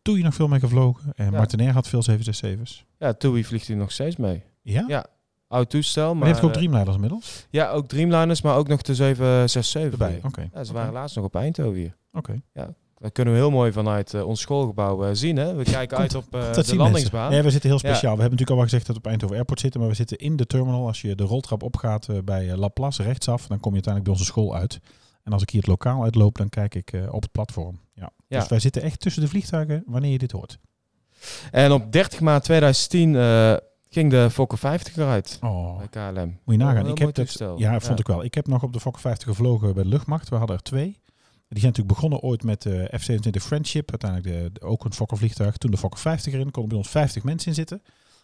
Toei 0.03 0.23
nog 0.23 0.35
veel 0.35 0.49
mee 0.49 0.61
gevlogen. 0.61 1.13
En 1.15 1.25
Ja. 1.25 1.31
Martinair 1.31 1.73
had 1.73 1.89
veel 1.89 2.03
767's. 2.03 2.85
Ja, 2.99 3.13
TUI 3.13 3.45
vliegt 3.45 3.67
hier 3.67 3.77
nog 3.77 3.93
steeds 3.93 4.17
mee. 4.17 4.43
Ja? 4.63 4.85
Ja, 4.89 5.07
Oud 5.49 5.71
toestel, 5.71 6.07
Maar 6.09 6.17
maar... 6.17 6.27
heeft 6.29 6.43
ook 6.43 6.51
eh, 6.51 6.57
Dreamliners 6.57 6.95
inmiddels? 6.95 7.47
Ja, 7.51 7.71
ook 7.71 7.89
Dreamliners, 7.89 8.43
maar 8.43 8.57
ook 8.57 8.69
nog 8.69 8.83
de 8.83 8.95
767 8.95 9.93
Erbij, 9.93 10.21
oké. 10.23 10.49
Ja, 10.55 10.65
ze 10.65 10.73
waren 10.73 10.93
laatst 10.93 11.17
nog 11.17 11.25
op 11.25 11.35
Eindhoven 11.35 11.79
hier. 11.79 11.97
Oké. 12.13 12.41
Dat 13.01 13.13
kunnen 13.13 13.35
we 13.35 13.41
heel 13.41 13.51
mooi 13.51 13.73
vanuit 13.73 14.15
eh, 14.15 14.27
ons 14.27 14.41
schoolgebouw 14.41 15.05
eh, 15.05 15.11
zien. 15.13 15.37
Hè? 15.37 15.55
We 15.55 15.65
kijken 15.65 15.97
uit 15.99 16.15
op 16.15 16.35
eh, 16.35 16.53
de 16.53 16.77
landingsbaan. 16.77 17.31
Nee, 17.31 17.43
we 17.43 17.51
zitten 17.51 17.71
heel 17.71 17.79
Ja. 17.83 17.89
speciaal. 17.89 18.15
We 18.17 18.21
hebben 18.21 18.39
natuurlijk 18.39 18.51
al 18.51 18.57
wel 18.57 18.65
gezegd 18.65 18.87
dat 18.87 18.95
we 18.97 19.03
op 19.03 19.07
Eindhoven 19.09 19.37
Airport 19.37 19.61
zitten, 19.61 19.81
maar 19.81 19.89
we 19.89 19.95
zitten 19.95 20.19
in 20.19 20.37
de 20.37 20.47
terminal. 20.47 20.87
Als 20.87 21.01
je 21.01 21.15
de 21.15 21.25
roltrap 21.25 21.63
opgaat 21.63 22.09
bij 22.25 22.57
Laplace 22.57 23.03
rechtsaf, 23.03 23.47
dan 23.47 23.61
kom 23.61 23.75
je 23.75 23.83
uiteindelijk 23.85 24.05
bij 24.05 24.13
onze 24.13 24.25
school 24.25 24.55
uit. 24.57 24.81
En 25.23 25.33
als 25.33 25.43
ik 25.43 25.51
hier 25.51 25.61
het 25.61 25.71
lokaal 25.71 26.03
uitloop, 26.03 26.37
dan 26.39 26.49
kijk 26.49 26.75
ik 26.75 26.93
op 27.11 27.23
het 27.23 27.33
platform. 27.33 27.81
Ja. 27.95 28.11
Ja. 28.27 28.39
Dus 28.39 28.49
wij 28.49 28.59
zitten 28.61 28.83
echt 28.83 29.01
tussen 29.01 29.23
de 29.23 29.29
vliegtuigen 29.29 29.83
wanneer 29.87 30.11
je 30.11 30.19
dit 30.19 30.33
hoort. 30.33 30.59
En 31.51 31.73
op 31.73 31.93
30 31.93 32.21
maart 32.21 32.45
2010 32.45 33.17
eh, 33.17 33.55
ging 33.89 34.11
de 34.11 34.31
Fokker 34.31 34.59
50 34.59 34.97
eruit 34.97 35.39
Oh, 35.43 35.79
bij 35.79 35.89
KLM. 36.13 36.39
moet 36.45 36.55
je 36.55 36.63
nagaan. 36.65 36.87
Ik 36.87 36.99
heb 36.99 37.07
dat, 37.15 37.15
toestel. 37.27 37.59
ja, 37.59 37.71
vond 37.71 37.85
Ja. 37.85 37.95
ik 37.99 38.07
wel. 38.07 38.25
Ik 38.25 38.35
heb 38.35 38.47
nog 38.47 38.63
op 38.63 38.73
de 38.73 38.81
Fokker 38.81 39.01
50 39.01 39.29
gevlogen 39.29 39.75
bij 39.75 39.83
de 39.83 39.89
luchtmacht. 39.89 40.29
We 40.29 40.37
hadden 40.37 40.57
er 40.57 40.63
twee. 40.63 40.99
Die 41.51 41.61
zijn 41.61 41.73
natuurlijk 41.73 41.95
begonnen 42.01 42.21
ooit 42.21 42.43
met 42.43 42.63
de 42.63 42.93
F-27 42.99 43.43
Friendship. 43.43 43.91
Uiteindelijk 43.91 44.53
de, 44.55 44.61
de- 44.61 44.67
ook 44.67 44.85
een 44.85 44.93
Fokker 44.93 45.17
vliegtuig. 45.19 45.57
Toen 45.57 45.71
de 45.71 45.77
Fokker 45.77 46.01
50 46.01 46.33
erin. 46.33 46.51
Konden 46.51 46.69
bij 46.69 46.79
ons 46.79 46.89
50 46.89 47.23
mensen 47.23 47.49
in 47.49 47.55
zitten. 47.55 47.83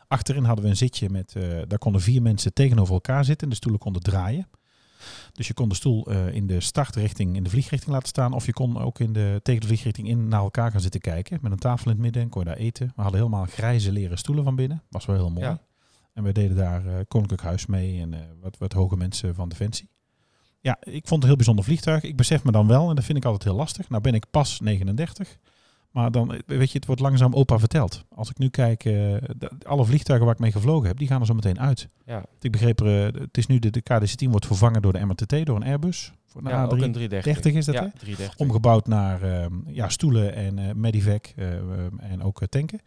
Achterin 0.08 0.44
hadden 0.44 0.64
we 0.64 0.70
een 0.70 0.76
zitje 0.76 1.10
met, 1.10 1.34
eh, 1.36 1.42
daar 1.68 1.78
konden 1.78 2.00
vier 2.00 2.22
mensen 2.22 2.52
tegenover 2.52 2.94
elkaar 2.94 3.24
zitten. 3.24 3.48
De 3.48 3.54
stoelen 3.54 3.80
konden 3.80 4.02
draaien. 4.02 4.48
Dus 5.32 5.46
je 5.46 5.54
kon 5.54 5.68
de 5.68 5.74
stoel 5.74 6.06
eh, 6.06 6.34
in 6.34 6.46
de 6.46 6.60
startrichting, 6.60 7.36
in 7.36 7.42
de 7.42 7.50
vliegrichting 7.50 7.92
laten 7.92 8.08
staan. 8.08 8.32
Of 8.32 8.46
je 8.46 8.52
kon 8.52 8.78
ook 8.78 8.98
in 8.98 9.12
de, 9.12 9.40
tegen 9.42 9.60
de 9.60 9.66
vliegrichting 9.66 10.08
in 10.08 10.28
naar 10.28 10.40
elkaar 10.40 10.70
gaan 10.70 10.80
zitten 10.80 11.00
kijken. 11.00 11.38
Met 11.42 11.52
een 11.52 11.58
tafel 11.58 11.84
in 11.84 11.92
het 11.92 12.00
midden. 12.02 12.22
En 12.22 12.28
kon 12.28 12.42
je 12.42 12.48
daar 12.48 12.56
eten. 12.56 12.86
We 12.96 13.02
hadden 13.02 13.20
helemaal 13.20 13.44
grijze 13.46 13.92
leren 13.92 14.18
stoelen 14.18 14.44
van 14.44 14.56
binnen. 14.56 14.82
Was 14.90 15.06
wel 15.06 15.16
heel 15.16 15.30
mooi. 15.30 15.46
Ja. 15.46 15.60
En 16.12 16.22
we 16.22 16.32
deden 16.32 16.56
daar 16.56 16.86
eh, 16.86 16.94
Koninklijk 17.08 17.42
Huis 17.42 17.66
mee. 17.66 18.00
En 18.00 18.14
eh, 18.14 18.20
wat, 18.40 18.58
wat 18.58 18.72
hoge 18.72 18.96
mensen 18.96 19.34
van 19.34 19.48
Defensie. 19.48 19.88
Ja, 20.66 20.76
ik 20.80 20.92
vond 20.92 21.10
het 21.10 21.20
een 21.20 21.26
heel 21.26 21.36
bijzonder 21.36 21.64
vliegtuig. 21.64 22.02
Ik 22.02 22.16
besef 22.16 22.44
me 22.44 22.52
dan 22.52 22.66
wel, 22.66 22.88
en 22.88 22.94
dat 22.94 23.04
vind 23.04 23.18
ik 23.18 23.24
altijd 23.24 23.44
heel 23.44 23.54
lastig. 23.54 23.88
Nou 23.88 24.02
ben 24.02 24.14
ik 24.14 24.24
pas 24.30 24.60
39. 24.60 25.38
Maar 25.90 26.10
dan, 26.10 26.40
weet 26.46 26.70
je, 26.70 26.76
het 26.76 26.86
wordt 26.86 27.00
langzaam 27.00 27.34
opa 27.34 27.58
verteld. 27.58 28.04
Als 28.14 28.30
ik 28.30 28.38
nu 28.38 28.48
kijk, 28.48 28.84
eh, 28.84 29.14
alle 29.62 29.84
vliegtuigen 29.84 30.26
waar 30.26 30.34
ik 30.34 30.40
mee 30.40 30.52
gevlogen 30.52 30.88
heb, 30.88 30.98
die 30.98 31.08
gaan 31.08 31.20
er 31.20 31.26
zo 31.26 31.34
meteen 31.34 31.60
uit. 31.60 31.88
Ja, 32.04 32.24
Ik 32.40 32.52
begreep, 32.52 32.80
eh, 32.80 33.02
het 33.02 33.38
is 33.38 33.46
nu 33.46 33.58
de, 33.58 33.70
de 33.70 33.80
KDC-10 33.80 34.30
wordt 34.30 34.46
vervangen 34.46 34.82
door 34.82 34.92
de 34.92 35.04
MRTT, 35.04 35.46
door 35.46 35.56
een 35.56 35.64
Airbus. 35.64 36.12
Voor 36.26 36.40
een 36.44 36.50
ja 36.50 36.64
ook 36.64 36.72
A3, 36.72 36.82
een 36.82 36.92
330. 36.92 37.32
30 37.32 37.54
is 37.54 37.64
dat, 37.64 37.74
ja, 37.74 37.82
hè? 37.82 37.88
330. 37.98 38.38
omgebouwd 38.38 38.86
naar 38.86 39.22
ehm, 39.22 39.54
ja, 39.66 39.88
stoelen 39.88 40.34
en 40.34 40.58
eh 40.58 40.74
medivac 40.74 41.26
eh, 41.36 41.56
ehm, 41.56 41.98
en 41.98 42.22
ook 42.22 42.46
tanken. 42.46 42.80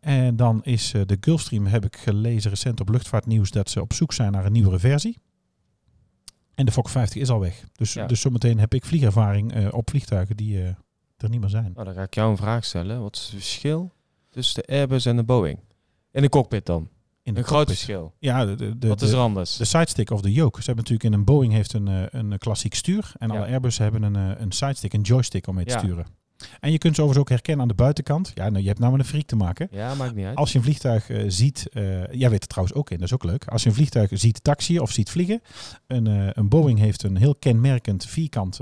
En 0.00 0.36
dan 0.36 0.64
is 0.64 0.90
de 0.90 1.16
Gulfstream, 1.20 1.66
heb 1.66 1.84
ik 1.84 1.96
gelezen 1.96 2.50
recent 2.50 2.80
op 2.80 2.88
luchtvaartnieuws, 2.88 3.50
dat 3.50 3.70
ze 3.70 3.80
op 3.80 3.92
zoek 3.92 4.12
zijn 4.12 4.32
naar 4.32 4.44
een 4.44 4.52
nieuwere 4.52 4.78
versie. 4.78 5.18
En 6.56 6.64
de 6.66 6.72
Fokker 6.72 6.92
50 6.92 7.20
is 7.22 7.28
al 7.28 7.40
weg. 7.40 7.64
Dus, 7.72 7.92
Ja. 7.92 8.06
dus 8.06 8.20
zometeen 8.20 8.58
heb 8.58 8.74
ik 8.74 8.84
vliegervaring 8.84 9.52
eh, 9.52 9.68
op 9.70 9.90
vliegtuigen 9.90 10.36
die 10.36 10.62
eh, 10.62 10.66
er 11.16 11.28
niet 11.28 11.40
meer 11.40 11.48
zijn. 11.50 11.72
Nou, 11.74 11.84
dan 11.86 11.94
ga 11.94 12.02
ik 12.02 12.14
jou 12.14 12.30
een 12.30 12.36
vraag 12.36 12.64
stellen. 12.64 13.00
Wat 13.02 13.16
is 13.16 13.22
het 13.22 13.30
verschil 13.30 13.92
tussen 14.30 14.62
de 14.62 14.72
Airbus 14.72 15.06
en 15.06 15.16
de 15.16 15.24
Boeing? 15.24 15.58
In 16.12 16.22
de 16.22 16.28
cockpit 16.28 16.66
dan. 16.66 16.88
In 17.22 17.34
de 17.34 17.40
Een 17.40 17.46
groot 17.46 17.66
verschil. 17.68 18.14
Ja, 18.18 18.44
de, 18.44 18.54
de, 18.54 18.78
de, 18.78 18.88
Wat 18.88 19.02
is 19.02 19.10
er 19.10 19.18
anders? 19.18 19.56
de 19.56 19.64
sidestick 19.64 20.10
of 20.10 20.20
de 20.20 20.32
yoke. 20.32 20.60
Ze 20.62 20.66
hebben 20.66 20.84
natuurlijk 20.84 21.14
in 21.14 21.18
een 21.20 21.24
Boeing 21.24 21.52
heeft 21.52 21.72
een, 21.72 21.88
eh, 21.88 22.02
een 22.10 22.38
klassiek 22.38 22.74
stuur. 22.74 23.12
En 23.18 23.28
Ja. 23.28 23.34
alle 23.36 23.46
Airbus 23.46 23.78
hebben 23.78 24.02
een, 24.02 24.14
een 24.42 24.52
sidestick, 24.52 24.92
een 24.92 25.00
joystick 25.00 25.46
om 25.46 25.54
mee 25.54 25.64
te 25.64 25.72
Ja. 25.72 25.78
sturen. 25.78 26.06
En 26.60 26.72
je 26.72 26.78
kunt 26.78 26.94
ze 26.94 27.02
overigens 27.02 27.18
ook 27.18 27.28
herkennen 27.28 27.62
aan 27.62 27.68
de 27.68 27.82
buitenkant. 27.82 28.32
Ja, 28.34 28.48
nou, 28.48 28.62
je 28.62 28.68
hebt 28.68 28.78
nou 28.78 28.92
met 28.92 29.00
een 29.00 29.06
freak 29.06 29.26
te 29.26 29.36
maken. 29.36 29.68
ja, 29.70 29.94
maakt 29.94 30.14
niet 30.14 30.26
uit. 30.26 30.36
Als 30.36 30.52
je 30.52 30.58
een 30.58 30.64
vliegtuig 30.64 31.10
eh, 31.10 31.24
ziet, 31.28 31.68
eh, 31.72 31.82
jij 32.06 32.30
weet 32.30 32.40
het 32.40 32.48
trouwens 32.48 32.78
ook 32.78 32.90
in, 32.90 32.96
dat 32.96 33.06
is 33.06 33.14
ook 33.14 33.24
leuk. 33.24 33.46
Als 33.48 33.62
je 33.62 33.68
een 33.68 33.74
vliegtuig 33.74 34.10
ziet 34.12 34.44
taxiën 34.44 34.80
of 34.80 34.90
ziet 34.90 35.10
vliegen, 35.10 35.40
een, 35.86 36.06
eh, 36.06 36.28
een 36.32 36.48
Boeing 36.48 36.78
heeft 36.78 37.02
een 37.02 37.16
heel 37.16 37.34
kenmerkend 37.34 38.06
vierkant 38.06 38.60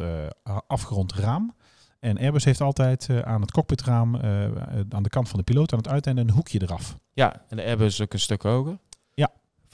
afgerond 0.66 1.12
raam. 1.12 1.54
En 2.00 2.18
Airbus 2.18 2.44
heeft 2.44 2.60
altijd 2.60 3.08
aan 3.22 3.40
het 3.40 3.50
cockpitraam, 3.50 4.16
aan 4.88 5.02
de 5.02 5.08
kant 5.08 5.28
van 5.28 5.38
de 5.38 5.44
piloot, 5.44 5.72
aan 5.72 5.78
het 5.78 5.88
uiteinde 5.88 6.20
een 6.20 6.30
hoekje 6.30 6.62
eraf. 6.62 6.98
Ja, 7.12 7.42
en 7.48 7.56
de 7.56 7.64
Airbus 7.64 7.92
is 7.92 8.00
ook 8.00 8.12
een 8.12 8.18
stuk 8.18 8.42
hoger. 8.42 8.78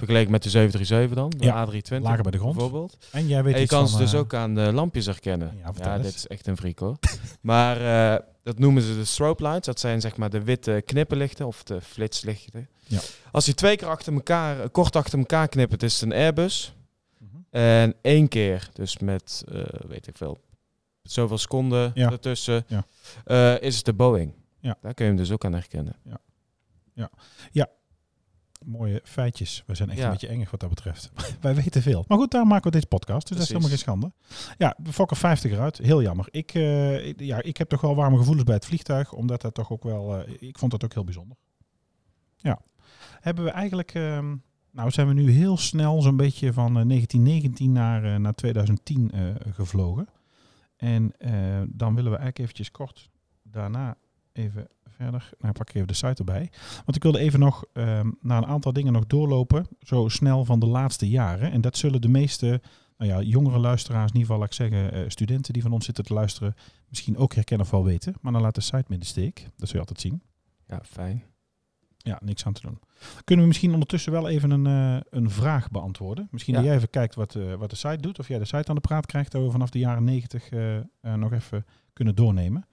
Ja. 0.00 0.06
Vergeleken 0.06 0.30
met 0.30 0.42
de 0.42 0.50
737 0.50 1.16
dan, 1.16 1.30
de 1.30 1.44
Ja, 1.44 1.66
A320. 2.00 2.02
lager 2.02 2.22
bij 2.22 2.32
de 2.32 2.38
grond. 2.38 2.54
Bijvoorbeeld. 2.56 2.96
En 3.12 3.26
jij 3.26 3.42
weet 3.42 3.54
En 3.54 3.60
je 3.60 3.66
kan 3.66 3.88
ze 3.88 3.98
dus 3.98 4.12
eh, 4.12 4.18
ook 4.18 4.34
aan 4.34 4.54
de 4.54 4.72
lampjes 4.72 5.06
herkennen. 5.06 5.56
Ja, 5.58 5.72
Ja, 5.76 5.98
dit 5.98 6.14
is 6.14 6.26
echt 6.26 6.46
een 6.46 6.56
freak 6.56 6.78
hoor. 6.78 6.96
maar 7.40 7.76
eh, 8.16 8.24
dat 8.42 8.58
noemen 8.58 8.82
ze 8.82 8.94
de 8.94 9.04
strobe 9.04 9.42
lights. 9.42 9.66
Dat 9.66 9.80
zijn 9.80 10.00
zeg 10.00 10.16
maar 10.16 10.30
de 10.30 10.42
witte 10.44 10.82
knipperlichten 10.86 11.46
of 11.46 11.62
de 11.62 11.80
flitslichten. 11.80 12.68
Ja. 12.86 13.00
Als 13.32 13.44
die 13.44 13.54
twee 13.54 13.76
keer 13.76 13.88
achter 13.88 14.12
elkaar, 14.12 14.60
eh, 14.60 14.66
kort 14.72 14.96
achter 14.96 15.18
elkaar 15.18 15.48
knippert, 15.48 15.82
is 15.82 16.00
het 16.00 16.02
een 16.10 16.16
Airbus. 16.16 16.74
Mhm. 17.18 17.36
En 17.50 17.94
één 18.02 18.28
keer, 18.28 18.68
dus 18.72 18.98
met, 18.98 19.44
weet 19.88 20.06
ik 20.06 20.16
veel, 20.16 20.38
zoveel 21.02 21.38
seconden 21.38 21.90
Ja. 21.94 22.10
ertussen, 22.10 22.64
Ja. 22.66 22.84
is 23.58 23.76
het 23.76 23.84
de 23.84 23.92
Boeing. 23.92 24.32
Ja. 24.60 24.76
Daar 24.80 24.94
kun 24.94 25.04
je 25.04 25.10
hem 25.10 25.20
dus 25.20 25.30
ook 25.30 25.44
aan 25.44 25.52
herkennen. 25.52 25.96
Mooie 28.64 29.00
feitjes. 29.04 29.62
We 29.66 29.74
zijn 29.74 29.88
echt 29.90 29.98
Ja. 29.98 30.04
een 30.04 30.10
beetje 30.10 30.28
engig 30.28 30.50
wat 30.50 30.60
dat 30.60 30.68
betreft. 30.68 31.10
Wij 31.40 31.54
weten 31.54 31.82
veel. 31.82 32.04
Maar 32.08 32.18
goed, 32.18 32.30
daar 32.30 32.46
maken 32.46 32.64
we 32.64 32.70
deze 32.70 32.86
podcast. 32.86 33.26
Dus 33.26 33.36
dat 33.36 33.40
is 33.46 33.48
helemaal 33.48 33.68
geen 33.70 33.78
schande. 33.78 34.12
Ja, 34.58 34.76
de 34.78 34.92
Fokker 34.92 35.16
50 35.16 35.50
eruit. 35.52 35.78
Heel 35.78 36.02
jammer. 36.02 36.26
Ik, 36.30 36.54
eh, 36.54 37.06
ik- 37.06 37.20
ja, 37.20 37.42
ik 37.42 37.56
heb 37.56 37.68
toch 37.68 37.80
wel 37.80 37.94
warme 37.94 38.16
gevoelens 38.16 38.44
bij 38.44 38.54
het 38.54 38.66
vliegtuig. 38.66 39.12
Omdat 39.12 39.40
dat 39.40 39.54
toch 39.54 39.70
ook 39.70 39.82
wel... 39.82 40.18
eh, 40.24 40.34
ik 40.48 40.58
vond 40.58 40.70
dat 40.70 40.84
ook 40.84 40.92
heel 40.94 41.04
bijzonder. 41.04 41.36
Ja. 42.36 42.60
Hebben 43.20 43.44
we 43.44 43.50
eigenlijk... 43.50 43.94
ehm, 43.94 44.36
nou 44.70 44.90
zijn 44.90 45.06
we 45.06 45.12
nu 45.14 45.30
heel 45.30 45.56
snel 45.56 46.02
zo'n 46.02 46.16
beetje 46.16 46.52
van 46.52 46.66
eh, 46.78 46.84
1919 46.86 47.72
naar, 47.72 48.04
eh, 48.04 48.16
naar 48.16 48.34
2010 48.34 49.10
eh, 49.10 49.22
gevlogen. 49.52 50.08
En 50.76 51.12
dan 51.68 51.94
willen 51.94 52.10
we 52.10 52.16
eigenlijk 52.16 52.38
eventjes 52.38 52.70
kort 52.70 53.10
daarna 53.42 53.96
even 54.40 54.68
verder. 54.86 55.30
Nou, 55.38 55.52
pak 55.52 55.68
ik 55.68 55.74
even 55.74 55.88
de 55.88 55.94
site 55.94 56.14
erbij. 56.18 56.50
Want 56.84 56.96
ik 56.96 57.02
wilde 57.02 57.18
even 57.18 57.40
nog 57.40 57.64
ehm, 57.72 58.10
naar 58.20 58.38
een 58.42 58.48
aantal 58.48 58.72
dingen 58.72 58.92
nog 58.92 59.06
doorlopen, 59.06 59.66
zo 59.80 60.08
snel 60.08 60.44
van 60.44 60.60
de 60.60 60.66
laatste 60.66 61.08
jaren. 61.08 61.50
En 61.52 61.60
dat 61.60 61.76
zullen 61.76 62.00
de 62.00 62.08
meeste 62.08 62.60
nou 62.96 63.12
ja, 63.12 63.20
jongere 63.22 63.58
luisteraars, 63.58 64.10
in 64.10 64.18
ieder 64.18 64.20
geval 64.20 64.38
laat 64.38 64.48
ik 64.48 64.54
zeggen 64.54 64.92
eh, 64.92 65.10
studenten 65.10 65.52
die 65.52 65.62
van 65.62 65.72
ons 65.72 65.84
zitten 65.84 66.04
te 66.04 66.14
luisteren, 66.14 66.54
misschien 66.88 67.16
ook 67.16 67.34
herkennen 67.34 67.66
of 67.66 67.72
wel 67.72 67.84
weten. 67.84 68.14
Maar 68.20 68.32
dan 68.32 68.42
laat 68.42 68.54
de 68.54 68.60
site 68.60 68.84
midden 68.88 69.08
steek. 69.08 69.48
Dat 69.56 69.68
zul 69.68 69.80
je 69.80 69.86
altijd 69.86 70.00
zien. 70.00 70.22
Ja, 70.66 70.80
fijn. 70.84 71.22
Ja, 71.96 72.18
niks 72.22 72.46
aan 72.46 72.52
te 72.52 72.60
doen. 72.60 72.78
Kunnen 73.24 73.44
we 73.44 73.50
misschien 73.50 73.72
ondertussen 73.72 74.12
wel 74.12 74.28
even 74.28 74.50
een, 74.50 74.66
eh, 74.66 75.00
een 75.10 75.30
vraag 75.30 75.70
beantwoorden? 75.70 76.28
Misschien 76.30 76.54
Ja. 76.54 76.60
dat 76.60 76.68
jij 76.68 76.76
even 76.76 76.90
kijkt 76.90 77.14
wat, 77.14 77.34
eh, 77.34 77.54
wat 77.54 77.70
de 77.70 77.76
site 77.76 77.96
doet. 78.00 78.18
Of 78.18 78.28
jij 78.28 78.38
de 78.38 78.44
site 78.44 78.68
aan 78.68 78.74
de 78.74 78.80
praat 78.80 79.06
krijgt. 79.06 79.32
Dat 79.32 79.42
we 79.42 79.50
vanaf 79.50 79.70
de 79.70 79.78
jaren 79.78 80.04
90 80.04 80.48
eh, 80.48 81.14
nog 81.14 81.32
even 81.32 81.66
kunnen 81.92 82.14
doornemen. 82.14 82.66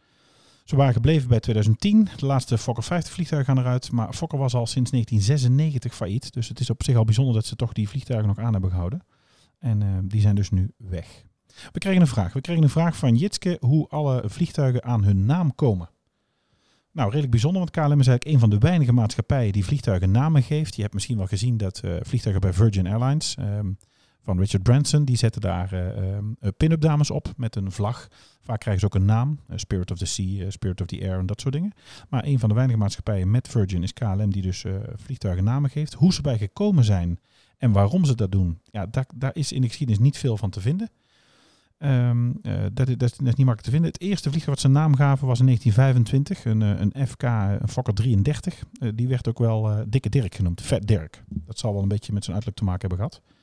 Ze 0.67 0.75
waren 0.75 0.93
gebleven 0.93 1.27
bij 1.27 1.39
2010. 1.39 2.07
De 2.17 2.25
laatste 2.25 2.57
Fokker 2.57 2.83
50 2.83 3.13
vliegtuigen 3.13 3.53
gaan 3.53 3.63
eruit. 3.63 3.91
Maar 3.91 4.13
Fokker 4.13 4.37
was 4.37 4.53
al 4.53 4.67
sinds 4.67 4.91
1996 4.91 5.95
failliet. 5.95 6.33
Dus 6.33 6.47
het 6.49 6.59
is 6.59 6.69
op 6.69 6.83
zich 6.83 6.95
al 6.95 7.05
bijzonder 7.05 7.33
dat 7.33 7.45
ze 7.45 7.55
toch 7.55 7.73
die 7.73 7.89
vliegtuigen 7.89 8.27
nog 8.27 8.39
aan 8.39 8.51
hebben 8.51 8.69
gehouden. 8.69 9.01
En 9.59 9.81
eh, 9.81 9.87
die 10.03 10.21
zijn 10.21 10.35
dus 10.35 10.49
nu 10.49 10.71
weg. 10.77 11.25
We 11.71 11.79
kregen 11.79 12.01
een 12.01 12.07
vraag. 12.07 12.33
We 12.33 12.41
kregen 12.41 12.63
een 12.63 12.69
vraag 12.69 12.97
van 12.97 13.15
Jitske 13.15 13.57
hoe 13.59 13.87
alle 13.89 14.23
vliegtuigen 14.25 14.83
aan 14.83 15.03
hun 15.03 15.25
naam 15.25 15.55
komen. 15.55 15.89
Nou, 16.91 17.07
redelijk 17.07 17.31
bijzonder, 17.31 17.59
want 17.59 17.71
KLM 17.71 17.99
is 17.99 18.07
eigenlijk 18.07 18.25
een 18.25 18.39
van 18.39 18.49
de 18.49 18.57
weinige 18.57 18.93
maatschappijen 18.93 19.53
die 19.53 19.65
vliegtuigen 19.65 20.11
namen 20.11 20.43
geeft. 20.43 20.75
Je 20.75 20.81
hebt 20.81 20.93
misschien 20.93 21.17
wel 21.17 21.27
gezien 21.27 21.57
dat 21.57 21.79
eh, 21.79 21.95
vliegtuigen 22.01 22.41
bij 22.41 22.53
Virgin 22.53 22.87
Airlines 22.87 23.35
ehm, 23.35 23.71
van 24.27 24.39
Richard 24.39 24.63
Branson, 24.63 25.05
die 25.05 25.17
zetten 25.17 25.41
daar 25.41 25.73
eh, 25.73 26.17
eh, 26.17 26.23
pin-up 26.57 26.81
dames 26.81 27.11
op 27.11 27.33
met 27.37 27.55
een 27.55 27.71
vlag. 27.71 28.07
Vaak 28.41 28.59
krijgen 28.59 28.79
ze 28.79 28.85
ook 28.85 29.01
een 29.01 29.05
naam, 29.05 29.39
eh, 29.47 29.57
Spirit 29.57 29.91
of 29.91 29.97
the 29.97 30.05
Sea, 30.05 30.49
Spirit 30.49 30.81
of 30.81 30.87
the 30.87 31.01
Air 31.01 31.19
en 31.19 31.25
dat 31.25 31.41
soort 31.41 31.53
dingen. 31.53 31.73
Maar 32.09 32.25
een 32.25 32.39
van 32.39 32.49
de 32.49 32.55
weinige 32.55 32.79
maatschappijen 32.79 33.31
met 33.31 33.47
Virgin 33.47 33.83
is 33.83 33.93
KLM 33.93 34.31
die 34.31 34.41
dus 34.41 34.65
vliegtuigen 34.95 35.43
namen 35.43 35.69
geeft. 35.69 35.93
Hoe 35.93 36.13
ze 36.13 36.21
bij 36.21 36.37
gekomen 36.37 36.83
zijn 36.83 37.19
en 37.57 37.71
waarom 37.71 38.05
ze 38.05 38.15
dat 38.15 38.31
doen, 38.31 38.59
ja, 38.71 38.85
daar, 38.85 39.05
daar 39.15 39.35
is 39.35 39.51
in 39.51 39.61
de 39.61 39.67
geschiedenis 39.67 40.01
niet 40.01 40.17
veel 40.17 40.37
van 40.37 40.49
te 40.49 40.61
vinden. 40.61 40.89
Ehm, 41.77 42.31
eh, 42.41 42.53
dat, 42.73 42.87
is, 42.87 42.97
dat 42.97 43.11
is 43.11 43.17
niet 43.17 43.37
makkelijk 43.37 43.61
te 43.61 43.71
vinden. 43.71 43.91
Het 43.91 44.01
eerste 44.01 44.29
vliegtuig 44.29 44.55
wat 44.55 44.71
ze 44.71 44.77
naam 44.77 44.95
gaven 44.95 45.27
was 45.27 45.39
in 45.39 45.45
1925, 45.45 46.45
een, 46.45 46.91
een 46.95 47.07
FK, 47.07 47.23
een 47.23 47.67
Fokker 47.67 47.93
33. 47.93 48.63
Eh, 48.79 48.89
die 48.95 49.07
werd 49.07 49.27
ook 49.27 49.39
wel 49.39 49.83
Dikke 49.87 50.09
Dirk 50.09 50.35
genoemd, 50.35 50.61
Fat 50.61 50.87
Dirk. 50.87 51.23
Dat 51.27 51.59
zal 51.59 51.73
wel 51.73 51.81
een 51.81 51.87
beetje 51.87 52.13
met 52.13 52.23
zijn 52.23 52.35
uiterlijk 52.35 52.65
te 52.65 52.69
maken 52.71 52.89
hebben 52.89 53.07
gehad. 53.07 53.36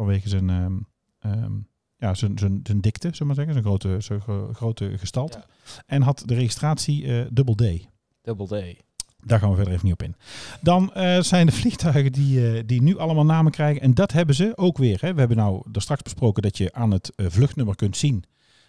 Vanwege 0.00 0.28
zijn, 0.28 0.50
ehm, 0.50 0.76
ehm, 1.18 1.52
ja, 1.96 2.14
zijn, 2.14 2.38
zijn, 2.38 2.60
zijn 2.62 2.80
dikte, 2.80 3.08
zullen 3.12 3.18
we 3.18 3.24
maar 3.24 3.34
zeggen, 3.34 3.52
zijn 3.52 3.64
grote, 3.64 4.00
zijn 4.00 4.54
grote 4.54 4.98
gestalte. 4.98 5.38
Ja. 5.38 5.44
En 5.86 6.02
had 6.02 6.22
de 6.26 6.34
registratie 6.34 7.06
eh 7.06 7.26
Double 7.32 7.54
D. 7.78 7.86
Double 8.22 8.46
D. 8.46 8.82
Daar 9.24 9.38
gaan 9.38 9.48
we 9.50 9.54
verder 9.56 9.72
even 9.72 9.84
niet 9.84 9.94
op 9.94 10.02
in. 10.02 10.14
Dan 10.60 10.94
eh, 10.94 11.20
zijn 11.20 11.46
de 11.46 11.52
vliegtuigen 11.52 12.12
die, 12.12 12.52
eh, 12.56 12.62
die 12.66 12.82
nu 12.82 12.98
allemaal 12.98 13.24
namen 13.24 13.52
krijgen. 13.52 13.82
En 13.82 13.94
dat 13.94 14.12
hebben 14.12 14.34
ze 14.34 14.52
ook 14.56 14.78
weer. 14.78 15.00
Hè. 15.00 15.12
We 15.12 15.18
hebben 15.18 15.36
nou 15.36 15.62
er 15.72 15.82
straks 15.82 16.02
besproken 16.02 16.42
dat 16.42 16.58
je 16.58 16.72
aan 16.72 16.90
het 16.90 17.12
vluchtnummer 17.16 17.76
kunt 17.76 17.96
zien 17.96 18.24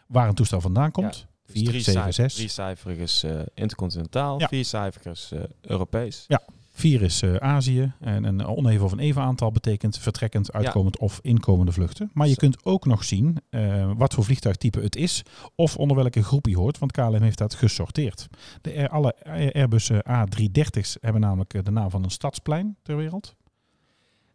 waar 0.07 0.27
een 0.27 0.35
toestel 0.35 0.61
vandaan 0.61 0.91
komt. 0.91 1.11
Dus 1.45 1.55
4, 1.55 1.65
drie 1.65 1.81
7, 1.81 1.93
cijfer- 1.93 2.13
6. 2.13 2.35
Drie 2.35 2.47
cijferig 2.47 2.97
is 2.97 3.25
intercontinentaal, 3.53 4.39
Ja. 4.39 4.47
vier 4.47 4.65
cijferig 4.65 5.13
is 5.13 5.31
Europees. 5.61 6.25
4 6.81 7.01
is 7.01 7.21
eh, 7.21 7.35
Azië. 7.35 7.91
En 7.99 8.23
een 8.23 8.45
oneven 8.45 8.85
of 8.85 8.91
een 8.91 8.99
even 8.99 9.21
aantal 9.21 9.51
betekent 9.51 9.97
vertrekkend, 9.97 10.53
uitkomend 10.53 10.99
of 10.99 11.19
inkomende 11.21 11.71
vluchten. 11.71 12.09
Maar 12.13 12.27
je 12.27 12.35
kunt 12.35 12.65
ook 12.65 12.85
nog 12.85 13.03
zien 13.03 13.37
eh, 13.49 13.91
wat 13.97 14.13
voor 14.13 14.23
vliegtuigtype 14.23 14.79
het 14.79 14.95
is. 14.95 15.23
Of 15.55 15.77
onder 15.77 15.97
welke 15.97 16.23
groep 16.23 16.45
hij 16.45 16.53
hoort. 16.53 16.79
Want 16.79 16.91
KLM 16.91 17.21
heeft 17.21 17.37
dat 17.37 17.53
gesorteerd. 17.53 18.27
De, 18.61 18.89
alle 18.89 19.15
Airbus 19.53 19.89
eh, 19.89 19.97
A330's 20.25 20.97
hebben 21.01 21.21
namelijk 21.21 21.53
eh, 21.53 21.63
de 21.63 21.71
naam 21.71 21.89
van 21.89 22.03
een 22.03 22.11
stadsplein 22.11 22.75
ter 22.83 22.97
wereld. 22.97 23.35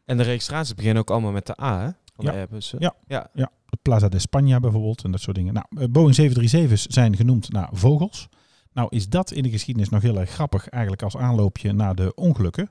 En 0.05 0.17
de 0.17 0.23
registraties 0.23 0.75
beginnen 0.75 1.03
ook 1.03 1.11
allemaal 1.11 1.33
met 1.33 1.47
de 1.47 1.61
A, 1.63 1.81
hè? 1.81 1.91
Van 2.15 2.25
Ja. 2.25 2.31
de 2.31 2.37
Airbus. 2.37 2.75
Ja. 2.79 2.95
ja. 3.07 3.51
Plaza 3.83 4.09
de 4.09 4.21
España 4.21 4.61
bijvoorbeeld 4.61 5.05
en 5.05 5.11
dat 5.11 5.21
soort 5.21 5.37
dingen. 5.37 5.55
Nou, 5.55 5.89
Boeing 5.89 6.17
737's 6.21 6.87
zijn 6.87 7.17
genoemd 7.17 7.53
naar 7.53 7.69
vogels. 7.73 8.29
Nou 8.77 8.89
is 8.91 9.09
dat 9.09 9.31
in 9.31 9.43
de 9.43 9.51
geschiedenis 9.51 9.89
nog 9.89 10.03
heel 10.03 10.19
erg 10.19 10.31
grappig 10.31 10.69
eigenlijk 10.69 11.03
als 11.03 11.17
aanloopje 11.17 11.73
naar 11.73 11.95
de 11.95 12.15
ongelukken. 12.15 12.71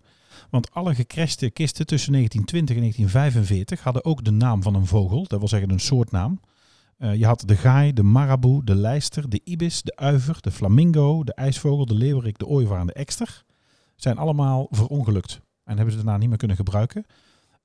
Want 0.49 0.71
alle 0.71 0.95
gecrashte 0.95 1.49
kisten 1.49 1.85
tussen 1.85 2.11
1920 2.11 2.75
en 2.75 2.81
1945 2.81 3.83
hadden 3.83 4.05
ook 4.05 4.23
de 4.23 4.31
naam 4.31 4.63
van 4.63 4.75
een 4.75 4.85
vogel. 4.85 5.27
Dat 5.27 5.39
wil 5.39 5.47
zeggen 5.47 5.69
een 5.69 5.79
soortnaam. 5.79 6.39
Eh, 6.97 7.15
je 7.15 7.25
had 7.25 7.43
de 7.45 7.55
gaai, 7.55 7.93
de 7.93 8.03
marabou, 8.03 8.63
de 8.63 8.75
lijster, 8.75 9.29
de 9.29 9.41
ibis, 9.43 9.81
de 9.81 9.95
uiver, 9.95 10.37
de 10.41 10.51
flamingo, 10.51 11.23
de 11.23 11.33
ijsvogel, 11.33 11.85
de 11.85 11.95
leeuwerik, 11.95 12.37
de 12.37 12.47
ooievaar 12.47 12.79
en 12.79 12.87
de 12.87 12.93
ekster. 12.93 13.43
Zijn 13.95 14.17
allemaal 14.17 14.67
verongelukt 14.69 15.41
en 15.63 15.75
hebben 15.75 15.91
ze 15.91 16.03
daarna 16.03 16.17
niet 16.17 16.29
meer 16.29 16.37
kunnen 16.37 16.57
gebruiken. 16.57 17.05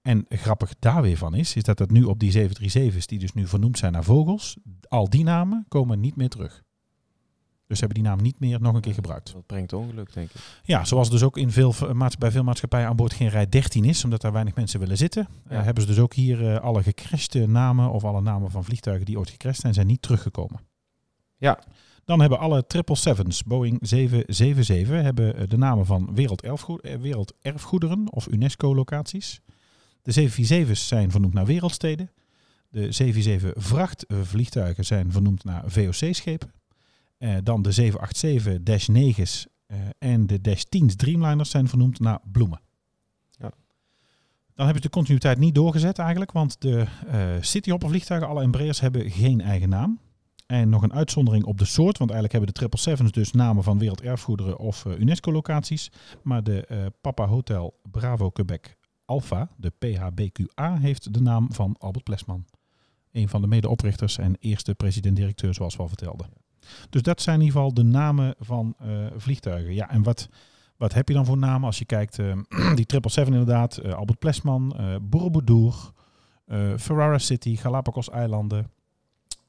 En 0.03 0.25
grappig 0.29 0.75
daar 0.79 1.03
weer 1.03 1.17
van 1.17 1.35
is, 1.35 1.57
is 1.57 1.63
dat 1.63 1.79
dat 1.79 1.91
nu 1.91 2.05
op 2.05 2.19
die 2.19 2.33
737's, 2.33 3.07
die 3.07 3.19
dus 3.19 3.33
nu 3.33 3.47
vernoemd 3.47 3.79
zijn 3.79 3.93
naar 3.93 4.05
vogels, 4.05 4.57
al 4.89 5.11
die 5.11 5.25
namen 5.25 5.65
komen 5.69 6.01
niet 6.01 6.17
meer 6.17 6.29
terug. 6.29 6.63
Dus 7.71 7.81
hebben 7.81 7.99
die 8.03 8.09
naam 8.09 8.23
niet 8.23 8.41
meer 8.41 8.61
nog 8.61 8.75
een 8.75 8.81
keer 8.81 8.95
gebruikt. 8.95 9.33
Dat 9.33 9.47
brengt 9.47 9.73
ongeluk, 9.73 10.13
denk 10.13 10.31
ik. 10.31 10.41
Ja, 10.63 10.85
zoals 10.85 11.11
dus 11.11 11.23
ook 11.23 11.37
in 11.37 11.51
veel, 11.51 11.75
maats- 11.93 12.17
bij 12.17 12.31
veel 12.31 12.43
maatschappijen 12.45 12.89
aan 12.89 12.97
boord 12.97 13.13
geen 13.13 13.29
rij 13.29 13.49
13 13.49 13.85
is, 13.85 14.05
omdat 14.05 14.21
daar 14.21 14.33
weinig 14.33 14.55
mensen 14.55 14.81
willen 14.81 14.97
zitten. 14.97 15.29
eh, 15.49 15.57
Ja. 15.57 15.63
hebben 15.63 15.83
ze 15.83 15.89
dus 15.89 15.99
ook 15.99 16.15
hier 16.15 16.53
eh, 16.55 16.61
alle 16.61 16.83
gecrashte 16.83 17.47
namen 17.47 17.91
of 17.91 18.05
alle 18.05 18.21
namen 18.21 18.51
van 18.51 18.65
vliegtuigen 18.65 19.07
die 19.07 19.19
ooit 19.19 19.31
gecrashed 19.31 19.61
zijn, 19.61 19.75
zijn 19.75 19.87
niet 19.87 20.03
teruggekomen. 20.03 20.61
Ja. 21.37 21.59
Dan 22.05 22.21
hebben 22.21 22.39
alle 22.39 22.65
777's, 22.67 23.45
Boeing 23.45 23.79
777, 23.81 25.03
hebben 25.03 25.37
eh, 25.37 25.49
de 25.49 25.57
namen 25.59 25.87
van 25.87 26.15
werelderfgoed, 26.15 26.81
eh, 26.81 26.97
werelderfgoederen 26.97 28.13
of 28.13 28.27
UNESCO-locaties. 28.27 29.41
De 30.03 30.13
747's 30.13 30.89
zijn 30.89 31.11
vernoemd 31.11 31.35
naar 31.35 31.47
wereldsteden. 31.47 32.11
De 32.69 32.93
747 32.93 33.63
vrachtvliegtuigen 33.65 34.85
zijn 34.85 35.13
vernoemd 35.13 35.45
naar 35.45 35.63
VOC-schepen. 35.67 36.53
Eh, 37.21 37.37
dan 37.43 37.63
de 37.63 37.73
787-9's 37.73 39.47
eh, 39.67 39.79
en 39.99 40.27
de 40.27 40.41
Dash 40.41 40.63
10's 40.63 40.97
Dreamliners 40.97 41.51
zijn 41.51 41.69
vernoemd 41.69 42.01
naar 42.01 42.21
bloemen. 42.33 42.61
Ja. 43.31 43.51
Dan 44.55 44.65
hebben 44.65 44.75
ze 44.75 44.89
de 44.89 44.95
continuïteit 44.95 45.39
niet 45.39 45.55
doorgezet 45.55 45.99
eigenlijk, 45.99 46.33
want 46.33 46.61
de 46.61 46.87
eh 47.07 47.31
Cityhopper 47.41 47.89
vliegtuigen, 47.89 48.29
alle 48.29 48.43
Embraers, 48.43 48.81
hebben 48.81 49.11
geen 49.11 49.41
eigen 49.41 49.69
naam. 49.69 50.01
En 50.47 50.69
nog 50.69 50.83
een 50.83 50.93
uitzondering 50.93 51.45
op 51.45 51.59
de 51.59 51.65
soort, 51.65 51.99
want 51.99 52.11
eigenlijk 52.11 52.33
hebben 52.33 52.71
de 52.71 52.79
777's 52.91 53.13
dus 53.13 53.33
namen 53.33 53.63
van 53.63 53.79
werelderfgoederen 53.79 54.59
of 54.59 54.85
UNESCO-locaties. 54.85 55.91
Maar 56.23 56.43
de 56.43 56.93
Papa 57.01 57.27
Hotel 57.27 57.81
Bravo 57.91 58.31
Quebec 58.31 58.77
Alpha, 59.05 59.49
de 59.57 59.71
PHBQA, 59.79 60.79
heeft 60.79 61.15
de 61.15 61.21
naam 61.21 61.53
van 61.53 61.77
Albert 61.79 62.05
Plesman. 62.05 62.45
Een 63.13 63.29
van 63.29 63.41
de 63.41 63.47
medeoprichters 63.47 64.19
en 64.19 64.37
eerste 64.39 64.75
president-directeur, 64.75 65.55
zoals 65.55 65.77
we 65.77 65.83
al 65.83 65.89
vertelden. 65.89 66.40
Dus 66.91 67.03
dat 67.03 67.21
zijn 67.23 67.41
in 67.41 67.45
ieder 67.45 67.57
geval 67.57 67.75
de 67.75 67.83
namen 67.83 68.35
van 68.39 68.75
eh, 68.79 68.89
vliegtuigen. 69.17 69.75
Ja, 69.75 69.91
en 69.91 70.03
wat, 70.03 70.29
wat 70.77 70.93
heb 70.95 71.09
je 71.09 71.15
dan 71.15 71.25
voor 71.27 71.39
namen 71.39 71.67
als 71.67 71.79
je 71.79 71.85
kijkt? 71.85 72.19
eh, 72.19 72.27
die 72.79 72.87
777 72.89 73.27
inderdaad, 73.27 73.77
eh, 73.77 73.93
Albert 73.93 74.19
Plesman, 74.19 74.75
eh 74.77 74.95
Borobudur, 75.03 75.75
Ferrara 76.77 77.19
City, 77.19 77.57
Galapagos-eilanden. 77.57 78.71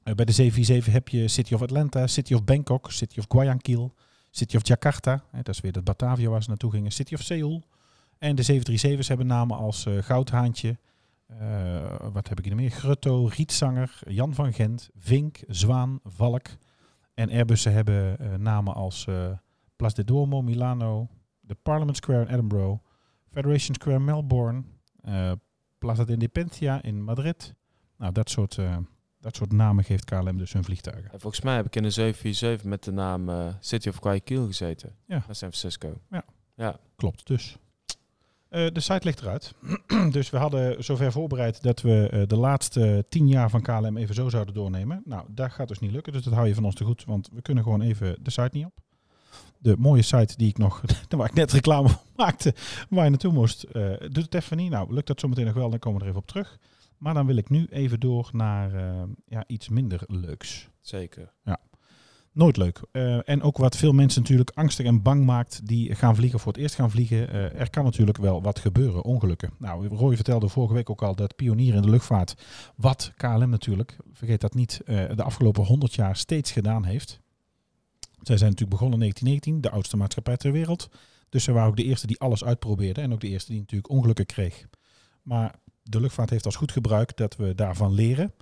Bij 0.03 0.26
de 0.26 0.32
747 0.32 0.93
heb 0.93 1.07
je 1.09 1.28
City 1.28 1.53
of 1.53 1.61
Atlanta, 1.61 2.07
City 2.07 2.34
of 2.34 2.43
Bangkok, 2.43 2.91
City 2.91 3.19
of 3.19 3.26
Guayaquil, 3.28 3.93
City 4.30 4.55
of 4.55 4.67
Jakarta. 4.67 5.24
Dat 5.32 5.47
is 5.47 5.61
weer 5.61 5.72
dat 5.72 5.84
Batavia 5.84 6.30
waar 6.30 6.41
ze 6.43 6.49
naartoe 6.49 6.72
gingen. 6.72 6.91
City 6.91 7.13
of 7.13 7.22
Seoul. 7.22 7.63
En 8.17 8.36
de 8.36 8.43
737's 8.43 9.07
hebben 9.07 9.28
namen 9.28 9.57
als 9.57 9.86
Goudhaantje. 9.99 10.78
eh, 11.28 11.95
wat 12.13 12.30
heb 12.30 12.38
ik 12.39 12.45
hier 12.45 12.55
meer? 12.55 12.69
Grutto, 12.72 13.26
Rietzanger, 13.26 13.99
Jan 14.07 14.34
van 14.34 14.53
Gent, 14.53 14.89
Vink, 14.97 15.39
Zwaan, 15.47 15.99
Valk. 16.03 16.47
En 17.22 17.30
Airbussen 17.30 17.74
hebben 17.74 18.19
eh, 18.19 18.34
namen 18.36 18.74
als 18.74 19.07
eh 19.07 19.32
Place 19.76 19.95
de 19.95 20.03
Duomo, 20.03 20.41
Milano, 20.41 21.07
de 21.39 21.55
Parliament 21.55 21.97
Square 21.97 22.22
in 22.22 22.28
Edinburgh, 22.28 22.82
Federation 23.30 23.76
Square 23.76 23.99
Melbourne, 23.99 24.63
eh 25.01 25.32
Plaza 25.78 26.03
de 26.03 26.11
Independencia 26.11 26.82
in 26.82 27.03
Madrid. 27.03 27.53
Nou, 27.97 28.11
dat 28.11 28.30
soort, 28.30 28.59
dat 29.19 29.36
soort 29.36 29.51
namen 29.51 29.84
geeft 29.84 30.05
KLM 30.05 30.38
dus 30.38 30.53
hun 30.53 30.63
vliegtuigen. 30.63 31.11
En 31.11 31.19
volgens 31.19 31.41
mij 31.41 31.55
heb 31.55 31.65
ik 31.65 31.76
in 31.76 31.84
een 31.84 31.91
747 31.91 32.69
met 32.69 32.84
de 32.84 32.91
naam 32.91 33.53
City 33.59 33.89
of 33.89 33.95
Guayaquil 33.95 34.45
gezeten. 34.45 34.95
Ja. 35.05 35.15
Naar 35.15 35.36
San 35.36 35.36
Francisco. 35.36 36.01
Ja. 36.09 36.24
Ja. 36.55 36.80
Klopt, 36.95 37.28
dus. 37.28 37.57
Eh, 38.52 38.68
de 38.74 38.80
site 38.80 39.06
ligt 39.06 39.22
eruit. 39.22 39.54
dus 40.12 40.30
we 40.30 40.38
hadden 40.38 40.84
zover 40.84 41.12
voorbereid 41.12 41.64
dat 41.64 41.82
we 41.82 42.10
eh, 42.12 42.22
de 42.28 42.36
laatste 42.36 43.06
tien 43.10 43.28
jaar 43.28 43.49
van 43.49 43.62
KLM 43.62 43.97
even 43.97 44.16
zo 44.16 44.30
zouden 44.30 44.54
doornemen. 44.54 45.02
Nou, 45.06 45.26
dat 45.30 45.52
gaat 45.52 45.68
dus 45.68 45.80
niet 45.80 45.91
lukken, 45.91 46.14
dus 46.14 46.24
dat 46.24 46.34
hou 46.34 46.47
je 46.47 46.54
van 46.54 46.66
ons 46.66 46.76
te 46.76 46.84
goed, 46.84 47.04
want 47.06 47.30
we 47.34 47.41
kunnen 47.41 47.64
gewoon 47.64 47.82
even 47.82 48.16
de 48.22 48.30
site 48.30 48.49
niet 48.52 48.66
op. 48.66 48.74
De 49.58 49.76
mooie 49.78 50.02
site 50.02 50.38
die 50.38 50.47
ik 50.47 50.58
nog, 50.58 50.82
waar 51.10 51.30
ik 51.30 51.34
net 51.34 51.52
reclame 51.52 51.89
voor 51.89 52.02
maakte, 52.16 52.54
waar 52.89 53.04
je 53.04 53.10
naartoe 53.10 53.34
moest, 53.34 53.64
eh, 53.64 53.97
doet 53.99 54.24
het 54.24 54.34
even 54.34 54.58
niet. 54.58 54.72
Nou, 54.72 54.93
lukt 54.93 55.08
dat 55.08 55.20
zometeen 55.20 55.45
nog 55.45 55.54
wel, 55.54 55.70
dan 55.70 55.80
komen 55.80 55.99
we 55.99 56.06
er 56.06 56.10
even 56.10 56.22
op 56.22 56.28
terug. 56.28 56.58
Maar 56.97 57.14
dan 57.14 57.26
wil 57.26 57.38
ik 57.38 57.49
nu 57.49 57.68
even 57.70 57.99
door 57.99 58.30
naar 58.32 58.72
ja, 59.26 59.43
iets 59.47 59.70
minder 59.70 60.02
leuks. 60.08 60.70
Zeker. 60.80 61.34
Nooit 62.34 62.58
leuk. 62.58 62.82
Eh, 62.92 63.30
en 63.30 63.42
ook 63.42 63.58
wat 63.58 63.78
veel 63.78 63.92
mensen 63.92 64.22
natuurlijk 64.22 64.52
angstig 64.54 64.86
en 64.86 65.02
bang 65.02 65.26
maakt 65.26 65.68
die 65.68 65.96
gaan 65.96 66.16
vliegen 66.16 66.40
voor 66.40 66.52
het 66.52 66.62
eerst 66.62 66.76
gaan 66.76 66.92
vliegen. 66.92 67.30
Eh, 67.30 67.60
er 67.60 67.70
kan 67.70 67.84
natuurlijk 67.84 68.18
wel 68.18 68.42
wat 68.42 68.60
gebeuren, 68.60 69.04
ongelukken. 69.04 69.54
Nou, 69.58 69.88
Roy 69.88 70.16
vertelde 70.16 70.50
vorige 70.50 70.74
week 70.74 70.90
ook 70.90 71.02
al 71.02 71.16
dat 71.16 71.36
pionier 71.36 71.76
in 71.76 71.82
de 71.82 71.90
luchtvaart, 71.90 72.36
wat 72.76 73.14
KLM 73.18 73.50
natuurlijk, 73.50 73.98
vergeet 74.14 74.42
dat 74.42 74.54
niet, 74.54 74.82
eh, 74.86 75.16
de 75.16 75.24
afgelopen 75.24 75.66
100 75.66 75.94
jaar 75.94 76.16
steeds 76.16 76.52
gedaan 76.52 76.86
heeft. 76.86 77.20
Zij 78.22 78.38
zijn 78.38 78.50
natuurlijk 78.50 78.80
begonnen 78.80 78.94
in 78.94 79.00
1919, 79.00 79.62
de 79.62 79.70
oudste 79.70 79.98
maatschappij 79.98 80.38
ter 80.38 80.52
wereld. 80.52 80.90
Dus 81.30 81.44
ze 81.44 81.52
waren 81.52 81.70
ook 81.70 81.78
de 81.78 81.84
eerste 81.84 82.08
die 82.08 82.20
alles 82.20 82.44
uitprobeerde 82.44 83.02
en 83.02 83.14
ook 83.14 83.22
de 83.22 83.28
eerste 83.28 83.52
die 83.52 83.60
natuurlijk 83.60 83.92
ongelukken 83.92 84.26
kreeg. 84.26 84.68
Maar 85.22 85.56
de 85.84 86.00
luchtvaart 86.00 86.30
heeft 86.30 86.46
als 86.46 86.56
goed 86.56 86.72
gebruik 86.72 87.18
dat 87.18 87.36
we 87.36 87.56
daarvan 87.56 87.94
leren 87.94 88.34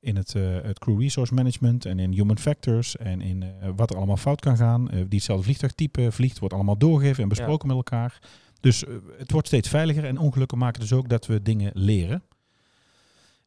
in 0.00 0.16
het, 0.16 0.34
eh, 0.34 0.42
het 0.62 0.78
crew 0.78 1.00
resource 1.00 1.34
management 1.34 1.84
en 1.84 1.98
in 1.98 2.12
human 2.12 2.38
factors 2.38 2.96
en 2.96 3.20
in 3.20 3.42
eh, 3.42 3.68
wat 3.76 3.90
er 3.90 3.96
allemaal 3.96 4.16
fout 4.16 4.40
kan 4.40 4.56
gaan. 4.56 4.90
Eh, 4.90 4.96
die 4.96 5.06
hetzelfde 5.08 5.44
vliegtuigtype 5.44 6.12
vliegt, 6.12 6.38
wordt 6.38 6.54
allemaal 6.54 6.78
doorgegeven 6.78 7.22
en 7.22 7.28
besproken 7.28 7.68
met 7.68 7.76
elkaar. 7.76 8.18
Dus 8.60 8.84
het 9.18 9.30
wordt 9.30 9.46
steeds 9.46 9.68
veiliger 9.68 10.04
en 10.04 10.18
ongelukken 10.18 10.58
maken 10.58 10.80
dus 10.80 10.92
ook 10.92 11.08
dat 11.08 11.26
we 11.26 11.42
dingen 11.42 11.70
leren. 11.74 12.22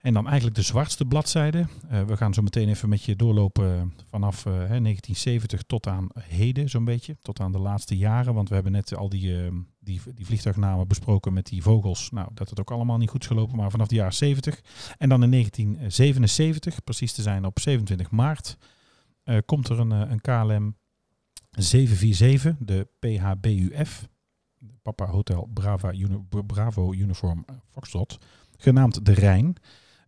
En 0.02 0.14
dan 0.14 0.26
eigenlijk 0.26 0.56
de 0.56 0.62
zwartste 0.62 1.06
bladzijde. 1.06 1.66
Eh, 1.90 2.04
we 2.04 2.18
gaan 2.18 2.34
zo 2.34 2.42
meteen 2.42 2.70
even 2.70 2.90
met 2.90 3.04
je 3.04 3.16
doorlopen 3.16 3.94
vanaf 4.10 4.46
eh, 4.46 4.52
hè, 4.54 4.82
1970 4.82 5.62
tot 5.64 5.88
aan 5.88 6.08
heden 6.20 6.70
zo'n 6.70 6.86
beetje. 6.86 7.18
Tot 7.22 7.40
aan 7.40 7.52
de 7.52 7.60
laatste 7.60 7.98
jaren. 7.98 8.34
Want 8.34 8.50
we 8.50 8.54
hebben 8.54 8.72
net 8.72 8.96
al 8.96 9.10
die, 9.10 9.44
eh, 9.44 9.52
die, 9.80 10.02
die 10.16 10.26
vliegtuignamen 10.26 10.88
besproken 10.88 11.34
met 11.34 11.46
die 11.46 11.62
vogels. 11.62 12.10
Nou, 12.12 12.30
dat 12.34 12.50
het 12.50 12.60
ook 12.60 12.72
allemaal 12.72 12.98
niet 12.98 13.10
goed 13.10 13.22
is 13.22 13.28
gelopen. 13.28 13.58
Maar 13.58 13.72
vanaf 13.72 13.88
de 13.88 13.96
jaren 13.96 14.14
70. 14.14 14.62
En 14.98 15.10
dan 15.10 15.24
in 15.24 15.30
1977, 15.30 16.84
precies 16.84 17.14
te 17.14 17.22
zijn 17.22 17.46
op 17.46 17.60
27 17.60 18.12
maart, 18.12 18.58
eh, 19.24 19.38
komt 19.46 19.70
er 19.70 19.80
een, 19.80 19.92
eh, 19.92 20.10
een 20.10 20.22
KLM 20.22 20.76
747, 21.52 22.56
de 22.60 22.88
PHBUF. 23.00 24.10
Papa 24.82 25.06
Hotel 25.06 25.50
Brava 25.54 25.94
Bravo 26.48 26.94
Uniform 26.94 27.46
Foxtrot. 27.70 28.18
Genaamd 28.58 29.06
de 29.06 29.14
Rijn. 29.14 29.56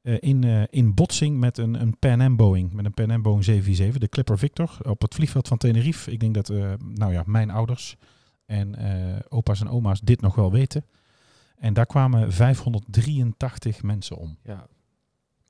Eh, 0.04 0.16
in, 0.20 0.44
eh, 0.44 0.64
in 0.70 0.94
botsing 0.94 1.40
met 1.40 1.58
een, 1.58 1.82
een 1.82 1.98
Pan 2.00 2.22
Am 2.22 2.36
Boeing. 2.36 2.74
Met 2.74 2.86
een 2.86 2.94
Pan 2.94 3.12
Am 3.12 3.22
Boeing 3.22 3.44
747, 3.44 4.02
de 4.02 4.10
Clipper 4.10 4.38
Victor. 4.38 4.78
Op 4.90 5.02
het 5.02 5.14
vliegveld 5.14 5.48
van 5.48 5.58
Tenerife. 5.58 6.12
Ik 6.12 6.20
denk 6.20 6.34
dat 6.34 6.50
eh, 6.50 6.74
nou 6.96 7.12
ja, 7.14 7.24
mijn 7.26 7.50
ouders 7.50 7.96
en 8.46 8.76
opa's 9.30 9.62
en 9.62 9.70
oma's 9.70 10.00
dit 10.02 10.22
nog 10.22 10.36
wel 10.36 10.52
weten. 10.52 10.86
En 11.58 11.74
daar 11.74 11.86
kwamen 11.86 12.32
583 12.34 13.84
mensen 13.84 14.18
om. 14.18 14.38
Ja. 14.44 14.68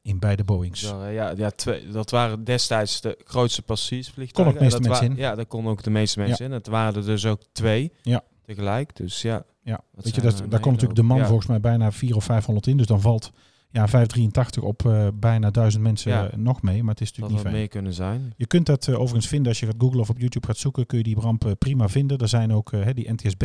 In 0.02 0.20
beide 0.20 0.44
Boeings. 0.44 0.84
Eh, 0.84 1.14
ja, 1.14 1.34
ja 1.38 1.50
twee, 1.50 1.88
dat 1.92 2.10
waren 2.12 2.44
destijds 2.44 3.02
de 3.02 3.18
grootste 3.24 3.62
Kon 3.62 3.68
passagiersvliegtuigen. 3.76 4.54
ook 4.56 4.60
de 4.60 4.66
meeste 4.66 4.90
mensen 4.90 5.10
wa- 5.16 5.22
Ja, 5.22 5.36
daar 5.36 5.46
konden 5.46 5.72
ook 5.72 5.84
de 5.84 5.90
meeste 5.90 6.20
mensen 6.20 6.46
in. 6.46 6.52
Het 6.52 6.68
waren 6.68 6.96
er 6.96 7.06
dus 7.06 7.26
ook 7.26 7.42
twee 7.52 7.92
Ja. 8.02 8.24
tegelijk. 8.42 8.96
Dus 8.96 9.22
ja, 9.22 9.44
Ja, 9.64 9.82
weet 9.92 10.16
je, 10.16 10.22
dat, 10.22 10.38
daar 10.38 10.60
komt 10.60 10.74
natuurlijk 10.74 10.96
de 10.96 11.04
man 11.04 11.18
ja. 11.18 11.26
volgens 11.26 11.48
mij 11.48 11.60
bijna 11.60 11.92
400 11.92 12.16
of 12.18 12.24
500 12.24 12.68
in. 12.68 12.78
Dus 12.78 12.86
dan 12.86 13.02
valt 13.02 13.32
ja, 13.74 13.88
583 13.88 14.64
op 14.64 14.86
eh, 14.86 15.08
bijna 15.14 15.52
1000 15.52 15.84
mensen 15.84 16.12
Ja. 16.12 16.28
eh, 16.30 16.38
nog 16.38 16.62
mee. 16.62 16.84
Maar 16.84 16.94
het 16.94 17.02
is 17.02 17.12
dat 17.14 17.18
natuurlijk 17.20 17.30
had 17.30 17.32
niet 17.32 17.42
fijn. 17.42 17.56
meer 17.56 17.68
kunnen 17.68 17.94
zijn. 17.94 18.34
Je 18.38 18.46
kunt 18.48 18.66
dat 18.66 18.88
eh, 18.88 18.94
overigens 19.00 19.28
vinden 19.28 19.48
als 19.48 19.60
je 19.60 19.66
gaat 19.66 19.76
googlen 19.78 20.00
of 20.02 20.10
op 20.10 20.20
YouTube 20.20 20.48
gaat 20.48 20.58
zoeken. 20.58 20.86
Kun 20.86 20.98
je 20.98 21.04
die 21.04 21.20
ramp 21.20 21.46
eh, 21.46 21.52
prima 21.60 21.90
vinden. 21.90 22.18
Er 22.18 22.28
zijn 22.28 22.54
ook 22.54 22.72
die 22.96 23.12
NTSB 23.14 23.44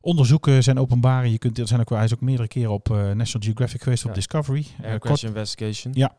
onderzoeken 0.00 0.62
zijn 0.62 0.78
openbaar. 0.78 1.26
Je 1.26 1.38
kunt, 1.38 1.58
er 1.58 1.66
zijn 1.68 1.80
ook, 1.80 1.90
hij 1.90 2.04
is 2.04 2.14
ook 2.14 2.20
meerdere 2.20 2.48
keren 2.48 2.72
op 2.72 2.88
National 2.88 3.46
Geographic 3.46 3.82
geweest 3.82 4.02
op 4.02 4.08
Ja. 4.08 4.14
Discovery. 4.14 4.66
Air 4.82 4.98
Crash 4.98 5.22
Investigation. 5.24 5.92
Ja. 5.96 6.14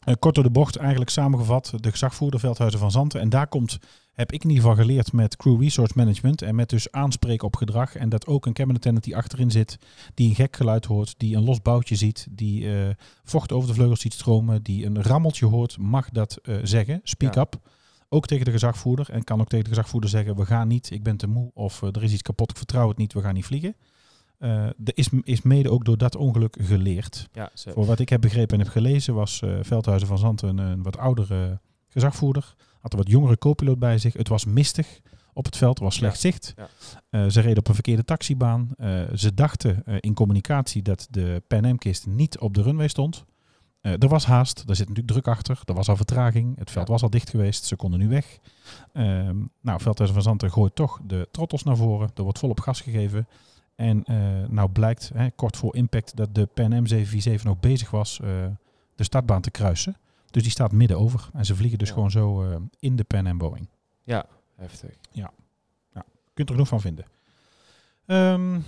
eh, 0.00 0.14
kort 0.18 0.34
door 0.34 0.44
de 0.44 0.50
bocht 0.50 0.76
eigenlijk 0.76 1.10
samengevat. 1.10 1.72
De 1.76 1.90
gezagvoerder 1.90 2.40
Veldhuizen 2.40 2.80
van 2.80 2.90
Zanten. 2.90 3.20
En 3.20 3.28
daar 3.28 3.46
komt, 3.46 3.78
heb 4.20 4.32
ik 4.32 4.44
in 4.44 4.50
ieder 4.50 4.64
geval 4.64 4.84
geleerd 4.84 5.12
met 5.12 5.36
crew 5.36 5.62
resource 5.62 5.92
management. 5.96 6.42
En 6.42 6.54
met 6.54 6.68
dus 6.68 6.92
aanspreken 6.92 7.46
op 7.46 7.56
gedrag. 7.56 7.96
En 7.96 8.08
dat 8.08 8.26
ook 8.26 8.46
een 8.46 8.52
cabin 8.52 8.74
attendant 8.74 9.04
die 9.04 9.16
achterin 9.16 9.50
zit. 9.50 9.78
Die 10.14 10.28
een 10.28 10.34
gek 10.34 10.56
geluid 10.56 10.84
hoort. 10.84 11.14
Die 11.16 11.36
een 11.36 11.44
los 11.44 11.62
boutje 11.62 11.96
ziet. 11.96 12.26
Die 12.30 12.74
eh, 12.74 12.88
vocht 13.24 13.52
over 13.52 13.68
de 13.68 13.74
vleugels 13.74 14.00
ziet 14.00 14.12
stromen. 14.12 14.62
Die 14.62 14.86
een 14.86 15.02
rammeltje 15.02 15.46
hoort. 15.46 15.78
Mag 15.78 16.10
dat 16.10 16.38
eh, 16.42 16.56
zeggen. 16.62 17.00
Speak 17.02 17.34
Ja. 17.34 17.40
up. 17.40 17.60
Ook 18.08 18.26
tegen 18.26 18.44
de 18.44 18.50
gezagvoerder. 18.50 19.10
En 19.10 19.24
kan 19.24 19.40
ook 19.40 19.48
tegen 19.48 19.64
de 19.64 19.70
gezagvoerder 19.70 20.10
zeggen. 20.10 20.36
We 20.36 20.46
gaan 20.46 20.68
niet. 20.68 20.90
Ik 20.90 21.02
ben 21.02 21.16
te 21.16 21.26
moe. 21.26 21.50
Of 21.54 21.82
eh, 21.82 21.88
er 21.92 22.02
is 22.02 22.12
iets 22.12 22.22
kapot. 22.22 22.50
Ik 22.50 22.56
vertrouw 22.56 22.88
het 22.88 22.96
niet. 22.96 23.12
We 23.12 23.20
gaan 23.20 23.34
niet 23.34 23.46
vliegen. 23.46 23.76
Er 24.38 24.92
is, 24.94 25.08
is 25.22 25.42
mede 25.42 25.70
ook 25.70 25.84
door 25.84 25.98
dat 25.98 26.16
ongeluk 26.16 26.56
geleerd. 26.60 27.28
Ja. 27.32 27.50
Voor 27.54 27.84
wat 27.86 27.98
ik 27.98 28.08
heb 28.08 28.20
begrepen 28.20 28.58
en 28.58 28.64
heb 28.64 28.72
gelezen 28.72 29.14
was 29.14 29.42
Veldhuizen 29.60 30.08
van 30.08 30.18
Zanten 30.18 30.48
een, 30.48 30.58
een 30.58 30.82
wat 30.82 30.98
oudere 30.98 31.60
gezagvoerder. 31.88 32.54
Had 32.80 32.92
een 32.92 32.98
wat 32.98 33.08
jongere 33.10 33.38
co-piloot 33.38 33.78
bij 33.78 33.98
zich. 33.98 34.12
Het 34.12 34.28
was 34.28 34.44
mistig 34.44 35.00
op 35.32 35.44
het 35.44 35.56
veld, 35.56 35.78
er 35.78 35.84
was 35.84 35.94
slecht 35.94 36.20
zicht. 36.20 36.54
ja. 36.56 36.68
Eh, 37.10 37.26
ze 37.28 37.40
reden 37.40 37.58
op 37.58 37.68
een 37.68 37.74
verkeerde 37.74 38.04
taxibaan. 38.04 38.68
Eh, 38.78 39.02
ze 39.14 39.34
dachten 39.34 39.82
eh, 39.86 39.96
in 40.00 40.14
communicatie 40.14 40.82
dat 40.82 41.06
de 41.10 41.42
Pan 41.46 41.78
kist 41.78 42.06
niet 42.06 42.38
op 42.38 42.54
de 42.54 42.62
runway 42.62 42.88
stond. 42.88 43.24
Er 43.80 44.08
was 44.08 44.26
haast, 44.26 44.66
daar 44.66 44.76
zit 44.76 44.88
natuurlijk 44.88 45.14
druk 45.14 45.28
achter. 45.28 45.60
Er 45.64 45.74
was 45.74 45.88
al 45.88 45.96
vertraging, 45.96 46.58
het 46.58 46.70
veld 46.70 46.86
Ja. 46.86 46.92
was 46.92 47.02
al 47.02 47.10
dicht 47.10 47.30
geweest, 47.30 47.64
ze 47.64 47.76
konden 47.76 47.98
nu 48.00 48.08
weg. 48.08 48.38
Ehm, 48.92 49.36
nou, 49.60 49.80
Veldhuizen 49.80 50.14
van 50.22 50.22
Zanten 50.22 50.50
gooit 50.52 50.74
toch 50.74 51.00
de 51.06 51.28
trottels 51.30 51.62
naar 51.62 51.76
voren. 51.76 52.10
Er 52.14 52.22
wordt 52.22 52.38
volop 52.38 52.60
gas 52.60 52.80
gegeven. 52.80 53.28
En 53.74 54.04
nou 54.48 54.68
blijkt, 54.70 55.10
hè, 55.14 55.30
kort 55.30 55.56
voor 55.56 55.76
impact, 55.76 56.16
dat 56.16 56.34
de 56.34 56.46
Pan 56.46 56.72
Am 56.72 56.86
747 56.86 57.44
nog 57.44 57.60
bezig 57.60 57.90
was 57.90 58.16
de 58.94 59.04
startbaan 59.04 59.40
te 59.40 59.50
kruisen. 59.50 59.96
Dus 60.30 60.42
die 60.42 60.50
staat 60.52 60.72
midden 60.72 60.98
over. 60.98 61.28
En 61.32 61.44
ze 61.44 61.56
vliegen 61.56 61.78
dus 61.78 61.88
Ja. 61.88 61.94
gewoon 61.94 62.10
zo 62.10 62.42
eh, 62.42 62.56
in 62.78 62.96
de 62.96 63.04
Pan 63.04 63.26
Am 63.26 63.38
Boeing. 63.38 63.68
Heftig. 64.56 64.90
kunt 66.34 66.48
er 66.48 66.54
genoeg 66.54 66.68
van 66.68 66.80
vinden. 66.80 67.04
Ehm, 68.06 68.60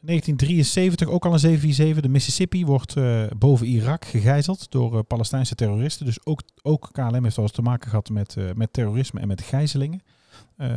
1973, 0.00 1.08
ook 1.08 1.24
al 1.24 1.32
een 1.32 1.38
747. 1.38 2.02
De 2.02 2.08
Mississippi 2.08 2.66
wordt 2.66 2.96
eh, 2.96 3.24
boven 3.38 3.66
Irak 3.66 4.04
gegijzeld 4.04 4.70
door 4.70 4.96
eh, 4.96 5.00
Palestijnse 5.06 5.54
terroristen. 5.54 6.06
Dus 6.06 6.26
ook, 6.26 6.42
ook 6.62 6.88
KLM 6.92 7.22
heeft 7.24 7.36
wel 7.36 7.44
eens 7.44 7.54
te 7.54 7.62
maken 7.62 7.88
gehad 7.90 8.08
met, 8.08 8.36
met 8.54 8.72
terrorisme 8.72 9.20
en 9.20 9.28
met 9.28 9.42
gijzelingen. 9.42 10.02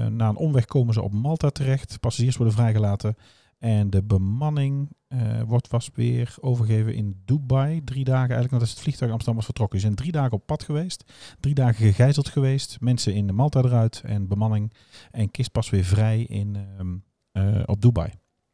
Na 0.10 0.30
een 0.30 0.36
omweg 0.36 0.66
komen 0.66 0.94
ze 0.94 1.02
op 1.02 1.12
Malta 1.14 1.50
terecht. 1.50 2.00
Passagiers 2.00 2.38
worden 2.38 2.56
vrijgelaten. 2.56 3.16
En 3.58 3.90
de 3.90 4.04
bemanning 4.04 4.90
eh, 5.08 5.42
wordt 5.42 5.68
vast 5.68 5.96
weer 5.96 6.36
overgegeven 6.40 6.94
in 6.96 7.22
Dubai. 7.26 7.84
Drie 7.84 8.04
dagen 8.04 8.22
eigenlijk, 8.22 8.52
nadat 8.52 8.70
het 8.70 8.80
vliegtuig 8.80 9.12
Amsterdam 9.12 9.36
was 9.36 9.46
vertrokken. 9.46 9.80
Ze 9.80 9.86
zijn 9.86 9.98
drie 9.98 10.12
dagen 10.12 10.32
op 10.32 10.46
pad 10.46 10.64
geweest. 10.64 11.14
Drie 11.40 11.54
dagen 11.54 11.76
gegijzeld 11.86 12.30
geweest. 12.30 12.78
Mensen 12.80 13.14
in 13.14 13.28
de 13.28 13.34
Malta 13.34 13.62
eruit 13.62 14.02
en 14.06 14.28
bemanning. 14.28 14.74
En 15.12 15.32
kist 15.32 15.52
pas 15.52 15.70
weer 15.70 15.84
vrij 15.84 16.22
in, 16.22 16.56
ehm, 16.56 16.98
eh, 17.32 17.64
op 17.66 17.82
Dubai. 17.82 18.12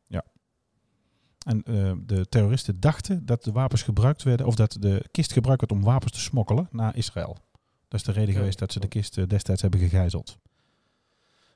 Ja. 0.08 0.24
En 1.46 1.64
eh, 1.64 1.94
de 2.06 2.26
terroristen 2.30 2.80
dachten 2.80 3.26
dat 3.26 3.44
de 3.44 3.52
wapens 3.52 3.82
gebruikt 3.82 4.24
werden, 4.24 4.46
of 4.46 4.56
dat 4.56 4.78
de 4.80 5.06
kist 5.12 5.34
gebruikt 5.34 5.62
werd 5.62 5.74
om 5.74 5.84
wapens 5.88 6.12
te 6.12 6.20
smokkelen 6.20 6.68
naar 6.72 6.96
Israël. 6.98 7.38
Dat 7.88 8.00
is 8.00 8.06
de 8.06 8.12
reden 8.12 8.34
Ja. 8.34 8.40
geweest 8.40 8.60
dat 8.60 8.72
ze 8.72 8.80
de 8.80 8.88
kist 8.88 9.30
destijds 9.30 9.62
hebben 9.62 9.80
gegijzeld. 9.80 10.38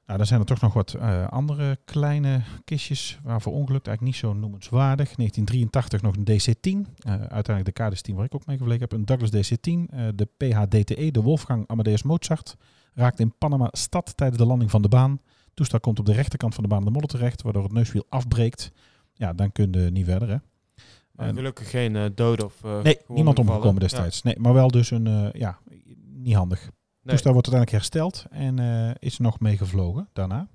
Nou, 0.08 0.20
dan 0.20 0.28
zijn 0.28 0.40
er 0.40 0.46
toch 0.46 0.62
nog 0.62 0.74
wat 0.74 0.94
eh, 0.94 1.28
andere 1.28 1.78
kleine 1.86 2.42
kistjes 2.64 3.20
waarvoor 3.24 3.54
ongelukt 3.54 3.88
eigenlijk 3.88 4.16
niet 4.16 4.26
zo 4.26 4.40
noemenswaardig. 4.40 5.16
1983 5.16 6.02
nog 6.02 6.16
een 6.16 6.24
DC-10. 6.24 6.92
eh, 6.98 7.14
uiteindelijk 7.14 7.78
de 7.78 7.84
KDS-10 7.84 8.16
waar 8.16 8.26
ik 8.26 8.36
ook 8.36 8.46
mee 8.46 8.58
gevleken 8.58 8.82
heb. 8.82 8.92
Een 8.92 9.06
Douglas 9.06 9.32
DC-10. 9.32 9.90
eh, 9.90 10.08
de 10.16 10.28
PHDTE, 10.38 11.12
de 11.12 11.22
Wolfgang 11.22 11.68
Amadeus 11.68 12.04
Mozart, 12.04 12.56
raakt 12.94 13.20
in 13.20 13.34
Panama 13.38 13.68
stad 13.72 14.18
tijdens 14.18 14.40
de 14.40 14.46
landing 14.48 14.72
van 14.72 14.82
de 14.82 14.88
baan. 14.88 15.22
toestel 15.54 15.80
komt 15.80 16.00
op 16.00 16.06
de 16.06 16.14
rechterkant 16.14 16.54
van 16.54 16.64
de 16.64 16.70
baan 16.70 16.84
de 16.84 16.92
modder 16.92 17.10
terecht, 17.10 17.42
waardoor 17.42 17.64
het 17.64 17.72
neuswiel 17.72 18.06
afbreekt. 18.10 18.72
Ja, 19.14 19.34
dan 19.34 19.52
kun 19.52 19.72
je 19.72 19.92
niet 19.92 20.06
verder, 20.06 20.30
hè. 20.30 20.38
Maar 21.12 21.34
gelukkig 21.34 21.70
geen 21.70 22.12
doden 22.16 22.46
of 22.46 22.84
Nee, 22.84 23.00
niemand 23.08 23.40
omgekomen 23.40 23.80
destijds. 23.80 24.22
Nee, 24.22 24.40
maar 24.40 24.54
wel 24.54 24.68
dus 24.68 24.92
een, 24.92 25.32
ja, 25.34 25.60
niet 26.14 26.36
handig. 26.36 26.70
Nee. 27.08 27.16
toestel 27.16 27.34
wordt 27.34 27.54
uiteindelijk 27.54 27.72
hersteld 27.72 28.26
en 28.32 28.60
eh, 28.60 28.96
is 29.00 29.18
nog 29.18 29.40
mee 29.40 29.58
gevlogen 29.58 30.10
daarna. 30.14 30.48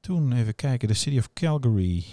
Toen 0.00 0.32
even 0.32 0.54
kijken, 0.54 0.88
de 0.88 0.94
City 0.94 1.18
of 1.18 1.32
Calgary. 1.32 2.04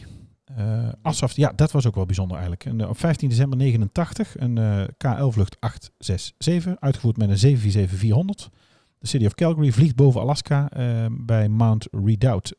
Eh 0.46 0.90
Asaf, 1.02 1.36
ja, 1.36 1.52
dat 1.56 1.72
was 1.72 1.88
ook 1.88 1.96
wel 1.96 2.06
bijzonder 2.06 2.38
eigenlijk. 2.38 2.66
En, 2.66 2.82
eh, 2.82 2.90
op 2.90 2.98
15 2.98 3.30
december 3.30 3.58
89 3.58 4.40
een 4.40 4.56
KL-vlucht 4.98 5.58
867, 5.60 6.80
uitgevoerd 6.80 7.18
met 7.18 7.30
een 7.30 7.38
747-400. 7.38 8.50
De 8.98 9.08
City 9.08 9.26
of 9.26 9.34
Calgary 9.34 9.72
vliegt 9.72 9.96
boven 9.96 10.22
Alaska 10.22 10.70
bij 11.12 11.50
Mount 11.50 11.88
Redoubt. 11.92 12.54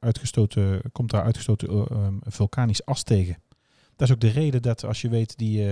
Uitgestoten, 0.00 0.80
komt 0.92 1.10
daar 1.10 1.22
uitgestoten 1.22 1.88
vulkanisch 2.22 2.84
as 2.84 3.02
tegen. 3.02 3.36
Dat 3.96 4.08
is 4.08 4.14
ook 4.14 4.20
de 4.20 4.28
reden 4.28 4.62
dat 4.62 4.84
als 4.84 5.00
je 5.00 5.08
weet 5.08 5.38
die, 5.38 5.66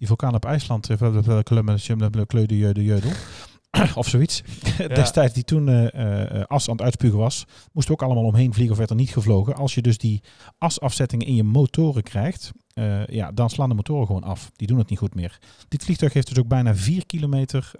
die 0.00 0.08
vulkaan 0.08 0.34
op 0.34 0.44
IJsland, 0.44 0.90
eh, 0.90 1.42
Kleu 2.26 2.46
de 2.46 2.72
de 2.72 2.84
Jeudel, 2.84 3.10
of 3.94 4.08
zoiets, 4.08 4.42
destijds 4.78 5.34
die 5.34 5.44
toen 5.44 5.68
eh, 5.68 6.44
as 6.44 6.68
aan 6.68 6.74
het 6.74 6.84
uitspugen 6.84 7.18
was, 7.18 7.46
moesten 7.72 7.94
we 7.94 8.00
ook 8.00 8.08
allemaal 8.08 8.28
omheen 8.28 8.52
vliegen 8.52 8.72
of 8.72 8.78
werd 8.78 8.90
er 8.90 8.96
niet 8.96 9.10
gevlogen. 9.10 9.54
Als 9.54 9.74
je 9.74 9.82
dus 9.82 9.98
die 9.98 10.22
asafzettingen 10.58 11.26
in 11.26 11.34
je 11.34 11.42
motoren 11.42 12.02
krijgt, 12.02 12.52
ja, 13.06 13.32
dan 13.32 13.50
slaan 13.50 13.68
de 13.68 13.74
motoren 13.74 14.06
gewoon 14.06 14.22
af. 14.22 14.50
Die 14.56 14.66
doen 14.66 14.78
het 14.78 14.88
niet 14.88 14.98
goed 14.98 15.14
meer. 15.14 15.38
Dit 15.68 15.84
vliegtuig 15.84 16.12
heeft 16.12 16.28
dus 16.28 16.38
ook 16.38 16.48
bijna 16.48 16.74
4 16.74 17.06
kilometer 17.06 17.70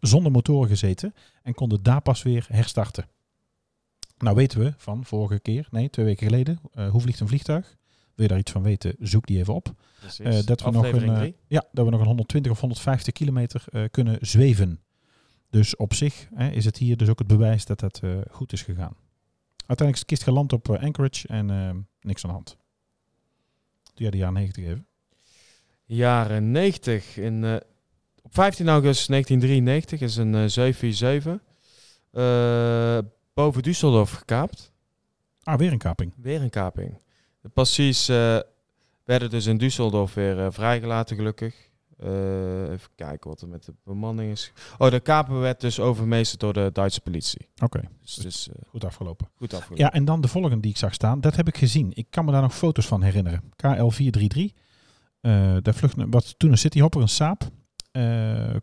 zonder 0.00 0.32
motoren 0.32 0.68
gezeten 0.68 1.14
en 1.42 1.54
kon 1.54 1.78
daar 1.82 2.00
pas 2.00 2.22
weer 2.22 2.46
herstarten. 2.48 3.06
Nou 4.18 4.36
weten 4.36 4.60
we 4.60 4.74
van 4.76 5.04
vorige 5.04 5.40
keer, 5.40 5.68
nee, 5.70 5.90
twee 5.90 6.06
weken 6.06 6.26
geleden, 6.26 6.60
hoe 6.90 7.00
vliegt 7.00 7.20
een 7.20 7.28
vliegtuig? 7.28 7.76
Wil 8.14 8.24
je 8.24 8.28
daar 8.28 8.38
iets 8.38 8.52
van 8.52 8.62
weten, 8.62 8.96
zoek 8.98 9.26
die 9.26 9.38
even 9.38 9.54
op. 9.54 9.74
Eh, 10.18 10.42
dat, 10.44 10.62
we 10.62 10.70
nog 10.70 10.92
een, 10.92 11.16
eh, 11.16 11.32
ja, 11.46 11.64
dat 11.72 11.84
we 11.84 11.90
nog 11.90 12.00
een 12.00 12.06
120 12.06 12.52
of 12.52 12.60
150 12.60 13.12
kilometer 13.12 13.64
eh, 13.68 13.84
kunnen 13.90 14.18
zweven. 14.20 14.80
Dus 15.50 15.76
op 15.76 15.94
zich 15.94 16.28
hè, 16.34 16.50
is 16.50 16.64
het 16.64 16.76
hier 16.76 16.96
dus 16.96 17.08
ook 17.08 17.18
het 17.18 17.28
bewijs 17.28 17.64
dat 17.64 17.80
dat 17.80 18.00
goed 18.30 18.52
is 18.52 18.62
gegaan. 18.62 18.96
Uiteindelijk 19.66 19.96
is 19.96 20.00
de 20.00 20.06
kist 20.06 20.22
geland 20.22 20.52
op 20.52 20.70
Anchorage 20.70 21.28
en 21.28 21.50
eh, 21.50 21.70
niks 22.00 22.24
aan 22.24 22.30
de 22.30 22.36
hand. 22.36 22.56
Doe 23.82 23.92
jij 23.94 24.10
de 24.10 24.16
jaren 24.16 24.34
90 24.34 24.64
even? 24.64 24.86
Jaren 25.84 26.50
90. 26.50 27.16
In, 27.16 27.60
op 28.22 28.34
15 28.34 28.68
augustus 28.68 29.06
1993 29.06 30.00
is 30.00 30.16
een 30.16 30.34
eh 30.34 30.46
747 30.46 31.40
eh, 32.10 32.98
boven 33.34 33.62
Düsseldorf 33.62 34.18
gekaapt. 34.18 34.72
Ah, 35.42 35.58
weer 35.58 35.72
een 35.72 35.78
kaping. 35.78 36.12
Weer 36.16 36.42
een 36.42 36.50
kaping. 36.50 36.98
De 37.42 37.48
passies 37.48 38.08
eh, 38.08 38.38
werden 39.04 39.30
dus 39.30 39.46
in 39.46 39.58
Düsseldorf 39.60 40.14
weer 40.14 40.38
eh, 40.44 40.46
vrijgelaten, 40.50 41.16
gelukkig. 41.16 41.70
Eh, 41.98 42.70
even 42.70 42.88
kijken 42.94 43.30
wat 43.30 43.40
er 43.40 43.48
met 43.48 43.64
de 43.64 43.74
bemanning 43.84 44.30
is. 44.30 44.52
Oh, 44.78 44.90
de 44.90 45.00
kaper 45.00 45.38
werd 45.40 45.60
dus 45.60 45.80
overmeesterd 45.80 46.40
door 46.40 46.52
de 46.52 46.70
Duitse 46.72 47.00
politie. 47.00 47.48
Oké, 47.62 47.80
Dus 48.22 48.48
goed 48.68 48.84
afgelopen. 48.84 49.28
goed 49.36 49.54
afgelopen. 49.54 49.84
Ja, 49.84 49.92
en 49.92 50.04
dan 50.04 50.20
de 50.20 50.28
volgende 50.28 50.60
die 50.60 50.70
ik 50.70 50.76
zag 50.76 50.94
staan, 50.94 51.20
dat 51.20 51.36
heb 51.36 51.48
ik 51.48 51.56
gezien. 51.56 51.90
Ik 51.94 52.06
kan 52.10 52.24
me 52.24 52.32
daar 52.32 52.42
nog 52.42 52.54
foto's 52.54 52.86
van 52.86 53.02
herinneren. 53.02 53.42
KL433. 53.42 54.54
eh 55.20 55.56
daar 55.62 55.74
vlucht, 55.74 55.94
wat 55.96 56.38
toen 56.38 56.50
een 56.50 56.58
cityhopper, 56.58 57.00
een 57.00 57.08
Saab. 57.08 57.50
Eh 57.92 58.54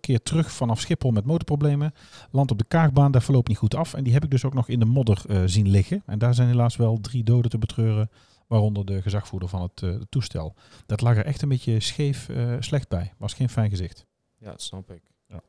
keer 0.00 0.22
terug 0.22 0.52
vanaf 0.52 0.80
Schiphol 0.80 1.10
met 1.10 1.24
motorproblemen. 1.24 1.94
Land 2.30 2.50
op 2.50 2.58
de 2.58 2.64
Kaagbaan, 2.64 3.12
daar 3.12 3.22
verloopt 3.22 3.48
niet 3.48 3.58
goed 3.58 3.74
af. 3.74 3.94
En 3.94 4.04
die 4.04 4.12
heb 4.12 4.24
ik 4.24 4.30
dus 4.30 4.44
ook 4.44 4.54
nog 4.54 4.68
in 4.68 4.78
de 4.78 4.84
modder 4.84 5.22
eh, 5.28 5.42
zien 5.46 5.68
liggen. 5.68 6.02
En 6.06 6.18
daar 6.18 6.34
zijn 6.34 6.48
helaas 6.48 6.76
wel 6.76 7.00
drie 7.00 7.24
doden 7.24 7.50
te 7.50 7.58
betreuren. 7.58 8.10
Waaronder 8.46 8.84
de 8.84 9.02
gezagvoerder 9.02 9.48
van 9.48 9.62
het 9.62 9.82
eh, 9.82 9.94
toestel. 10.08 10.54
Dat 10.86 11.00
lag 11.00 11.16
er 11.16 11.24
echt 11.24 11.42
een 11.42 11.48
beetje 11.48 11.80
scheef 11.80 12.28
slecht 12.58 12.88
bij. 12.88 13.12
Was 13.18 13.34
geen 13.34 13.48
fijn 13.48 13.70
gezicht. 13.70 14.06
Ja, 14.38 14.50
dat 14.50 14.62
snap 14.62 14.90
ik. 14.90 15.02
Ja. 15.26 15.42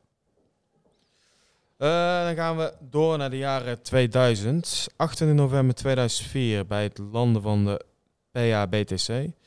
Dan 2.24 2.34
gaan 2.34 2.56
we 2.56 2.74
door 2.80 3.18
naar 3.18 3.30
de 3.30 3.38
jaren 3.38 3.82
2000. 3.82 4.88
28 4.96 5.36
november 5.38 5.74
2004 5.74 6.66
bij 6.66 6.82
het 6.82 6.98
landen 6.98 7.42
van 7.42 7.64
de 7.64 7.84
PA-BTC. 8.30 9.39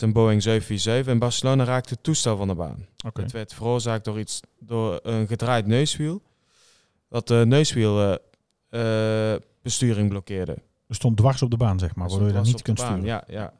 Een 0.00 0.12
Boeing 0.12 0.42
747. 0.42 1.12
In 1.12 1.18
Barcelona 1.18 1.64
raakte 1.64 1.94
het 1.94 2.02
toestel 2.02 2.36
van 2.36 2.48
de 2.48 2.54
baan. 2.54 2.86
Het 3.12 3.32
werd 3.32 3.54
veroorzaakt 3.54 4.04
door, 4.04 4.18
iets, 4.18 4.40
door 4.58 5.00
een 5.02 5.26
gedraaid 5.26 5.66
neuswiel. 5.66 6.22
Dat 7.08 7.28
de 7.28 7.44
neuswielbesturing 7.46 10.08
blokkeerde. 10.08 10.56
Er 10.86 10.94
stond 10.94 11.16
dwars 11.16 11.42
op 11.42 11.50
de 11.50 11.56
baan, 11.56 11.78
zeg 11.78 11.94
maar. 11.94 12.08
Waardoor 12.08 12.26
je 12.26 12.32
dat 12.32 12.44
niet 12.44 12.62
kunt 12.62 12.78
sturen. 12.78 13.04
Ja, 13.04 13.24
ja. 13.26 13.52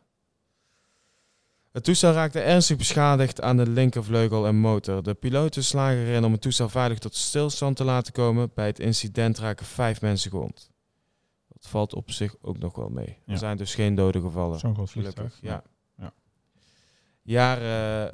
Het 1.72 1.84
toestel 1.84 2.12
raakte 2.12 2.40
ernstig 2.40 2.76
beschadigd 2.76 3.40
aan 3.40 3.56
de 3.56 3.68
linkervleugel 3.68 4.46
en 4.46 4.56
motor. 4.56 5.02
De 5.02 5.14
piloten 5.14 5.64
slagen 5.64 5.98
erin 5.98 6.24
om 6.24 6.32
het 6.32 6.40
toestel 6.40 6.68
veilig 6.68 6.98
tot 6.98 7.14
stilstand 7.14 7.76
te 7.76 7.84
laten 7.84 8.12
komen. 8.12 8.50
Bij 8.54 8.66
het 8.66 8.78
incident 8.78 9.38
raken 9.38 9.66
vijf 9.66 10.00
mensen 10.00 10.30
gewond. 10.30 10.70
Dat 11.48 11.66
valt 11.68 11.94
op 11.94 12.10
zich 12.10 12.34
ook 12.40 12.58
nog 12.58 12.74
wel 12.74 12.88
mee. 12.88 13.18
Ja. 13.26 13.32
Er 13.32 13.38
zijn 13.38 13.56
dus 13.56 13.74
geen 13.74 13.94
doden 13.94 14.22
gevallen. 14.22 14.58
Zo'n 14.58 14.74
groot 14.74 14.90
vliegtuig. 14.90 15.34
Gelukkig, 15.34 15.50
ja. 15.50 15.62
Ja. 17.24 17.56
Jaar 17.56 17.58
eh, 17.58 18.12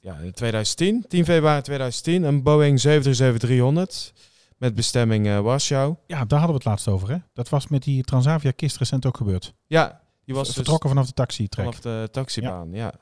ja, 0.00 0.16
in 0.16 0.32
2010, 0.32 1.04
10 1.08 1.24
februari 1.24 1.62
2010, 1.62 2.22
een 2.22 2.42
Boeing 2.42 2.82
737-300 2.86 4.20
met 4.56 4.74
bestemming 4.74 5.26
eh, 5.26 5.40
Warschau. 5.40 5.96
Ja, 6.06 6.24
daar 6.24 6.38
hadden 6.38 6.48
we 6.48 6.62
het 6.62 6.64
laatst 6.64 6.88
over, 6.88 7.10
hè? 7.10 7.16
Dat 7.32 7.48
was 7.48 7.68
met 7.68 7.82
die 7.82 8.02
Transavia 8.02 8.50
kist 8.50 8.76
recent 8.76 9.06
ook 9.06 9.16
gebeurd. 9.16 9.54
Ja, 9.66 10.00
die 10.24 10.34
was 10.34 10.46
dus 10.46 10.56
vertrokken 10.56 10.88
vanaf 10.88 11.06
de 11.06 11.12
taxi-trek. 11.12 11.64
vanaf 11.64 11.80
de 11.80 12.08
taxibaan. 12.10 12.72
Ja. 12.72 12.94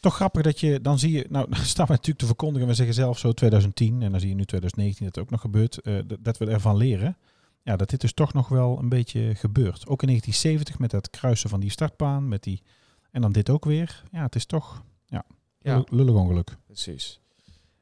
Toch 0.00 0.14
grappig 0.14 0.42
dat 0.42 0.60
je, 0.60 0.80
dan 0.80 0.98
zie 0.98 1.12
je, 1.12 1.26
nou, 1.28 1.46
staan 1.54 1.86
we 1.86 1.92
natuurlijk 1.92 2.18
te 2.18 2.26
verkondigen, 2.26 2.68
we 2.68 2.74
zeggen 2.74 2.94
zelf 2.94 3.18
zo 3.18 3.32
2010, 3.32 4.02
en 4.02 4.10
dan 4.10 4.20
zie 4.20 4.28
je 4.28 4.34
nu 4.34 4.44
2019 4.44 5.04
dat 5.04 5.14
het 5.14 5.24
ook 5.24 5.30
nog 5.30 5.40
gebeurt, 5.40 5.80
eh, 5.80 5.94
dat 6.20 6.38
we 6.38 6.46
ervan 6.46 6.76
leren. 6.76 7.16
Ja, 7.62 7.76
dat 7.76 7.90
dit 7.90 8.00
dus 8.00 8.12
toch 8.12 8.32
nog 8.32 8.48
wel 8.48 8.78
een 8.78 8.88
beetje 8.88 9.34
gebeurt. 9.34 9.86
Ook 9.86 10.02
in 10.02 10.08
1970 10.08 10.78
met 10.78 10.90
dat 10.90 11.10
kruisen 11.10 11.50
van 11.50 11.60
die 11.60 11.70
startbaan, 11.70 12.28
met 12.28 12.42
die, 12.42 12.62
en 13.10 13.20
dan 13.20 13.32
dit 13.32 13.50
ook 13.50 13.64
weer. 13.64 14.02
Ja, 14.12 14.22
het 14.22 14.34
is 14.34 14.44
toch, 14.46 14.82
ja, 15.06 15.24
Ja. 15.60 15.84
lullig- 15.90 16.14
ongeluk. 16.14 16.56
Precies. 16.66 17.20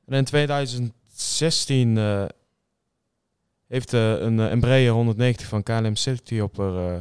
En 0.07 0.13
in 0.17 0.25
2016 0.25 1.99
eh, 1.99 2.25
heeft 3.67 3.93
eh, 3.93 4.21
een 4.21 4.41
eh, 4.41 4.51
Embraer 4.51 4.91
190 4.91 5.47
van 5.47 5.63
KLM 5.63 5.97
Cityhopper 5.97 6.95
eh 6.95 7.01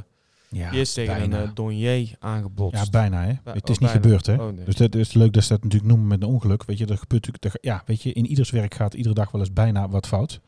Ja, 0.50 0.72
die 0.72 0.80
is 0.80 0.94
tegen 0.94 1.16
bijna. 1.20 1.40
een 1.42 1.48
uh, 1.48 1.54
Donier 1.56 2.16
aangebotst. 2.20 2.84
Ja, 2.84 2.90
bijna 2.90 3.22
hè. 3.24 3.28
Het 3.28 3.40
oh, 3.48 3.54
is 3.56 3.64
niet 3.68 3.80
bijna. 3.80 3.94
gebeurd 3.94 4.26
hè. 4.26 4.36
Oh, 4.36 4.52
nee. 4.54 4.66
Dus 4.66 4.76
dat 4.76 4.96
is 4.96 5.14
leuk 5.14 5.34
dat 5.34 5.44
ze 5.44 5.50
dat 5.50 5.64
natuurlijk 5.64 5.92
noemen 5.92 6.08
met 6.08 6.22
een 6.22 6.28
ongeluk. 6.30 6.64
Weet 6.64 6.78
je, 6.78 6.86
er 6.86 6.98
gebeurt 6.98 7.26
natuurlijk, 7.28 7.44
er- 7.64 7.70
ja, 7.72 7.84
weet 7.86 8.02
je, 8.02 8.14
in 8.14 8.26
ieders 8.26 8.50
werk 8.50 8.74
gaat 8.74 8.94
iedere 8.94 9.16
dag 9.16 9.32
wel 9.32 9.42
eens 9.42 9.54
bijna 9.54 9.90
wat 9.90 10.08
fout. 10.08 10.40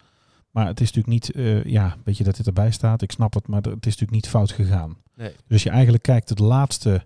Maar 0.52 0.68
het 0.68 0.80
is 0.82 0.92
natuurlijk 0.92 1.14
niet, 1.26 1.36
eh, 1.36 1.64
ja, 1.64 1.98
weet 2.04 2.18
je 2.18 2.24
dat 2.24 2.36
dit 2.36 2.48
erbij 2.48 2.72
staat. 2.72 3.02
Ik 3.02 3.12
snap 3.12 3.34
het, 3.34 3.48
maar 3.48 3.62
er- 3.62 3.72
het 3.72 3.86
is 3.86 3.92
natuurlijk 3.98 4.12
niet 4.12 4.28
fout 4.28 4.52
gegaan. 4.52 4.98
Nee. 5.16 5.32
Dus 5.48 5.64
je 5.64 5.70
eigenlijk 5.70 6.04
kijkt, 6.04 6.30
het 6.30 6.40
laatste 6.40 7.06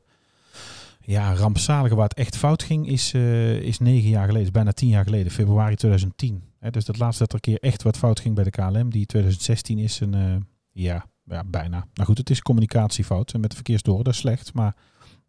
ja, 1.02 1.34
rampzalige 1.34 1.96
waar 1.96 2.08
het 2.08 2.18
echt 2.18 2.38
fout 2.38 2.64
ging, 2.64 2.88
is, 2.88 3.14
eh, 3.14 3.56
is 3.56 3.80
negen 3.80 4.10
jaar 4.10 4.26
geleden, 4.26 4.46
is 4.46 4.52
bijna 4.52 4.72
tien 4.72 4.90
jaar 4.90 5.04
geleden, 5.04 5.32
februari 5.32 5.76
2010. 5.76 6.44
Hè, 6.60 6.70
dus 6.70 6.88
het 6.88 6.98
laatste 6.98 7.24
dat 7.24 7.30
er 7.30 7.36
een 7.36 7.54
keer 7.54 7.70
echt 7.70 7.84
wat 7.84 7.98
fout 7.98 8.20
ging 8.20 8.36
bij 8.36 8.44
de 8.44 8.50
KLM, 8.50 8.90
die 8.90 9.06
2016 9.06 9.78
is 9.78 10.00
een, 10.00 10.14
eh, 10.14 10.36
ja, 10.72 11.06
ja, 11.26 11.44
bijna. 11.44 11.88
Nou 11.94 12.08
goed, 12.08 12.18
het 12.18 12.30
is 12.30 12.42
communicatiefout 12.42 13.34
en 13.34 13.40
met 13.40 13.66
de 13.66 13.80
dat 13.82 14.08
is 14.08 14.18
slecht, 14.18 14.54
maar 14.54 14.76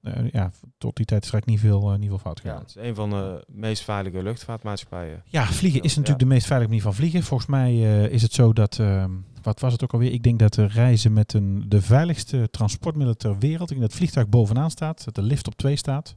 eh, 0.02 0.30
ja, 0.32 0.50
tot 0.78 0.96
die 0.96 1.06
tijd 1.06 1.24
is 1.24 1.32
er 1.32 1.42
niet 1.44 1.60
veel, 1.60 1.92
eh, 1.92 1.98
niet 1.98 2.08
veel 2.08 2.18
fout 2.18 2.36
Ja, 2.42 2.42
gegaan. 2.42 2.60
het 2.66 2.76
is 2.76 2.88
een 2.88 2.94
van 2.94 3.10
de 3.10 3.44
meest 3.48 3.82
veilige 3.82 4.22
luchtvaartmaatschappijen. 4.22 5.22
Ja, 5.24 5.44
vliegen 5.46 5.82
is 5.82 5.90
Ja. 5.92 5.98
natuurlijk 5.98 6.28
de 6.28 6.34
meest 6.34 6.46
veilige 6.46 6.70
manier 6.70 6.84
van 6.84 6.94
vliegen. 6.94 7.22
Volgens 7.22 7.48
mij 7.48 7.70
eh, 7.70 8.08
is 8.12 8.22
het 8.22 8.32
zo 8.32 8.52
dat, 8.52 8.78
ehm, 8.78 9.10
wat 9.42 9.60
was 9.60 9.72
het 9.72 9.82
ook 9.82 9.92
alweer? 9.92 10.12
Ik 10.12 10.22
denk 10.22 10.38
dat 10.38 10.54
de 10.54 10.66
reizen 10.66 11.12
met 11.12 11.32
een, 11.32 11.64
de 11.68 11.82
veiligste 11.82 12.48
transportmiddel 12.50 13.14
ter 13.16 13.38
wereld, 13.38 13.60
ik 13.62 13.68
denk 13.68 13.80
dat 13.80 13.88
het 13.90 13.98
vliegtuig 13.98 14.28
bovenaan 14.28 14.70
staat, 14.70 15.04
dat 15.04 15.14
de 15.14 15.22
lift 15.22 15.46
op 15.46 15.54
2 15.54 15.76
staat. 15.76 16.16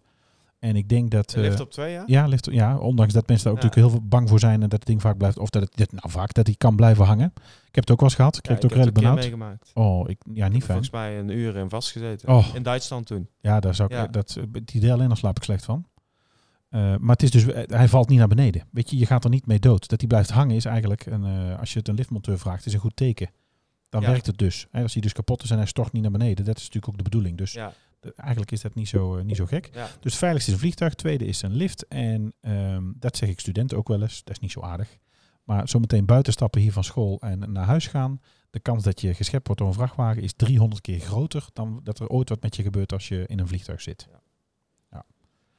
En 0.65 0.75
ik 0.75 0.89
denk 0.89 1.11
dat... 1.11 1.35
Lift 1.35 1.55
eh, 1.55 1.61
op 1.61 1.71
twee, 1.71 1.91
ja? 1.91 2.03
Ja, 2.05 2.25
lift, 2.27 2.47
ja, 2.51 2.77
ondanks 2.77 3.13
dat 3.13 3.27
mensen 3.27 3.45
daar 3.45 3.53
ook 3.55 3.61
Ja. 3.61 3.65
natuurlijk 3.67 3.91
heel 3.93 4.01
veel 4.01 4.09
bang 4.09 4.29
voor 4.29 4.39
zijn 4.39 4.53
en 4.53 4.69
dat 4.69 4.71
het 4.79 4.85
ding 4.85 5.01
vaak 5.01 5.17
blijft, 5.17 5.37
of 5.37 5.49
dat 5.49 5.61
het, 5.61 5.71
dit- 5.75 5.91
nou 5.91 6.09
vaak, 6.09 6.33
dat 6.33 6.45
hij 6.47 6.55
kan 6.55 6.75
blijven 6.75 7.05
hangen. 7.05 7.33
Ik 7.35 7.75
heb 7.75 7.83
het 7.83 7.91
ook 7.91 7.99
wel 7.99 8.09
eens 8.09 8.17
gehad, 8.17 8.35
ik 8.35 8.41
kreeg 8.41 8.55
het 8.55 8.65
ook 8.65 8.71
heb 8.71 8.79
redelijk 8.85 9.05
benauwd. 9.05 9.19
meegemaakt. 9.19 9.71
Oh, 9.73 10.09
ik, 10.09 10.17
ja, 10.33 10.45
Ik 10.45 10.51
niet 10.51 10.51
heb 10.51 10.51
fijn. 10.51 10.61
volgens 10.61 10.89
mij 10.89 11.19
een 11.19 11.29
uur 11.29 11.55
in 11.55 11.69
vastgezeten. 11.69 12.29
Oh. 12.29 12.47
In 12.53 12.63
Duitsland 12.63 13.05
toen. 13.05 13.27
Ja, 13.39 13.59
daar 13.59 13.75
zou 13.75 13.95
ik, 13.95 14.13
dat, 14.13 14.37
het 14.51 14.73
idee 14.73 14.93
alleen 14.93 15.09
al 15.09 15.15
slaap 15.15 15.37
ik 15.37 15.43
slecht 15.43 15.65
van. 15.65 15.85
Eh, 16.69 16.81
maar 16.99 17.11
het 17.15 17.23
is 17.23 17.31
dus, 17.31 17.45
eh, 17.45 17.63
hij 17.77 17.87
valt 17.87 18.09
niet 18.09 18.19
naar 18.19 18.27
beneden. 18.27 18.63
Weet 18.71 18.89
je, 18.89 18.97
je 18.97 19.05
gaat 19.05 19.23
er 19.23 19.29
niet 19.29 19.45
mee 19.47 19.59
dood. 19.59 19.87
Dat 19.89 19.99
hij 19.99 20.07
blijft 20.09 20.29
hangen 20.29 20.55
is 20.55 20.65
eigenlijk, 20.65 21.05
een, 21.05 21.23
eh, 21.25 21.59
als 21.59 21.73
je 21.73 21.79
het 21.79 21.87
een 21.87 21.95
liftmonteur 21.95 22.39
vraagt, 22.39 22.65
is 22.65 22.73
een 22.73 22.79
goed 22.79 22.95
teken. 22.95 23.29
Dan 23.89 24.01
Ja. 24.01 24.09
werkt 24.09 24.25
het 24.25 24.37
dus. 24.37 24.67
En 24.71 24.81
als 24.83 24.93
hij 24.93 25.01
dus 25.01 25.13
kapot 25.13 25.43
is 25.43 25.49
en 25.51 25.57
hij 25.57 25.65
stort 25.65 25.91
niet 25.91 26.01
naar 26.01 26.11
beneden, 26.11 26.45
dat 26.45 26.57
is 26.57 26.63
natuurlijk 26.63 26.87
ook 26.91 26.97
de 26.97 27.03
bedoeling. 27.03 27.37
Dus 27.37 27.51
Ja, 27.53 27.67
eh, 27.67 27.73
eigenlijk 28.15 28.51
is 28.51 28.61
dat 28.61 28.75
niet 28.75 28.87
zo, 28.87 29.17
eh, 29.17 29.23
niet 29.23 29.35
zo 29.35 29.45
gek. 29.45 29.69
ja. 29.73 29.87
Dus 29.99 30.11
het 30.11 30.15
veiligste 30.15 30.49
is 30.49 30.55
een 30.55 30.61
vliegtuig, 30.61 30.93
tweede 30.93 31.25
is 31.25 31.41
een 31.41 31.55
lift. 31.55 31.87
En 31.87 32.33
ehm, 32.41 32.83
dat 32.95 33.17
zeg 33.17 33.29
ik 33.29 33.39
studenten 33.39 33.77
ook 33.77 33.87
wel 33.87 34.01
eens, 34.01 34.23
dat 34.23 34.35
is 34.35 34.41
niet 34.41 34.51
zo 34.51 34.61
aardig. 34.61 34.97
Maar 35.43 35.69
zometeen 35.69 36.05
buiten 36.05 36.33
stappen 36.33 36.61
hier 36.61 36.71
van 36.71 36.83
school 36.83 37.19
en 37.19 37.51
naar 37.51 37.65
huis 37.65 37.87
gaan. 37.87 38.21
De 38.49 38.59
kans 38.59 38.83
dat 38.83 39.01
je 39.01 39.13
geschept 39.13 39.45
wordt 39.45 39.61
door 39.61 39.69
een 39.69 39.77
vrachtwagen 39.77 40.21
is 40.21 40.33
300 40.33 40.81
keer 40.81 40.99
groter 40.99 41.47
dan 41.53 41.79
dat 41.83 41.99
er 41.99 42.07
ooit 42.07 42.29
wat 42.29 42.41
met 42.41 42.55
je 42.55 42.63
gebeurt 42.63 42.93
als 42.93 43.07
je 43.07 43.23
in 43.27 43.39
een 43.39 43.47
vliegtuig 43.47 43.81
zit. 43.81 44.07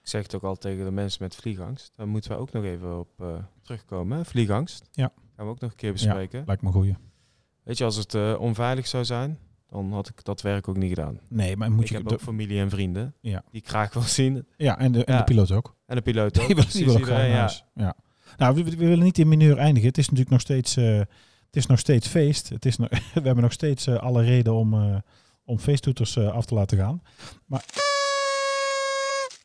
Ik 0.06 0.12
zeg 0.12 0.22
het 0.22 0.34
ook 0.34 0.42
al 0.42 0.56
tegen 0.56 0.84
de 0.84 0.90
mensen 0.90 1.22
met 1.22 1.34
vliegangst. 1.34 1.96
Daar 1.96 2.08
moeten 2.08 2.30
we 2.30 2.36
ook 2.36 2.52
nog 2.52 2.64
even 2.64 2.98
op 2.98 3.20
eh, 3.20 3.34
terugkomen. 3.62 4.16
Hè? 4.16 4.24
Vliegangst. 4.24 4.88
Ja. 4.92 5.12
Gaan 5.36 5.44
we 5.46 5.52
ook 5.52 5.60
nog 5.60 5.70
een 5.70 5.76
keer 5.76 5.92
bespreken. 5.92 6.42
Lijkt 6.46 6.62
me 6.62 6.70
goeie. 6.70 6.96
Weet 7.62 7.78
je, 7.78 7.84
als 7.84 7.96
het 7.96 8.14
eh, 8.14 8.36
onveilig 8.38 8.86
zou 8.86 9.04
zijn, 9.04 9.38
dan 9.70 9.92
had 9.92 10.08
ik 10.08 10.24
dat 10.24 10.42
werk 10.42 10.68
ook 10.68 10.76
niet 10.76 10.88
gedaan. 10.88 11.20
Nee, 11.28 11.56
maar 11.56 11.70
moet 11.72 11.82
ik 11.84 11.88
je... 11.90 11.96
heb 11.96 12.12
ook 12.12 12.20
familie 12.20 12.60
en 12.60 12.70
vrienden 12.70 13.14
Ja. 13.20 13.42
die 13.50 13.60
ik 13.60 13.68
graag 13.68 13.92
wil 13.92 14.02
zien. 14.02 14.46
ja, 14.56 14.78
en 14.78 14.92
de, 14.92 15.04
en 15.04 15.12
Ja. 15.12 15.18
de 15.18 15.24
piloot 15.24 15.50
ook. 15.50 15.76
En 15.86 15.96
de 15.96 16.02
piloot 16.02 16.40
ook. 16.40 16.46
Die 16.46 16.54
wil, 16.54 16.64
die 16.72 16.84
wil 16.84 16.96
ook 16.96 17.02
graag 17.04 17.24
iedereen, 17.26 17.36
ja. 17.36 17.50
Ja. 17.74 17.94
Nou, 18.36 18.54
we, 18.54 18.64
we 18.64 18.76
willen 18.76 19.04
niet 19.04 19.18
in 19.18 19.28
mineur 19.28 19.58
eindigen. 19.58 19.88
Het 19.88 19.98
is 19.98 20.04
natuurlijk 20.04 20.30
nog 20.30 20.40
steeds, 20.40 20.76
eh, 20.76 20.98
het 21.46 21.56
is 21.56 21.66
nog 21.66 21.78
steeds 21.78 22.08
feest. 22.08 22.48
Het 22.48 22.66
is 22.66 22.76
we 22.78 22.86
hebben 23.12 23.40
nog 23.42 23.52
steeds 23.52 23.86
eh, 23.86 23.96
alle 23.96 24.22
reden 24.22 24.54
om, 24.54 24.74
eh, 24.74 24.96
om 25.44 25.58
feesttoeters 25.58 26.18
af 26.18 26.44
te 26.46 26.54
laten 26.54 26.78
gaan. 26.78 27.02
Maar 27.46 27.64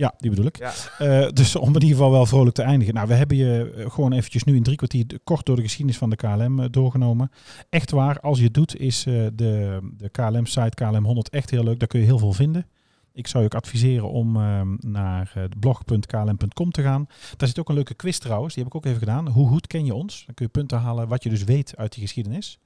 ja, 0.01 0.13
die 0.17 0.29
bedoel 0.29 0.45
ik. 0.45 0.57
Ja. 0.57 0.71
Eh, 0.97 1.29
dus 1.33 1.55
om 1.55 1.67
in 1.67 1.73
ieder 1.73 1.89
geval 1.89 2.11
wel 2.11 2.25
vrolijk 2.25 2.55
te 2.55 2.61
eindigen. 2.61 2.93
Nou, 2.93 3.07
we 3.07 3.13
hebben 3.13 3.37
je 3.37 3.73
eh, 3.75 3.91
gewoon 3.91 4.11
eventjes 4.11 4.43
nu 4.43 4.55
in 4.55 4.63
drie 4.63 4.75
kwartier 4.75 5.05
kort 5.23 5.45
door 5.45 5.55
de 5.55 5.61
geschiedenis 5.61 5.97
van 5.97 6.09
de 6.09 6.15
KLM 6.15 6.59
eh, 6.59 6.65
doorgenomen. 6.71 7.31
Echt 7.69 7.91
waar, 7.91 8.19
als 8.19 8.37
je 8.37 8.43
het 8.43 8.53
doet, 8.53 8.79
is 8.79 9.03
de, 9.03 9.79
de 9.97 10.09
KLM-site 10.09 10.83
KLM100 10.83 11.29
echt 11.29 11.49
heel 11.49 11.63
leuk. 11.63 11.79
Daar 11.79 11.87
kun 11.87 11.99
je 11.99 12.05
heel 12.05 12.17
veel 12.17 12.33
vinden. 12.33 12.67
Ik 13.13 13.27
zou 13.27 13.43
je 13.43 13.49
ook 13.49 13.61
adviseren 13.61 14.09
om 14.09 14.35
ehm, 14.35 14.75
naar 14.79 15.33
uh, 15.37 15.43
blog.klm.com 15.59 16.71
te 16.71 16.81
gaan. 16.81 17.07
Daar 17.37 17.47
zit 17.47 17.59
ook 17.59 17.69
een 17.69 17.75
leuke 17.75 17.93
quiz 17.93 18.17
trouwens, 18.17 18.53
die 18.53 18.63
heb 18.63 18.73
ik 18.73 18.77
ook 18.77 18.85
even 18.85 18.99
gedaan. 18.99 19.27
Hoe 19.27 19.47
goed 19.47 19.67
ken 19.67 19.85
je 19.85 19.93
ons? 19.93 20.23
Dan 20.25 20.35
kun 20.35 20.45
je 20.45 20.51
punten 20.51 20.77
halen 20.77 21.07
wat 21.07 21.23
je 21.23 21.29
dus 21.29 21.43
weet 21.43 21.77
uit 21.77 21.93
die 21.93 22.01
geschiedenis. 22.01 22.59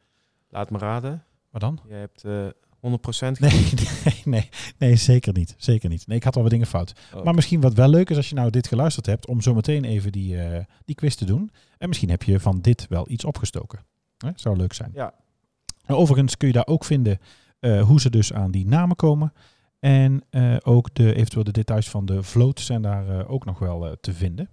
Laat 0.50 0.70
me 0.70 0.78
raden. 0.78 1.24
Wat 1.50 1.62
dan? 1.62 1.80
Je 1.88 1.94
hebt 1.94 2.24
eh 2.24 2.48
100% 2.86 2.90
Nee, 3.40 3.40
nee, 4.04 4.22
nee, 4.24 4.50
nee, 4.78 4.96
zeker 4.96 5.34
niet. 5.34 5.56
Zeker 5.58 5.90
niet. 5.90 6.08
Nee, 6.08 6.18
ik 6.18 6.24
had 6.24 6.36
al 6.36 6.42
wat 6.42 6.52
dingen 6.52 6.68
fout. 6.68 6.94
Oh. 7.14 7.24
Maar 7.24 7.34
misschien 7.34 7.62
wat 7.62 7.74
wel 7.74 7.90
leuk 7.90 8.10
is 8.10 8.18
als 8.18 8.30
je 8.30 8.36
nou 8.36 8.50
dit 8.50 8.68
geluisterd 8.68 9.06
hebt, 9.06 9.28
om 9.28 9.42
zo 9.42 9.54
meteen 9.54 9.84
even 9.84 10.12
die, 10.12 10.42
eh, 10.42 10.64
die 10.86 10.96
quiz 10.96 11.16
te 11.16 11.26
doen. 11.26 11.52
En 11.78 11.88
misschien 11.88 12.10
heb 12.10 12.24
je 12.24 12.40
van 12.40 12.62
dit 12.62 12.86
wel 12.90 13.10
iets 13.10 13.26
opgestoken. 13.26 13.86
Hè? 14.18 14.30
Zou 14.36 14.58
leuk 14.58 14.74
zijn. 14.74 14.92
Ja. 14.94 15.14
Nou, 15.86 16.00
overigens 16.00 16.38
kun 16.38 16.48
je 16.48 16.54
daar 16.54 16.68
ook 16.68 16.86
vinden 16.86 17.20
eh, 17.60 17.82
hoe 17.82 18.02
ze 18.02 18.10
dus 18.10 18.34
aan 18.34 18.52
die 18.52 18.68
namen 18.68 18.96
komen. 18.96 19.34
En 19.80 20.24
eh, 20.30 20.56
ook 20.64 20.94
de, 20.94 21.14
eventueel 21.16 21.44
de 21.44 21.52
details 21.52 21.90
van 21.90 22.06
de 22.06 22.24
vloot 22.24 22.60
zijn 22.60 22.82
daar 22.82 23.28
ook 23.28 23.46
nog 23.46 23.60
wel 23.60 23.98
te 24.02 24.14
vinden. 24.14 24.50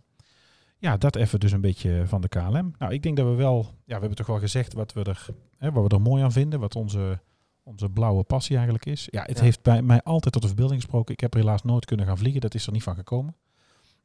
Ja, 0.78 0.96
dat 0.96 1.16
even 1.16 1.40
dus 1.40 1.52
een 1.52 1.60
beetje 1.60 2.02
van 2.06 2.20
de 2.20 2.28
KLM. 2.28 2.74
Nou, 2.78 2.92
ik 2.92 3.02
denk 3.02 3.16
dat 3.16 3.26
we 3.26 3.34
wel, 3.34 3.64
ja, 3.64 3.94
we 3.94 4.00
hebben 4.00 4.14
toch 4.16 4.26
wel 4.26 4.38
gezegd 4.38 4.72
wat 4.72 4.92
we 4.92 5.02
er, 5.02 5.26
hè, 5.58 5.72
wat 5.72 5.82
we 5.82 5.96
er 5.96 6.02
mooi 6.02 6.22
aan 6.22 6.32
vinden, 6.32 6.60
wat 6.60 6.76
onze, 6.76 7.20
onze 7.62 7.88
blauwe 7.88 8.22
passie 8.22 8.54
eigenlijk 8.56 8.86
is. 8.86 9.08
Ja, 9.10 9.22
het 9.22 9.36
Ja. 9.38 9.44
heeft 9.44 9.62
bij 9.62 9.82
mij 9.82 10.02
altijd 10.02 10.32
tot 10.32 10.42
de 10.42 10.48
verbeelding 10.48 10.80
gesproken. 10.80 11.14
Ik 11.14 11.20
heb 11.20 11.34
er 11.34 11.40
helaas 11.40 11.62
nooit 11.62 11.84
kunnen 11.84 12.06
gaan 12.06 12.18
vliegen, 12.18 12.40
dat 12.40 12.54
is 12.54 12.66
er 12.66 12.72
niet 12.72 12.82
van 12.82 12.94
gekomen. 12.94 13.36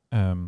Ehm, 0.10 0.46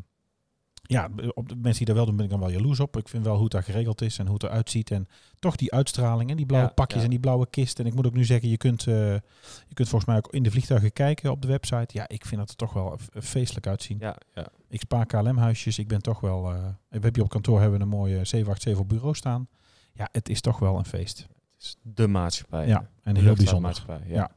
ja, 0.81 1.09
op 1.33 1.49
de 1.49 1.55
mensen 1.55 1.77
die 1.77 1.85
dat 1.85 1.95
wel 1.95 2.05
doen 2.05 2.15
ben 2.15 2.25
ik 2.25 2.31
dan 2.31 2.39
wel 2.39 2.49
jaloers 2.49 2.79
op. 2.79 2.97
Ik 2.97 3.07
vind 3.07 3.23
wel 3.25 3.33
hoe 3.33 3.43
het 3.43 3.51
daar 3.51 3.63
geregeld 3.63 4.01
is 4.01 4.17
en 4.19 4.25
hoe 4.25 4.33
het 4.33 4.43
eruit 4.43 4.69
ziet. 4.69 4.91
En 4.91 5.07
toch 5.39 5.55
die 5.55 5.71
uitstraling 5.73 6.29
en 6.29 6.35
die 6.37 6.45
blauwe 6.45 6.67
Ja, 6.67 6.73
pakjes 6.73 6.97
ja. 6.97 7.03
en 7.03 7.09
die 7.09 7.19
blauwe 7.19 7.47
kist. 7.49 7.79
En 7.79 7.85
ik 7.85 7.93
moet 7.93 8.05
ook 8.07 8.13
nu 8.13 8.25
zeggen, 8.25 8.49
je 8.49 8.57
kunt, 8.57 8.87
eh, 8.87 8.95
je 9.13 9.73
kunt 9.73 9.89
volgens 9.89 10.05
mij 10.05 10.17
ook 10.17 10.33
in 10.33 10.43
de 10.43 10.51
vliegtuigen 10.51 10.93
kijken 10.93 11.31
op 11.31 11.41
de 11.41 11.47
website. 11.47 11.87
Ja, 11.97 12.07
ik 12.07 12.25
vind 12.25 12.39
dat 12.39 12.49
er 12.49 12.55
toch 12.55 12.73
wel 12.73 12.97
feestelijk 13.21 13.67
uitzien. 13.67 13.97
Ja, 13.99 14.15
ja. 14.35 14.47
Ik 14.69 14.79
spaar 14.79 15.05
KLM-huisjes. 15.05 15.79
Ik 15.79 15.87
ben 15.87 16.01
toch 16.01 16.19
wel... 16.19 16.51
eh 16.51 16.63
we 16.63 16.95
hebben 16.95 17.13
hier 17.13 17.23
op 17.23 17.29
kantoor 17.29 17.59
hebben 17.61 17.77
we 17.77 17.83
een 17.83 17.91
mooie 17.91 18.25
787 18.25 18.79
op 18.79 18.89
bureau 18.89 19.15
staan. 19.15 19.47
Ja, 19.93 20.09
het 20.11 20.29
is 20.29 20.41
toch 20.41 20.59
wel 20.59 20.77
een 20.77 20.85
feest. 20.85 21.27
Is 21.59 21.77
de 21.81 22.07
maatschappij. 22.07 22.67
Ja, 22.67 22.89
en 23.03 23.15
heel 23.15 23.33
bijzonder. 23.35 23.35
luchtvaartmaatschappij, 23.35 24.01
Ja. 24.07 24.31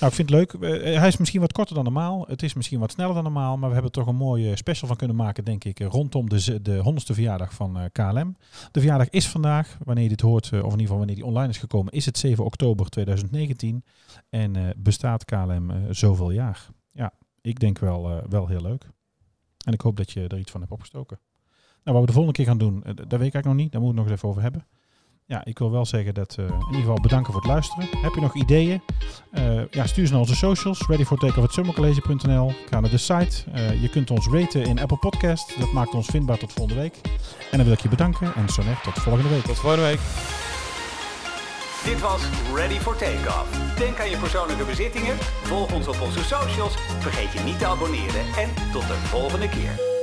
Nou, 0.00 0.12
ik 0.12 0.16
vind 0.16 0.30
het 0.30 0.30
leuk. 0.30 0.52
Eh, 0.52 0.98
hij 0.98 1.08
is 1.08 1.16
misschien 1.16 1.40
wat 1.40 1.52
korter 1.52 1.74
dan 1.74 1.84
normaal. 1.84 2.24
Het 2.28 2.42
is 2.42 2.54
misschien 2.54 2.80
wat 2.80 2.90
sneller 2.90 3.14
dan 3.14 3.22
normaal. 3.22 3.56
Maar 3.56 3.68
we 3.68 3.74
hebben 3.74 3.92
er 3.92 3.98
toch 3.98 4.06
een 4.06 4.16
mooie 4.18 4.56
special 4.56 4.88
van 4.88 4.96
kunnen 4.96 5.16
maken, 5.16 5.44
denk 5.44 5.64
ik. 5.64 5.80
eh, 5.80 5.86
Rondom 5.86 6.28
de, 6.28 6.62
de 6.62 6.82
100ste 6.82 7.14
verjaardag 7.14 7.54
van 7.54 7.78
eh, 7.78 7.84
KLM. 7.92 8.36
De 8.70 8.80
verjaardag 8.80 9.08
is 9.08 9.28
vandaag. 9.28 9.78
Wanneer 9.84 10.02
je 10.02 10.08
dit 10.10 10.20
hoort, 10.20 10.44
of 10.44 10.52
in 10.52 10.62
ieder 10.64 10.78
geval 10.80 10.96
wanneer 10.96 11.14
die 11.14 11.24
online 11.24 11.48
is 11.48 11.58
gekomen, 11.58 11.92
is 11.92 12.06
het 12.06 12.18
7 12.18 12.44
oktober 12.44 12.88
2019. 12.88 13.84
En 14.30 14.74
bestaat 14.76 15.24
KLM 15.24 15.72
zoveel 15.90 16.30
jaar. 16.30 16.66
Ja, 16.92 17.12
ik 17.40 17.60
denk 17.60 17.78
wel, 17.78 18.22
wel 18.28 18.46
heel 18.46 18.60
leuk. 18.62 18.90
En 19.64 19.72
ik 19.72 19.80
hoop 19.80 19.96
dat 19.96 20.10
je 20.10 20.26
er 20.26 20.38
iets 20.38 20.50
van 20.50 20.60
hebt 20.60 20.72
opgestoken. 20.72 21.18
Nou, 21.84 21.96
wat 21.96 22.00
we 22.00 22.06
de 22.06 22.12
volgende 22.12 22.36
keer 22.38 22.46
gaan 22.46 22.58
doen, 22.58 22.80
dat 22.84 22.94
weet 22.96 23.04
ik 23.06 23.10
eigenlijk 23.10 23.44
nog 23.44 23.54
niet. 23.54 23.72
Daar 23.72 23.80
moeten 23.80 23.82
we 23.82 23.86
het 23.86 23.94
nog 23.96 24.04
eens 24.06 24.16
even 24.16 24.28
over 24.28 24.42
hebben. 24.42 24.66
Ja, 25.28 25.44
ik 25.44 25.58
wil 25.58 25.70
wel 25.70 25.86
zeggen 25.86 26.14
dat 26.14 26.36
eh, 26.38 26.44
in 26.44 26.52
ieder 26.66 26.80
geval 26.80 27.00
bedanken 27.00 27.32
voor 27.32 27.42
het 27.42 27.50
luisteren. 27.50 27.88
Heb 28.02 28.14
je 28.14 28.20
nog 28.20 28.34
ideeën? 28.34 28.82
Eh, 29.30 29.70
ja, 29.70 29.86
stuur 29.86 30.06
ze 30.06 30.12
naar 30.12 30.20
onze 30.20 30.36
socials. 30.36 30.86
readyfortakeoff.summercollege.nl 30.86 32.52
Ga 32.70 32.80
naar 32.80 32.90
de 32.90 32.98
site. 32.98 33.50
Eh, 33.52 33.82
je 33.82 33.88
kunt 33.88 34.10
ons 34.10 34.28
raten 34.28 34.64
in 34.64 34.80
Apple 34.80 34.96
Podcast. 34.96 35.58
Dat 35.58 35.72
maakt 35.72 35.94
ons 35.94 36.06
vindbaar 36.06 36.38
tot 36.38 36.52
volgende 36.52 36.80
week. 36.80 36.94
En 37.50 37.56
dan 37.56 37.64
wil 37.64 37.72
ik 37.72 37.80
je 37.80 37.88
bedanken. 37.88 38.34
En 38.34 38.48
Sonnet, 38.48 38.82
tot 38.82 38.98
volgende 38.98 39.28
week. 39.28 39.42
Tot 39.42 39.58
volgende 39.58 39.84
week. 39.84 40.00
Dit 41.84 42.00
was 42.00 42.22
Ready 42.54 42.78
for 42.78 42.96
Takeoff. 42.96 43.76
Denk 43.78 44.00
aan 44.00 44.10
je 44.10 44.16
persoonlijke 44.16 44.64
bezittingen, 44.64 45.16
volg 45.42 45.72
ons 45.72 45.88
op 45.88 46.00
onze 46.00 46.24
socials, 46.24 46.74
vergeet 46.98 47.32
je 47.32 47.40
niet 47.40 47.58
te 47.58 47.66
abonneren 47.66 48.24
en 48.36 48.48
tot 48.72 48.86
de 48.86 48.94
volgende 48.94 49.48
keer. 49.48 49.97